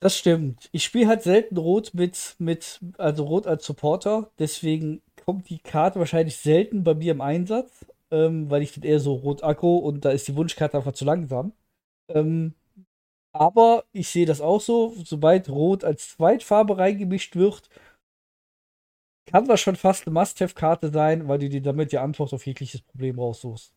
Das 0.00 0.16
stimmt. 0.16 0.68
Ich 0.72 0.84
spiele 0.84 1.08
halt 1.08 1.22
selten 1.22 1.56
Rot 1.56 1.94
mit, 1.94 2.36
mit, 2.38 2.80
also 2.98 3.24
Rot 3.24 3.46
als 3.46 3.64
Supporter, 3.64 4.30
deswegen 4.38 5.02
kommt 5.24 5.48
die 5.48 5.58
Karte 5.58 5.98
wahrscheinlich 5.98 6.36
selten 6.36 6.84
bei 6.84 6.94
mir 6.94 7.12
im 7.12 7.20
Einsatz, 7.20 7.86
ähm, 8.10 8.50
weil 8.50 8.62
ich 8.62 8.74
bin 8.74 8.82
eher 8.82 9.00
so 9.00 9.14
rot-aggro 9.14 9.78
und 9.78 10.04
da 10.04 10.10
ist 10.10 10.28
die 10.28 10.36
Wunschkarte 10.36 10.76
einfach 10.76 10.92
zu 10.92 11.04
langsam. 11.04 11.52
Ähm, 12.08 12.54
aber 13.32 13.84
ich 13.92 14.08
sehe 14.08 14.26
das 14.26 14.40
auch 14.40 14.60
so, 14.60 14.94
sobald 15.04 15.48
Rot 15.50 15.84
als 15.84 16.10
Zweitfarbe 16.10 16.78
reingemischt 16.78 17.36
wird, 17.36 17.68
kann 19.26 19.46
das 19.46 19.60
schon 19.60 19.76
fast 19.76 20.06
eine 20.06 20.14
Must-Have-Karte 20.14 20.90
sein, 20.90 21.28
weil 21.28 21.38
du 21.38 21.48
dir 21.48 21.62
damit 21.62 21.92
die 21.92 21.98
Antwort 21.98 22.32
auf 22.32 22.46
jegliches 22.46 22.82
Problem 22.82 23.18
raussuchst. 23.18 23.72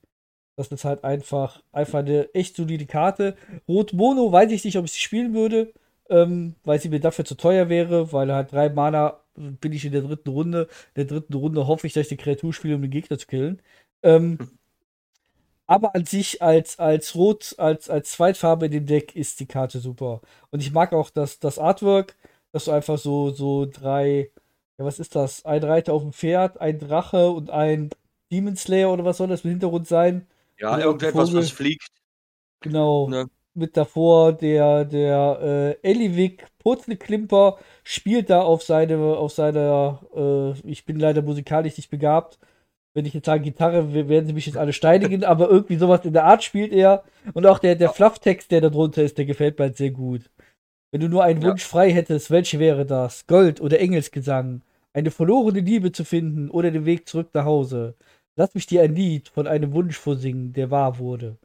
Das 0.55 0.67
ist 0.69 0.85
halt 0.85 1.03
einfach, 1.03 1.63
einfach 1.71 1.99
eine 1.99 2.33
echt 2.33 2.55
solide 2.55 2.85
Karte. 2.85 3.35
Rot 3.67 3.93
Mono 3.93 4.31
weiß 4.31 4.51
ich 4.51 4.63
nicht, 4.65 4.77
ob 4.77 4.85
ich 4.85 4.91
sie 4.91 4.99
spielen 4.99 5.33
würde, 5.33 5.73
ähm, 6.09 6.55
weil 6.63 6.79
sie 6.79 6.89
mir 6.89 6.99
dafür 6.99 7.25
zu 7.25 7.35
teuer 7.35 7.69
wäre, 7.69 8.11
weil 8.11 8.33
halt 8.33 8.51
drei 8.51 8.69
Mana 8.69 9.19
bin 9.35 9.71
ich 9.71 9.85
in 9.85 9.93
der 9.93 10.01
dritten 10.01 10.29
Runde. 10.29 10.67
In 10.95 10.95
der 10.95 11.05
dritten 11.05 11.33
Runde 11.33 11.67
hoffe 11.67 11.87
ich, 11.87 11.93
dass 11.93 12.03
ich 12.03 12.09
die 12.09 12.17
Kreatur 12.17 12.53
spiele, 12.53 12.75
um 12.75 12.81
den 12.81 12.91
Gegner 12.91 13.17
zu 13.17 13.27
killen. 13.27 13.61
Ähm, 14.03 14.37
aber 15.67 15.95
an 15.95 16.05
sich 16.05 16.41
als, 16.41 16.79
als 16.79 17.15
Rot, 17.15 17.55
als, 17.59 17.89
als 17.89 18.11
Zweitfarbe 18.11 18.65
in 18.65 18.71
dem 18.71 18.85
Deck 18.87 19.15
ist 19.15 19.39
die 19.39 19.45
Karte 19.45 19.79
super. 19.79 20.21
Und 20.49 20.61
ich 20.61 20.71
mag 20.71 20.93
auch 20.93 21.11
das, 21.11 21.39
das 21.39 21.59
Artwork, 21.59 22.15
dass 22.51 22.65
du 22.65 22.71
einfach 22.71 22.97
so, 22.97 23.29
so 23.29 23.67
drei, 23.71 24.31
ja, 24.79 24.85
was 24.85 24.99
ist 24.99 25.15
das? 25.15 25.45
Ein 25.45 25.63
Reiter 25.63 25.93
auf 25.93 26.01
dem 26.01 26.13
Pferd, 26.13 26.59
ein 26.61 26.79
Drache 26.79 27.29
und 27.29 27.49
ein 27.49 27.89
Demon 28.31 28.55
Slayer 28.55 28.91
oder 28.91 29.03
was 29.03 29.17
soll 29.17 29.27
das 29.27 29.43
im 29.43 29.51
Hintergrund 29.51 29.87
sein? 29.87 30.25
Ja, 30.57 30.79
irgendetwas, 30.79 31.33
was 31.33 31.51
fliegt. 31.51 31.89
Genau. 32.61 33.09
Ne? 33.09 33.29
Mit 33.53 33.75
davor 33.75 34.31
der, 34.31 34.85
der 34.85 35.77
äh, 35.83 35.89
Eliwick 35.89 36.45
Purzelklimper 36.59 37.57
spielt 37.83 38.29
da 38.29 38.41
auf 38.41 38.63
seine, 38.63 38.97
auf 38.97 39.33
seiner, 39.33 39.99
äh, 40.15 40.69
ich 40.69 40.85
bin 40.85 40.97
leider 40.97 41.21
musikalisch 41.21 41.75
nicht 41.75 41.89
begabt. 41.89 42.39
Wenn 42.93 43.05
ich 43.05 43.13
jetzt 43.13 43.25
sage 43.25 43.43
Gitarre, 43.43 43.93
werden 43.93 44.25
sie 44.27 44.33
mich 44.33 44.45
jetzt 44.45 44.57
alle 44.57 44.73
steinigen, 44.73 45.23
aber 45.23 45.49
irgendwie 45.49 45.77
sowas 45.77 46.05
in 46.05 46.13
der 46.13 46.25
Art 46.25 46.43
spielt 46.43 46.71
er. 46.71 47.03
Und 47.33 47.45
auch 47.45 47.59
der, 47.59 47.75
der 47.75 47.89
Flufftext, 47.89 48.49
der 48.49 48.61
da 48.61 48.69
drunter 48.69 49.03
ist, 49.03 49.17
der 49.17 49.25
gefällt 49.25 49.59
mir 49.59 49.65
halt 49.65 49.77
sehr 49.77 49.91
gut. 49.91 50.29
Wenn 50.91 51.01
du 51.01 51.09
nur 51.09 51.23
einen 51.23 51.41
ja. 51.41 51.49
Wunsch 51.49 51.63
frei 51.63 51.91
hättest, 51.91 52.31
welche 52.31 52.59
wäre 52.59 52.85
das? 52.85 53.27
Gold 53.27 53.61
oder 53.61 53.79
Engelsgesang? 53.79 54.61
Eine 54.93 55.11
verlorene 55.11 55.59
Liebe 55.59 55.91
zu 55.91 56.03
finden 56.03 56.49
oder 56.49 56.71
den 56.71 56.85
Weg 56.85 57.07
zurück 57.07 57.29
nach 57.33 57.45
Hause? 57.45 57.95
Lass 58.35 58.55
mich 58.55 58.65
dir 58.65 58.81
ein 58.81 58.95
Lied 58.95 59.29
von 59.29 59.47
einem 59.47 59.73
Wunsch 59.73 59.97
vorsingen, 59.97 60.53
der 60.53 60.71
wahr 60.71 60.97
wurde. 60.97 61.37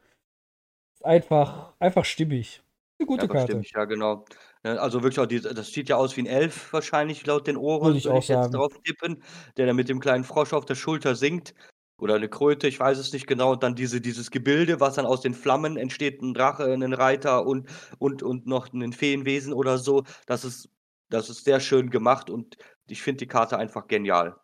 Einfach, 1.03 1.73
einfach 1.79 2.05
stimmig. 2.05 2.63
Eine 2.97 3.07
gute 3.07 3.27
Karte. 3.27 3.51
Stimmig, 3.51 3.71
ja, 3.75 3.85
genau. 3.85 4.25
Also 4.63 5.03
wirklich 5.03 5.19
auch, 5.19 5.27
die, 5.27 5.41
das 5.41 5.71
sieht 5.71 5.89
ja 5.89 5.97
aus 5.97 6.17
wie 6.17 6.21
ein 6.21 6.25
Elf 6.25 6.73
wahrscheinlich 6.73 7.25
laut 7.27 7.45
den 7.45 7.57
Ohren, 7.57 7.85
würde 7.85 7.97
ich, 7.97 8.07
auch 8.07 8.19
ich 8.23 8.29
jetzt 8.29 8.51
drauf 8.51 8.73
tippen, 8.83 9.21
der 9.57 9.67
da 9.67 9.73
mit 9.73 9.89
dem 9.89 9.99
kleinen 9.99 10.23
Frosch 10.23 10.53
auf 10.53 10.65
der 10.65 10.75
Schulter 10.75 11.15
singt. 11.15 11.53
Oder 11.97 12.15
eine 12.15 12.27
Kröte, 12.27 12.67
ich 12.67 12.79
weiß 12.79 12.97
es 12.97 13.13
nicht 13.13 13.27
genau. 13.27 13.53
Und 13.53 13.63
dann 13.63 13.75
diese, 13.75 14.01
dieses 14.01 14.31
Gebilde, 14.31 14.79
was 14.79 14.95
dann 14.95 15.05
aus 15.05 15.21
den 15.21 15.33
Flammen 15.33 15.77
entsteht, 15.77 16.21
ein 16.21 16.33
Drache, 16.33 16.65
ein 16.65 16.93
Reiter 16.93 17.45
und, 17.45 17.69
und, 17.99 18.23
und 18.23 18.47
noch 18.47 18.73
ein 18.73 18.91
Feenwesen 18.91 19.53
oder 19.53 19.77
so. 19.77 20.03
Das 20.25 20.43
ist, 20.43 20.69
das 21.09 21.29
ist 21.29 21.45
sehr 21.45 21.59
schön 21.59 21.91
gemacht 21.91 22.29
und 22.29 22.57
ich 22.87 23.01
finde 23.01 23.19
die 23.19 23.27
Karte 23.27 23.57
einfach 23.57 23.87
genial. 23.87 24.35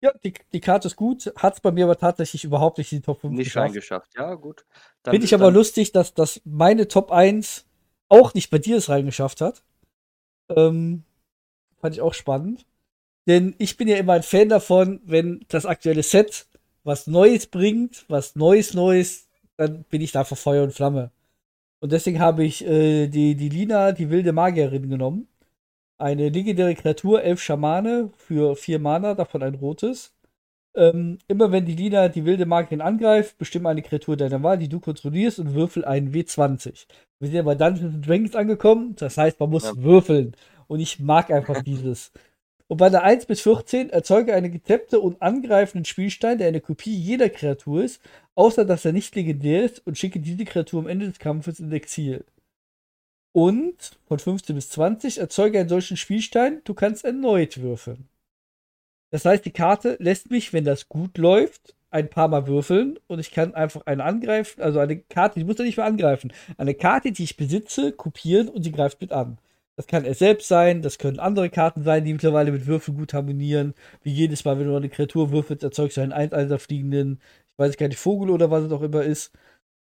Ja, 0.00 0.12
die, 0.24 0.32
die 0.52 0.60
Karte 0.60 0.86
ist 0.86 0.96
gut, 0.96 1.32
hat 1.36 1.54
es 1.54 1.60
bei 1.60 1.72
mir 1.72 1.84
aber 1.84 1.98
tatsächlich 1.98 2.44
überhaupt 2.44 2.78
nicht 2.78 2.92
in 2.92 2.98
die 2.98 3.04
Top 3.04 3.20
5 3.20 3.32
nicht 3.34 3.46
geschafft. 3.46 3.64
reingeschafft, 3.64 4.14
ja, 4.16 4.34
gut. 4.34 4.64
Finde 5.04 5.24
ich 5.24 5.34
aber 5.34 5.50
lustig, 5.50 5.90
dass, 5.90 6.14
dass 6.14 6.40
meine 6.44 6.86
Top 6.86 7.10
1 7.10 7.66
auch 8.08 8.32
nicht 8.34 8.50
bei 8.50 8.58
dir 8.58 8.76
es 8.76 8.88
reingeschafft 8.88 9.40
hat. 9.40 9.64
Ähm, 10.50 11.02
fand 11.80 11.94
ich 11.94 12.00
auch 12.00 12.14
spannend. 12.14 12.64
Denn 13.26 13.54
ich 13.58 13.76
bin 13.76 13.88
ja 13.88 13.96
immer 13.96 14.14
ein 14.14 14.22
Fan 14.22 14.48
davon, 14.48 15.00
wenn 15.04 15.44
das 15.48 15.66
aktuelle 15.66 16.02
Set 16.02 16.46
was 16.84 17.06
Neues 17.06 17.46
bringt, 17.46 18.06
was 18.08 18.34
Neues, 18.36 18.72
Neues, 18.74 19.28
dann 19.56 19.84
bin 19.84 20.00
ich 20.00 20.12
da 20.12 20.24
für 20.24 20.36
Feuer 20.36 20.62
und 20.62 20.72
Flamme. 20.72 21.10
Und 21.80 21.92
deswegen 21.92 22.20
habe 22.20 22.44
ich 22.44 22.64
äh, 22.64 23.08
die, 23.08 23.34
die 23.34 23.48
Lina, 23.50 23.92
die 23.92 24.10
wilde 24.10 24.32
Magierin, 24.32 24.88
genommen. 24.88 25.28
Eine 25.98 26.28
legendäre 26.28 26.74
Kreatur, 26.74 27.22
elf 27.22 27.42
Schamane 27.42 28.10
für 28.16 28.54
vier 28.54 28.78
Mana, 28.78 29.14
davon 29.14 29.42
ein 29.42 29.56
rotes. 29.56 30.14
Ähm, 30.76 31.18
immer 31.26 31.50
wenn 31.50 31.66
die 31.66 31.74
Lina 31.74 32.08
die 32.08 32.24
wilde 32.24 32.46
Magierin 32.46 32.80
angreift, 32.80 33.36
bestimme 33.36 33.68
eine 33.68 33.82
Kreatur 33.82 34.16
deiner 34.16 34.42
Wahl, 34.44 34.58
die 34.58 34.68
du 34.68 34.78
kontrollierst 34.78 35.40
und 35.40 35.54
würfel 35.54 35.84
einen 35.84 36.12
W20. 36.12 36.86
Wir 37.18 37.28
sind 37.28 37.34
ja 37.34 37.42
bei 37.42 37.56
Dungeons 37.56 38.06
Dragons 38.06 38.36
angekommen, 38.36 38.94
das 38.96 39.18
heißt, 39.18 39.40
man 39.40 39.50
muss 39.50 39.64
ja. 39.64 39.76
würfeln. 39.76 40.36
Und 40.68 40.78
ich 40.78 41.00
mag 41.00 41.32
einfach 41.32 41.62
dieses. 41.64 42.12
Und 42.68 42.76
bei 42.76 42.90
der 42.90 43.02
1 43.02 43.26
bis 43.26 43.40
14 43.40 43.90
erzeuge 43.90 44.34
einen 44.34 44.52
getappte 44.52 45.00
und 45.00 45.20
angreifenden 45.22 45.86
Spielstein, 45.86 46.38
der 46.38 46.48
eine 46.48 46.60
Kopie 46.60 46.94
jeder 46.94 47.30
Kreatur 47.30 47.82
ist, 47.82 48.02
außer 48.34 48.64
dass 48.64 48.84
er 48.84 48.92
nicht 48.92 49.16
legendär 49.16 49.64
ist, 49.64 49.84
und 49.86 49.98
schicke 49.98 50.20
diese 50.20 50.44
Kreatur 50.44 50.80
am 50.80 50.86
Ende 50.86 51.08
des 51.08 51.18
Kampfes 51.18 51.58
ins 51.58 51.72
Exil. 51.72 52.24
Und 53.32 53.98
von 54.06 54.18
15 54.18 54.56
bis 54.56 54.70
20 54.70 55.18
erzeuge 55.18 55.60
einen 55.60 55.68
solchen 55.68 55.96
Spielstein, 55.96 56.60
du 56.64 56.74
kannst 56.74 57.04
erneut 57.04 57.60
würfeln. 57.60 58.08
Das 59.10 59.24
heißt, 59.24 59.44
die 59.44 59.52
Karte 59.52 59.96
lässt 60.00 60.30
mich, 60.30 60.52
wenn 60.52 60.64
das 60.64 60.88
gut 60.88 61.18
läuft, 61.18 61.74
ein 61.90 62.10
paar 62.10 62.28
Mal 62.28 62.46
würfeln 62.46 62.98
und 63.06 63.18
ich 63.18 63.30
kann 63.30 63.54
einfach 63.54 63.86
eine 63.86 64.04
angreifen, 64.04 64.60
also 64.60 64.78
eine 64.78 64.98
Karte, 64.98 65.40
ich 65.40 65.46
muss 65.46 65.56
da 65.56 65.64
nicht 65.64 65.78
mehr 65.78 65.86
angreifen, 65.86 66.32
eine 66.58 66.74
Karte, 66.74 67.12
die 67.12 67.24
ich 67.24 67.36
besitze, 67.36 67.92
kopieren 67.92 68.48
und 68.48 68.62
sie 68.62 68.72
greift 68.72 69.00
mit 69.00 69.12
an. 69.12 69.38
Das 69.76 69.86
kann 69.86 70.04
er 70.04 70.14
selbst 70.14 70.48
sein, 70.48 70.82
das 70.82 70.98
können 70.98 71.20
andere 71.20 71.50
Karten 71.50 71.84
sein, 71.84 72.04
die 72.04 72.12
mittlerweile 72.12 72.50
mit 72.50 72.66
Würfeln 72.66 72.96
gut 72.96 73.14
harmonieren. 73.14 73.74
Wie 74.02 74.12
jedes 74.12 74.44
Mal, 74.44 74.58
wenn 74.58 74.66
du 74.66 74.74
eine 74.74 74.88
Kreatur 74.88 75.30
würfelst, 75.30 75.62
erzeugst 75.62 75.96
du 75.96 76.00
einen 76.00 76.12
1 76.12 76.62
fliegenden, 76.62 77.20
ich 77.52 77.58
weiß 77.58 77.76
gar 77.76 77.86
nicht, 77.88 77.98
Vogel 77.98 78.30
oder 78.30 78.50
was 78.50 78.64
es 78.64 78.72
auch 78.72 78.82
immer 78.82 79.02
ist. 79.02 79.32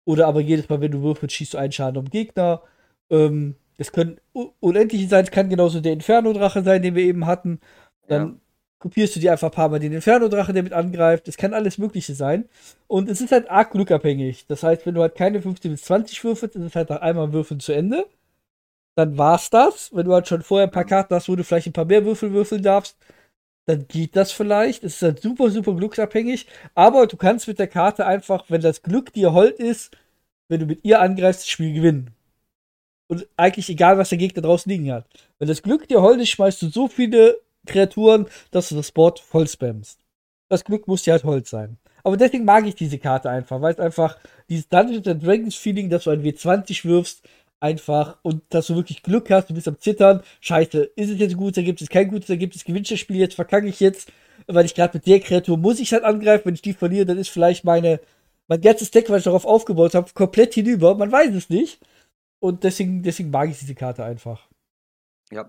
Oder 0.06 0.28
aber 0.28 0.42
jedes 0.42 0.70
Mal, 0.70 0.80
wenn 0.80 0.92
du 0.92 1.02
würfelst, 1.02 1.36
schießt 1.36 1.56
du 1.56 1.58
einen 1.58 1.72
Schaden 1.72 1.98
um 1.98 2.10
Gegner. 2.10 2.62
Ähm, 3.10 3.56
es 3.78 3.92
können 3.92 4.20
unendliche 4.60 5.08
sein, 5.08 5.24
es 5.24 5.32
kann 5.32 5.50
genauso 5.50 5.80
der 5.80 5.94
Inferno-Drache 5.94 6.64
sein, 6.64 6.82
den 6.82 6.96
wir 6.96 7.04
eben 7.04 7.26
hatten. 7.26 7.62
Dann 8.08 8.28
ja. 8.28 8.36
kopierst 8.80 9.16
du 9.16 9.22
dir 9.22 9.32
einfach 9.32 9.48
ein 9.48 9.54
paar 9.54 9.70
Mal 9.70 9.80
den 9.80 9.94
Inferno-Drache, 9.94 10.52
der 10.52 10.64
mit 10.64 10.74
angreift. 10.74 11.28
Es 11.30 11.38
kann 11.38 11.54
alles 11.54 11.78
Mögliche 11.78 12.14
sein. 12.14 12.50
Und 12.88 13.10
es 13.10 13.22
ist 13.22 13.32
halt 13.32 13.50
arg 13.50 13.72
glückabhängig. 13.72 14.48
Das 14.48 14.64
heißt, 14.64 14.86
wenn 14.86 14.96
du 14.96 15.02
halt 15.02 15.16
keine 15.16 15.42
15 15.42 15.72
bis 15.72 15.84
20 15.84 16.24
würfelst, 16.26 16.58
ist 16.58 16.64
es 16.64 16.76
halt 16.76 16.90
nach 16.90 17.02
einmal 17.02 17.32
Würfeln 17.32 17.62
zu 17.62 17.72
Ende. 17.72 18.06
Dann 18.96 19.18
war's 19.18 19.50
das. 19.50 19.96
Wenn 19.96 20.06
du 20.06 20.14
halt 20.14 20.28
schon 20.28 20.42
vorher 20.42 20.68
ein 20.68 20.72
paar 20.72 20.84
Karten 20.84 21.16
hast, 21.16 21.30
wo 21.30 21.38
du 21.38 21.46
vielleicht 21.46 21.68
ein 21.68 21.74
paar 21.74 21.86
mehr 21.86 22.04
Würfel 22.04 22.34
würfeln 22.34 22.62
darfst, 22.62 22.98
dann 23.66 23.88
geht 23.88 24.18
das 24.18 24.34
vielleicht. 24.34 24.84
Es 24.84 24.96
ist 24.96 25.04
halt 25.04 25.22
super, 25.22 25.50
super 25.52 25.74
glücksabhängig. 25.74 26.48
Aber 26.76 27.08
du 27.08 27.16
kannst 27.16 27.48
mit 27.48 27.60
der 27.60 27.68
Karte 27.68 28.06
einfach, 28.06 28.46
wenn 28.50 28.62
das 28.62 28.84
Glück 28.84 29.14
dir 29.14 29.32
hold 29.32 29.58
ist, 29.58 29.96
wenn 30.50 30.60
du 30.60 30.66
mit 30.66 30.84
ihr 30.84 31.00
angreifst, 31.00 31.44
das 31.44 31.50
Spiel 31.50 31.74
gewinnen. 31.74 32.14
Und 33.10 33.28
eigentlich 33.38 33.70
egal, 33.70 33.98
was 33.98 34.10
der 34.10 34.20
Gegner 34.20 34.44
draußen 34.44 34.70
liegen 34.70 34.92
hat. 34.92 35.06
Wenn 35.40 35.48
das 35.48 35.64
Glück 35.64 35.88
dir 35.88 36.02
hold 36.02 36.22
ist, 36.22 36.30
schmeißt 36.30 36.62
du 36.62 36.70
so 36.70 36.88
viele 36.88 37.38
Kreaturen, 37.66 38.28
dass 38.52 38.70
du 38.70 38.76
das 38.76 38.92
Board 38.92 39.20
voll 39.20 39.48
spammst. 39.48 40.00
Das 40.48 40.64
Glück 40.64 40.88
muss 40.88 41.04
dir 41.04 41.14
halt 41.14 41.24
Holz 41.24 41.50
sein. 41.50 41.78
Aber 42.04 42.18
deswegen 42.18 42.46
mag 42.46 42.66
ich 42.66 42.76
diese 42.76 43.00
Karte 43.00 43.30
einfach, 43.30 43.62
weil 43.62 43.74
es 43.74 43.80
einfach 43.80 44.18
dieses 44.48 44.70
Dungeons 44.70 45.08
and 45.08 45.26
Dragons 45.26 45.56
Feeling, 45.56 45.90
dass 45.90 46.04
du 46.06 46.12
ein 46.12 46.24
W20 46.24 46.86
wirfst, 46.86 47.24
einfach 47.60 48.18
und 48.22 48.44
dass 48.50 48.68
du 48.68 48.76
wirklich 48.76 49.04
Glück 49.04 49.30
hast, 49.32 49.50
du 49.50 49.54
bist 49.54 49.68
am 49.68 49.80
Zittern. 49.80 50.22
Scheiße, 50.40 50.92
ist 50.96 51.10
es 51.10 51.20
jetzt 51.20 51.32
ein 51.32 51.38
gutes 51.38 51.58
Ergebnis, 51.58 51.90
kein 51.90 52.10
gutes 52.10 52.30
Ergebnis, 52.30 52.64
gewinnt 52.64 52.90
das 52.90 53.00
Spiel 53.00 53.18
jetzt, 53.18 53.36
verkacke 53.36 53.68
ich 53.68 53.80
jetzt, 53.80 54.12
weil 54.48 54.66
ich 54.66 54.76
gerade 54.76 54.98
mit 54.98 55.08
der 55.08 55.20
Kreatur 55.20 55.58
muss 55.58 55.80
ich 55.80 55.92
halt 55.92 56.04
angreifen. 56.04 56.46
Wenn 56.46 56.54
ich 56.54 56.62
die 56.62 56.74
verliere, 56.74 57.06
dann 57.06 57.18
ist 57.18 57.30
vielleicht 57.30 57.64
meine, 57.64 58.00
mein 58.48 58.62
ganzes 58.62 58.92
Deck, 58.92 59.10
was 59.10 59.20
ich 59.20 59.24
darauf 59.26 59.46
aufgebaut 59.46 59.94
habe, 59.94 60.12
komplett 60.14 60.54
hinüber. 60.54 60.96
Man 60.96 61.12
weiß 61.12 61.34
es 61.36 61.50
nicht. 61.50 61.80
Und 62.40 62.64
deswegen, 62.64 63.04
deswegen 63.04 63.32
mag 63.32 63.50
ich 63.50 63.60
diese 63.60 63.76
Karte 63.76 64.04
einfach. 64.04 64.48
Ja, 65.32 65.48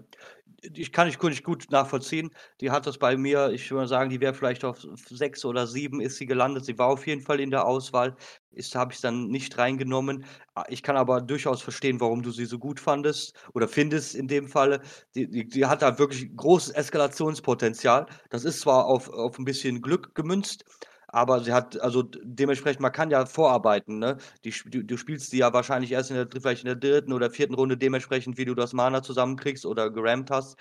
ich 0.63 0.93
kann 0.93 1.09
ich 1.09 1.21
nicht 1.23 1.45
gut 1.45 1.67
nachvollziehen. 1.71 2.31
Die 2.61 2.71
hat 2.71 2.87
das 2.87 2.99
bei 2.99 3.17
mir, 3.17 3.51
ich 3.51 3.71
würde 3.71 3.87
sagen, 3.87 4.11
die 4.11 4.21
wäre 4.21 4.35
vielleicht 4.35 4.65
auf 4.65 4.87
sechs 5.09 5.45
oder 5.45 5.67
sieben 5.67 6.01
ist 6.01 6.17
sie 6.17 6.27
gelandet. 6.27 6.67
Sie 6.67 6.79
war 6.79 6.89
auf 6.89 7.07
jeden 7.07 7.23
Fall 7.23 7.41
in 7.41 7.51
der 7.51 7.67
Auswahl. 7.67 8.15
Ist 8.51 8.75
habe 8.75 8.93
ich 8.93 9.01
dann 9.01 9.29
nicht 9.29 9.57
reingenommen. 9.57 10.27
Ah, 10.55 10.65
ich 10.69 10.83
kann 10.83 10.97
aber 10.97 11.21
durchaus 11.23 11.63
verstehen, 11.63 12.01
warum 12.01 12.23
du 12.23 12.31
sie 12.31 12.45
so 12.45 12.59
gut 12.59 12.79
fandest 12.79 13.35
oder 13.55 13.69
findest 13.69 14.15
in 14.15 14.29
dem 14.29 14.49
Falle. 14.49 14.83
Die, 15.15 15.31
die, 15.31 15.47
die 15.49 15.65
hat 15.67 15.83
da 15.83 15.99
wirklich 15.99 16.37
großes 16.37 16.75
Eskalationspotenzial. 16.75 18.07
Das 18.29 18.45
ist 18.45 18.61
zwar 18.61 18.85
auf, 18.87 19.09
auf 19.09 19.39
ein 19.39 19.45
bisschen 19.45 19.81
Glück 19.81 20.15
gemünzt, 20.15 20.65
aber 21.13 21.41
sie 21.43 21.53
hat, 21.53 21.81
also 21.81 22.03
dementsprechend, 22.03 22.81
man 22.81 22.93
kann 22.93 23.11
ja 23.11 23.27
vorarbeiten, 23.27 23.99
ne? 23.99 24.17
Die, 24.45 24.51
du, 24.67 24.83
du 24.85 24.97
spielst 24.97 25.33
die 25.33 25.39
ja 25.39 25.53
wahrscheinlich 25.53 25.93
erst 25.93 26.11
in 26.11 26.17
der, 26.17 26.29
vielleicht 26.31 26.63
in 26.63 26.67
der 26.67 26.77
dritten 26.77 27.13
oder 27.13 27.31
vierten 27.31 27.55
Runde, 27.55 27.77
dementsprechend, 27.77 28.39
wie 28.39 28.45
du 28.45 28.55
das 28.55 28.73
Mana 28.73 29.03
zusammenkriegst 29.03 29.67
oder 29.67 29.91
gerammt 29.91 30.31
hast. 30.31 30.57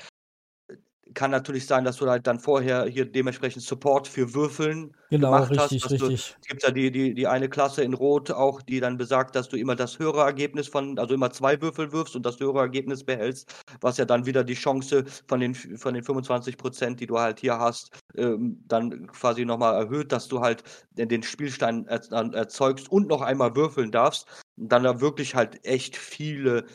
Kann 1.14 1.32
natürlich 1.32 1.66
sein, 1.68 1.84
dass 1.84 1.97
du 1.97 2.07
halt 2.10 2.28
dann 2.28 2.39
vorher 2.39 2.86
hier 2.86 3.05
dementsprechend 3.05 3.64
Support 3.64 4.07
für 4.07 4.34
Würfeln 4.34 4.93
Genau, 5.12 5.41
gemacht 5.41 5.51
richtig, 5.51 5.84
hast, 5.84 5.99
du 5.99 6.07
richtig. 6.07 6.36
es 6.41 6.47
gibt 6.47 6.64
ja 6.64 6.72
die 6.72 6.91
die 6.91 7.14
die 7.14 7.28
eine 7.28 7.49
Klasse 7.49 7.84
in 7.84 7.93
Rot 7.93 8.32
auch, 8.32 8.62
die 8.62 8.80
dann 8.80 8.97
besagt, 8.97 9.36
dass 9.36 9.49
du 9.49 9.57
immer 9.57 9.76
das 9.76 9.99
höhere 9.99 10.22
Ergebnis 10.22 10.68
von 10.70 10.97
also 10.99 11.14
immer 11.14 11.32
2 11.32 11.62
Würfel 11.62 11.91
wirfst 11.91 12.16
und 12.16 12.26
das 12.26 12.39
höhere 12.39 12.60
Ergebnis 12.60 13.03
behältst, 13.03 13.53
was 13.82 13.97
ja 13.97 14.05
dann 14.05 14.26
wieder 14.26 14.43
die 14.43 14.53
Chance 14.53 15.03
von 15.28 15.39
den 15.39 15.55
von 15.55 15.93
den 15.93 16.03
25% 16.03 16.99
die 17.01 17.07
du 17.07 17.20
halt 17.20 17.39
hier 17.39 17.60
hast, 17.60 17.99
ähm, 18.16 18.64
dann 18.68 19.07
quasi 19.07 19.45
noch 19.45 19.57
mal 19.57 19.74
erhöht, 19.76 20.12
dass 20.12 20.28
du 20.28 20.39
halt 20.41 20.64
den 20.93 21.24
Spielstein 21.24 21.86
erz 21.88 22.10
erzeugst 22.12 22.89
und 22.91 23.07
noch 23.07 23.22
einmal 23.22 23.55
würfeln 23.55 23.91
darfst 23.91 24.28
und 24.57 24.70
dann 24.72 24.84
da 24.84 25.01
wirklich 25.01 25.36
halt 25.36 25.66
echt 25.66 25.95
viele 25.97 26.66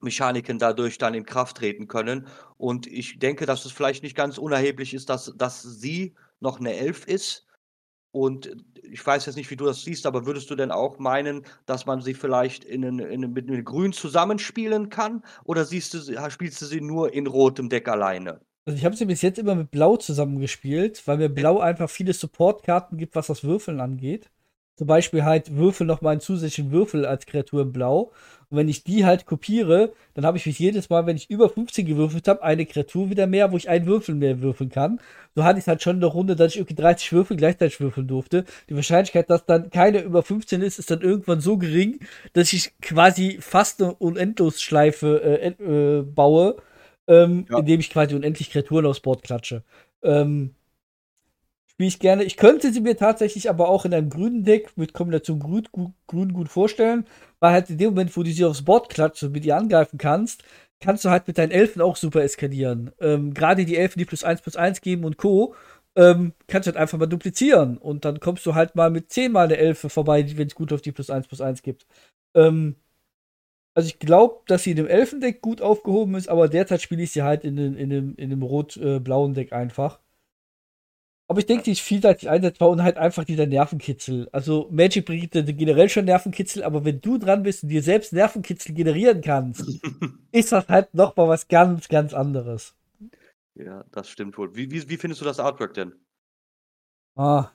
Mechaniken 0.00 0.58
dadurch 0.58 0.98
dann 0.98 1.14
in 1.14 1.26
Kraft 1.26 1.58
treten 1.58 1.88
können. 1.88 2.26
Und 2.58 2.86
ich 2.86 3.18
denke, 3.18 3.46
dass 3.46 3.64
es 3.64 3.72
vielleicht 3.72 4.02
nicht 4.02 4.16
ganz 4.16 4.38
unerheblich 4.38 4.94
ist, 4.94 5.08
dass 5.10 5.32
dass 5.36 5.62
sie 5.62 6.14
noch 6.40 6.60
'ne 6.60 6.74
Elf 6.76 7.06
ist. 7.06 7.46
Und 8.12 8.56
ich 8.82 9.06
weiß 9.06 9.26
jetzt 9.26 9.36
nicht, 9.36 9.50
wie 9.50 9.56
du 9.56 9.66
das 9.66 9.82
siehst, 9.84 10.06
aber 10.06 10.26
würdest 10.26 10.50
du 10.50 10.56
denn 10.56 10.72
auch 10.72 10.98
meinen, 10.98 11.44
dass 11.66 11.86
man 11.86 12.02
sie 12.02 12.14
vielleicht 12.14 12.64
in 12.64 12.82
in 12.84 12.96
'nem 13.20 13.32
mit 13.34 13.48
'nem 13.48 13.64
Grün 13.64 13.92
zusammenspielen 13.94 14.90
kann? 14.90 15.24
Oder 15.44 15.64
siehst 15.66 15.94
du 15.94 16.30
spielst 16.30 16.62
du 16.62 16.66
sie 16.66 16.80
nur 16.82 17.14
in 17.14 17.26
rotem 17.28 17.68
Deck 17.70 17.88
alleine? 17.88 18.40
Also, 18.66 18.76
ich 18.76 18.84
habe 18.84 18.94
sie 18.96 19.06
bis 19.06 19.22
jetzt 19.22 19.38
immer 19.38 19.54
mit 19.54 19.70
Blau 19.70 19.96
zusammengespielt, 19.96 21.06
weil 21.06 21.16
mir 21.16 21.28
Blau 21.30 21.60
einfach 21.60 21.88
viele 21.88 22.12
Supportkarten 22.12 22.98
gibt, 22.98 23.14
was 23.14 23.28
das 23.28 23.42
Würfeln 23.42 23.80
angeht. 23.80 24.30
Zum 24.80 24.86
Beispiel 24.86 25.24
halt 25.24 25.54
würfel 25.58 25.86
noch 25.86 26.00
mal 26.00 26.14
'n 26.14 26.20
zusätzlichen 26.20 26.72
Würfel 26.72 27.04
als 27.04 27.26
Kreatur 27.26 27.60
in 27.60 27.70
Blau. 27.70 28.12
Und 28.48 28.56
wenn 28.56 28.66
ich 28.70 28.82
die 28.82 29.04
halt 29.04 29.26
kopiere, 29.26 29.92
dann 30.14 30.24
habe 30.24 30.38
ich 30.38 30.46
mich 30.46 30.58
jedes 30.58 30.88
Mal, 30.88 31.04
wenn 31.04 31.16
ich 31.18 31.28
über 31.28 31.50
15 31.50 31.84
gewürfelt 31.84 32.26
habe, 32.28 32.42
eine 32.42 32.64
Kreatur 32.64 33.10
wieder 33.10 33.26
mehr, 33.26 33.52
wo 33.52 33.58
ich 33.58 33.68
einen 33.68 33.84
Würfel 33.84 34.14
mehr 34.14 34.40
würfeln 34.40 34.70
kann. 34.70 34.98
So 35.34 35.44
hatte 35.44 35.58
ich's 35.58 35.68
halt 35.68 35.82
schon 35.82 35.96
in 35.96 36.00
der 36.00 36.08
Runde, 36.08 36.34
dass 36.34 36.52
ich 36.54 36.60
irgendwie 36.60 36.76
30 36.76 37.12
Würfel 37.12 37.36
gleichzeitig 37.36 37.78
würfeln 37.78 38.08
durfte. 38.08 38.46
Die 38.70 38.74
Wahrscheinlichkeit, 38.74 39.28
dass 39.28 39.44
dann 39.44 39.68
keine 39.68 40.00
über 40.00 40.22
15 40.22 40.62
ist, 40.62 40.78
ist 40.78 40.90
dann 40.90 41.02
irgendwann 41.02 41.42
so 41.42 41.58
gering, 41.58 42.00
dass 42.32 42.50
ich 42.54 42.72
quasi 42.80 43.36
fast 43.42 43.80
'ne 43.80 43.92
Unendlosschleife, 43.94 45.20
äh, 45.22 45.62
äh, 45.98 46.02
baue, 46.04 46.56
ähm, 47.06 47.48
Ja. 47.50 47.58
indem 47.58 47.80
ich 47.80 47.90
quasi 47.90 48.14
unendlich 48.14 48.50
Kreaturen 48.50 48.86
aufs 48.86 49.00
Board 49.00 49.22
klatsche. 49.24 49.62
Ähm 50.02 50.54
spiele 51.80 51.88
ich 51.88 51.98
gerne. 51.98 52.24
Ich 52.24 52.36
könnte 52.36 52.72
sie 52.74 52.80
mir 52.82 52.94
tatsächlich 52.98 53.48
aber 53.48 53.68
auch 53.68 53.86
in 53.86 53.94
einem 53.94 54.10
grünen 54.10 54.44
Deck 54.44 54.70
mit 54.76 54.92
Kombination 54.92 55.38
Grün 55.40 55.66
Grün 56.06 56.32
gut 56.34 56.50
vorstellen, 56.50 57.06
weil 57.40 57.52
halt 57.52 57.70
in 57.70 57.78
dem 57.78 57.90
Moment, 57.90 58.14
wo 58.18 58.22
du 58.22 58.30
sie 58.30 58.44
aufs 58.44 58.62
Board 58.66 58.90
klatscht 58.90 59.22
und 59.22 59.32
mit 59.32 59.46
ihr 59.46 59.56
angreifen 59.56 59.96
kannst, 59.96 60.42
kannst 60.80 61.06
du 61.06 61.08
halt 61.10 61.26
mit 61.26 61.38
deinen 61.38 61.52
Elfen 61.52 61.80
auch 61.80 61.96
super 61.96 62.22
eskalieren. 62.22 62.90
Ähm, 63.00 63.32
grade 63.32 63.64
die 63.64 63.76
Elfen, 63.78 63.98
die 63.98 64.04
+1/+1 64.04 64.82
geben 64.82 65.04
und 65.04 65.16
Co., 65.16 65.54
ähm, 65.96 66.34
kannst 66.48 66.66
du 66.66 66.72
halt 66.72 66.76
einfach 66.80 66.98
mal 66.98 67.06
duplizieren 67.06 67.78
und 67.78 68.04
dann 68.04 68.20
kommst 68.20 68.44
du 68.44 68.54
halt 68.54 68.76
mal 68.76 68.90
mit 68.90 69.10
10 69.10 69.32
mal 69.32 69.48
'ne 69.48 69.56
Elfe 69.56 69.88
vorbei, 69.88 70.22
die 70.22 70.36
wenn's 70.36 70.54
gut 70.54 70.72
auf 70.74 70.82
die 70.82 70.92
+1/+1 70.92 71.62
gibt. 71.62 71.86
Ähm, 72.36 72.76
also, 73.74 73.88
ich 73.88 73.98
glaube, 74.00 74.40
dass 74.48 74.64
sie 74.64 74.72
in 74.72 74.76
dem 74.78 74.88
Elfendeck 74.88 75.42
gut 75.42 75.62
aufgehoben 75.62 76.14
ist, 76.16 76.28
aber 76.28 76.48
derzeit 76.48 76.82
spiele 76.82 77.02
ich 77.04 77.12
sie 77.12 77.22
halt 77.22 77.44
in 77.44 77.54
'nem 77.56 77.76
in 77.76 77.88
'nem 77.90 78.14
in 78.16 78.30
'nem 78.30 78.42
rot 78.42 78.76
äh, 78.78 79.00
Deck 79.34 79.52
einfach. 79.54 80.00
Aber 81.30 81.38
ich 81.38 81.46
denke, 81.46 81.62
die 81.62 81.70
ist 81.70 81.80
vielseitig 81.80 82.28
einsetzbar 82.28 82.70
und 82.70 82.82
halt 82.82 82.96
einfach 82.98 83.22
dieser 83.22 83.46
Nervenkitzel. 83.46 84.28
Also, 84.32 84.66
Magic 84.72 85.06
bringt 85.06 85.30
generell 85.30 85.88
schon 85.88 86.04
Nervenkitzel, 86.06 86.64
aber 86.64 86.84
wenn 86.84 87.00
du 87.00 87.18
dran 87.18 87.44
bist 87.44 87.62
und 87.62 87.68
dir 87.68 87.84
selbst 87.84 88.12
Nervenkitzel 88.12 88.74
generieren 88.74 89.20
kannst, 89.20 89.64
ist 90.32 90.50
das 90.52 90.68
halt 90.68 90.92
noch 90.94 91.16
mal 91.16 91.28
was 91.28 91.46
ganz, 91.48 91.88
ganz 91.88 92.14
anderes. 92.14 92.74
Ja, 93.56 93.84
das 93.92 94.08
stimmt 94.10 94.38
wohl. 94.38 94.56
Wie 94.56 94.70
wie 94.70 94.88
wie 94.88 94.96
findest 94.98 95.20
du 95.22 95.24
das 95.26 95.40
Artwork 95.40 95.74
denn? 95.74 95.94
Ah. 97.16 97.52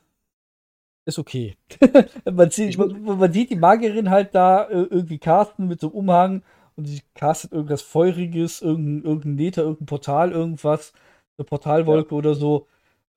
Ist 1.07 1.19
okay. 1.19 1.55
Man 2.32 2.49
sieht 2.49 2.78
man 2.80 3.03
man 3.03 3.32
sieht 3.32 3.51
die 3.51 3.55
Magierin 3.55 4.09
halt 4.09 4.34
da, 4.34 4.63
äh, 4.63 4.73
irgendwie 4.89 5.19
casten 5.19 5.67
mit 5.67 5.80
so 5.80 5.88
'nem 5.89 5.95
Umhang 5.97 6.43
und 6.76 6.86
sie 6.86 7.01
castet 7.13 7.51
irgendwas 7.51 7.84
Feuriges, 7.84 8.61
irgend 8.61 9.03
'n 9.05 9.07
irgend 9.07 9.26
'n 9.26 9.36
Nether, 9.36 9.63
irgend 9.63 9.82
'n 9.82 9.86
Portal, 9.86 10.32
irgendwas, 10.32 10.93
'ne 11.38 11.45
Portalwolke 11.45 12.15
Ja. 12.15 12.17
oder 12.17 12.34
so. 12.34 12.67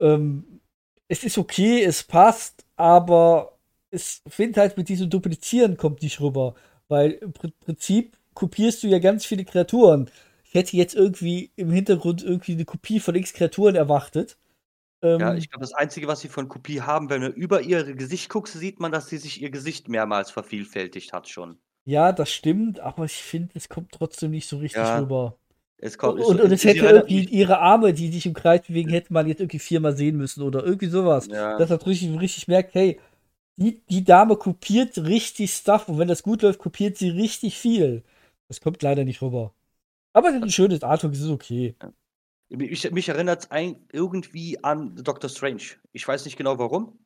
Ähm, 0.01 0.61
es 1.07 1.23
ist 1.23 1.37
okay, 1.37 1.83
es 1.83 2.03
passt, 2.03 2.65
aber 2.75 3.57
es 3.91 4.21
finde 4.27 4.61
halt 4.61 4.77
mit 4.77 4.89
diesem 4.89 5.09
Duplizieren 5.09 5.77
kommt 5.77 6.01
nicht 6.01 6.19
rüber, 6.21 6.55
weil 6.87 7.11
im 7.13 7.33
Prin 7.33 7.53
Prinzip 7.59 8.17
kopierst 8.33 8.83
du 8.83 8.87
ja 8.87 8.99
ganz 8.99 9.25
viele 9.25 9.45
Kreaturen. 9.45 10.09
Ich 10.45 10.53
hätte 10.53 10.77
jetzt 10.77 10.95
irgendwie 10.95 11.51
im 11.55 11.71
Hintergrund 11.71 12.23
irgendwie 12.23 12.55
'ne 12.55 12.65
Kopie 12.65 12.99
von 12.99 13.15
X 13.15 13.33
Kreaturen 13.33 13.75
erwartet. 13.75 14.37
Ja, 15.17 15.33
Ähm 15.33 15.35
ich 15.35 15.49
glaube, 15.49 15.61
das 15.63 15.73
Einzige, 15.73 16.07
was 16.07 16.21
sie 16.21 16.29
von 16.29 16.47
Kopie 16.47 16.81
haben, 16.81 17.09
wenn 17.09 17.21
du 17.21 17.27
über 17.27 17.61
ihr 17.61 17.83
Gesicht 17.95 18.29
guckst, 18.29 18.53
sieht 18.53 18.79
man, 18.79 18.91
dass 18.91 19.09
sie 19.09 19.17
sich 19.17 19.41
ihr 19.41 19.49
Gesicht 19.49 19.87
mehrmals 19.89 20.31
vervielfältigt 20.31 21.13
hat 21.13 21.27
schon. 21.27 21.59
Ja, 21.87 22.11
das 22.11 22.31
stimmt, 22.31 22.79
aber 22.79 23.05
ich 23.05 23.13
finde, 23.23 23.51
es 23.55 23.69
kommt 23.69 23.91
trotzdem 23.93 24.31
nicht 24.31 24.47
so 24.47 24.57
richtig 24.57 24.93
Ja. 24.93 24.95
rüber. 24.95 25.39
Es 25.81 25.97
kommt 25.97 26.19
es 26.19 26.33
und 26.33 26.41
und 26.41 26.51
es 26.51 26.65
hätte 26.65 26.85
erinnert 26.85 27.09
irgendwie 27.09 27.23
ihre 27.25 27.59
Arme, 27.59 27.93
die 27.93 28.11
sich 28.11 28.25
im 28.25 28.33
Kreis 28.33 28.61
bewegen, 28.67 28.89
hätte 28.89 29.13
man 29.13 29.27
jetzt 29.27 29.39
irgendwie 29.41 29.59
viermal 29.59 29.95
sehen 29.95 30.17
müssen 30.17 30.41
oder 30.43 30.63
irgendwie 30.63 30.87
so 30.87 31.05
was. 31.05 31.27
Ja. 31.27 31.57
Dass 31.57 31.69
man 31.69 31.79
richtig 31.79 32.19
richtig 32.19 32.47
merkt: 32.47 32.73
„Hey, 32.75 32.99
die 33.57 33.81
die 33.89 34.03
Dame 34.05 34.37
kopiert 34.37 34.97
richtig 34.99 35.51
Stuff 35.53 35.89
und 35.89 35.99
wenn 35.99 36.07
das 36.09 36.23
gut 36.23 36.41
läuft, 36.43 36.59
kopiert 36.59 36.97
sie 36.97 37.09
richtig 37.09 37.57
viel.“ 37.57 38.03
Das 38.49 38.61
kommt 38.61 38.81
leider 38.83 39.05
nicht 39.05 39.21
rüber. 39.21 39.53
Aber 40.13 40.29
es 40.29 40.35
ist 40.37 40.43
'n 40.43 40.51
schönes 40.51 40.83
Artwork, 40.83 41.13
es 41.13 41.21
ist 41.21 41.29
okay. 41.31 41.75
Ja. 41.81 41.93
Mich 42.49 42.91
mich 42.91 43.09
erinnert's 43.09 43.51
ein 43.51 43.85
irgendwie 43.91 44.63
an 44.63 44.95
Doctor 44.97 45.29
Strange. 45.29 45.63
Ich 45.93 46.07
weiß 46.07 46.25
nicht 46.25 46.37
genau 46.37 46.59
warum. 46.59 46.99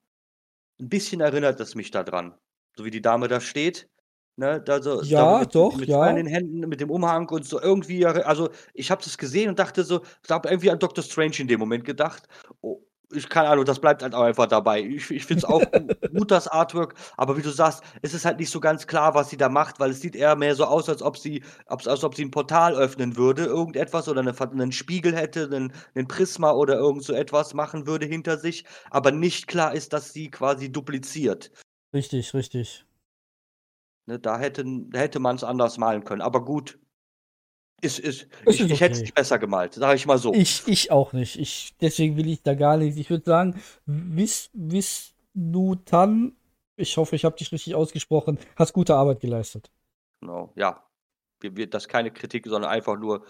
'N 0.80 0.89
bisschen 0.89 1.21
erinnert 1.21 1.59
es 1.61 1.76
mich 1.76 1.91
da 1.91 2.03
dran. 2.03 2.38
So 2.78 2.86
wie 2.86 2.91
die 2.91 3.01
Dame 3.01 3.28
da 3.30 3.41
steht, 3.41 3.89
ne? 4.38 4.61
Da 4.61 4.81
so 4.81 5.03
da 5.15 5.25
Ja, 5.25 5.45
mit 5.53 5.53
doch, 5.53 5.81
mit 5.81 5.91
2 5.93 6.09
in 6.11 6.15
ja. 6.15 6.23
den 6.25 6.27
Händen, 6.27 6.59
mit 6.69 6.81
dem 6.81 6.89
Umhang 6.91 7.29
und 7.29 7.45
so 7.45 7.61
irgendwie 7.61 8.05
also, 8.05 8.49
ich 8.73 8.91
habe 8.91 9.03
das 9.03 9.17
gesehen 9.17 9.49
und 9.49 9.59
dachte 9.59 9.84
so 9.84 10.01
ich 10.23 10.29
habe 10.31 10.49
irgendwie 10.49 10.71
an 10.71 10.79
Doctor 10.79 11.03
Strange 11.03 11.36
in 11.39 11.47
dem 11.47 11.59
Moment 11.59 11.86
gedacht. 11.86 12.27
Oh, 12.61 12.81
ich 13.15 13.29
keine 13.29 13.49
Ahnung, 13.49 13.65
das 13.65 13.79
bleibt 13.79 14.01
halt 14.01 14.15
auch 14.15 14.23
einfach 14.23 14.47
dabei. 14.47 14.81
Ich 14.81 15.11
ich 15.11 15.25
finde 15.25 15.39
es 15.39 15.45
auch 15.45 15.71
gu 15.71 15.91
gut, 16.11 16.31
das 16.31 16.47
Artwork, 16.47 16.95
aber 17.17 17.38
wie 17.38 17.43
du 17.43 17.49
sagst, 17.51 17.84
es 18.01 18.13
ist 18.15 18.25
halt 18.25 18.39
nicht 18.39 18.49
so 18.49 18.59
ganz 18.59 18.88
klar, 18.88 19.13
was 19.13 19.29
sie 19.29 19.38
da 19.38 19.49
macht, 19.49 19.79
weil 19.79 19.91
es 19.91 20.01
sieht 20.01 20.15
eher 20.15 20.36
mehr 20.36 20.55
so 20.55 20.65
aus, 20.65 20.89
als 20.89 21.01
ob 21.03 21.17
sie 21.17 21.43
als 21.67 21.88
als 21.88 22.03
ob 22.03 22.15
sie 22.15 22.23
'n 22.23 22.31
Portal 22.31 22.75
öffnen 22.75 23.15
würde, 23.17 23.45
irgendetwas 23.45 24.07
oder 24.09 24.23
'ne 24.23 24.34
Ver 24.34 24.47
'nen 24.53 24.71
Spiegel 24.71 25.15
hätte, 25.15 25.47
'nen 25.49 25.73
'nen 25.95 26.07
Prisma 26.07 26.51
oder 26.51 26.75
irgend 26.77 27.03
so 27.03 27.13
etwas 27.13 27.53
machen 27.53 27.86
würde 27.88 28.05
hinter 28.07 28.38
sich, 28.38 28.65
aber 28.89 29.11
nicht 29.11 29.47
klar 29.47 29.75
ist, 29.75 29.93
dass 29.93 30.11
sie 30.13 30.31
quasi 30.31 30.71
dupliziert. 30.71 31.51
Richtig, 31.93 32.34
richtig. 32.34 32.86
Ne, 34.05 34.19
da 34.19 34.37
hätten 34.37 34.89
da 34.89 34.99
hätte 34.99 35.19
man's 35.19 35.43
anders 35.43 35.77
malen 35.77 36.03
können. 36.03 36.21
Aber 36.21 36.43
gut. 36.43 36.79
Es 37.81 37.99
ist 37.99 38.27
Es 38.45 38.55
ich 38.55 38.61
ist 38.61 38.71
ich 38.71 38.81
hätte 38.81 38.93
es 38.93 38.97
okay. 38.99 39.03
nicht 39.03 39.15
besser 39.15 39.39
gemalt, 39.39 39.73
sage 39.73 39.95
ich 39.95 40.05
mal 40.05 40.17
so. 40.17 40.33
Ich 40.33 40.63
ich 40.67 40.91
auch 40.91 41.13
nicht. 41.13 41.37
Ich 41.37 41.75
deswegen 41.81 42.15
will 42.17 42.29
ich 42.29 42.41
da 42.41 42.53
gar 42.55 42.77
nicht 42.77 42.97
ich 42.97 43.09
würde 43.09 43.25
sagen, 43.25 43.61
Vis 43.85 44.49
Visnutan, 44.53 46.35
ich 46.77 46.95
hoffe, 46.97 47.15
ich 47.15 47.25
habe 47.25 47.35
dich 47.35 47.51
richtig 47.51 47.75
ausgesprochen, 47.75 48.39
hast 48.55 48.73
gute 48.73 48.95
Arbeit 48.95 49.19
geleistet. 49.19 49.71
Genau, 50.21 50.53
ja. 50.55 50.85
Wir 51.41 51.57
wir 51.57 51.69
das 51.69 51.83
ist 51.83 51.89
keine 51.89 52.11
Kritik, 52.11 52.45
sondern 52.47 52.71
einfach 52.71 52.97
nur, 52.97 53.25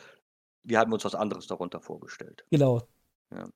wir 0.64 0.78
haben 0.80 0.94
uns 0.94 1.04
was 1.04 1.16
anderes 1.16 1.48
darunter 1.48 1.82
vorgestellt. 1.82 2.46
Genau. 2.52 2.88
Ja. 3.32 3.50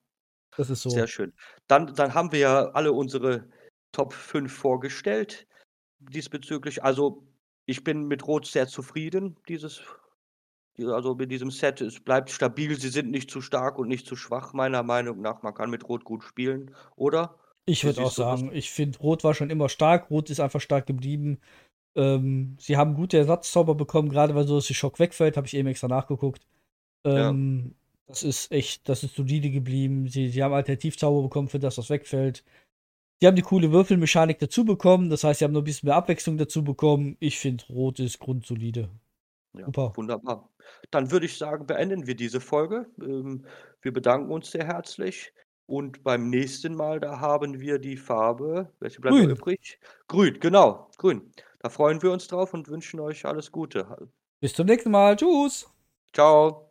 Das 0.56 0.72
ist 0.72 0.82
so. 0.82 0.90
Sehr 0.90 1.08
schön. 1.08 1.34
Dann 1.68 1.94
dann 1.94 2.16
haben 2.16 2.32
wir 2.32 2.40
ja 2.40 2.70
alle 2.72 2.92
unsere 2.92 3.48
Top 3.92 4.14
5 4.14 4.52
vorgestellt 4.52 5.48
diesbezüglich. 6.00 6.84
Also, 6.84 7.24
ich 7.66 7.84
bin 7.84 8.08
mit 8.08 8.26
Rot 8.28 8.46
sehr 8.46 8.68
zufrieden, 8.68 9.38
dieses 9.48 9.82
ja, 10.78 10.90
also, 10.90 11.16
mit 11.16 11.32
diesem 11.32 11.50
Set. 11.50 11.82
Es 11.82 12.00
bleibt 12.00 12.30
stabil. 12.30 12.80
Sie 12.80 12.90
sind 12.90 13.10
nicht 13.10 13.32
zu 13.32 13.42
stark 13.42 13.80
und 13.80 13.88
nicht 13.88 14.06
zu 14.06 14.16
schwach, 14.16 14.54
meiner 14.54 14.84
Meinung 14.84 15.22
nach. 15.22 15.42
Man 15.42 15.54
kann 15.54 15.72
mit 15.72 15.90
Rot 15.90 16.04
gut 16.04 16.24
spielen, 16.24 16.76
oder? 16.96 17.36
Ich 17.66 17.84
würde 17.84 18.02
auch 18.04 18.12
sagen, 18.12 18.52
ich 18.54 18.72
finde, 18.72 19.00
Rot 19.00 19.24
war 19.24 19.34
schon 19.34 19.50
immer 19.50 19.70
stark. 19.70 20.10
Rot 20.10 20.30
ist 20.30 20.40
einfach 20.40 20.62
stark 20.62 20.86
geblieben. 20.86 21.40
Ähm, 21.96 22.56
sie 22.60 22.78
haben 22.78 22.94
gute 22.94 23.18
Ersatzzauber 23.18 23.74
bekommen, 23.74 24.10
grade 24.10 24.36
weil 24.36 24.46
so 24.46 24.56
dass 24.56 24.68
der 24.68 24.76
Schock 24.76 25.00
wegfällt, 25.00 25.36
habe 25.36 25.48
ich 25.48 25.56
eben 25.56 25.68
extra 25.68 25.88
nachgeguckt. 25.88 26.46
Ja. 27.06 27.30
Ähm, 27.30 27.76
das 28.06 28.24
ist 28.24 28.52
echt 28.52 28.88
das 28.88 29.04
ist 29.04 29.16
solide 29.16 29.50
geblieben. 29.50 30.08
Sie 30.08 30.30
sie 30.30 30.44
haben 30.44 30.54
Alternativzauber 30.54 31.24
bekommen 31.24 31.50
für 31.50 31.60
das, 31.60 31.78
was 31.78 31.90
wegfällt. 31.90 32.44
Sie 33.22 33.28
haben 33.28 33.36
die 33.36 33.42
coole 33.42 33.72
Würfelmechanik 33.72 34.38
dazu 34.40 34.64
bekommen. 34.66 35.10
Das 35.10 35.24
heißt, 35.24 35.40
sie 35.40 35.46
haben 35.46 35.54
noch 35.54 35.62
'n 35.62 35.64
bisschen 35.64 35.88
mehr 35.88 35.96
Abwechslung 35.96 36.38
dazu 36.38 36.64
bekommen. 36.64 37.16
Ich 37.20 37.40
finde, 37.40 37.66
Rot 37.70 38.00
ist 38.00 38.20
grundsolide. 38.20 38.90
Ja, 39.56 39.68
Super. 39.68 39.96
wunderbar. 39.96 40.50
Dann 40.92 41.12
würde 41.12 41.26
ich 41.26 41.38
sagen, 41.38 41.66
beenden 41.66 42.06
wir 42.08 42.16
diese 42.16 42.42
Folge. 42.42 42.88
Ähm, 43.02 43.46
wir 43.82 43.94
bedanken 43.94 44.32
uns 44.32 44.52
sehr 44.52 44.66
herzlich 44.66 45.34
und 45.66 46.04
beim 46.04 46.30
nächsten 46.30 46.76
Mal, 46.76 47.00
da 47.00 47.20
haben 47.20 47.60
wir 47.60 47.80
die 47.80 47.98
Farbe 47.98 48.74
welche 48.80 49.02
bleibt 49.02 49.24
Grün. 49.24 49.26
übrig? 49.26 49.80
Grün, 50.08 50.40
genau, 50.40 50.90
grün. 50.98 51.32
Da 51.60 51.70
freuen 51.70 52.02
wir 52.02 52.12
uns 52.12 52.28
drauf 52.28 52.54
und 52.54 52.68
wünschen 52.68 53.00
euch 53.00 53.26
alles 53.26 53.52
Gute. 53.52 54.10
Bis 54.44 54.54
zum 54.54 54.66
nächsten 54.68 54.92
Mal. 54.92 55.16
Tschüss. 55.16 55.68
Tschau. 56.14 56.67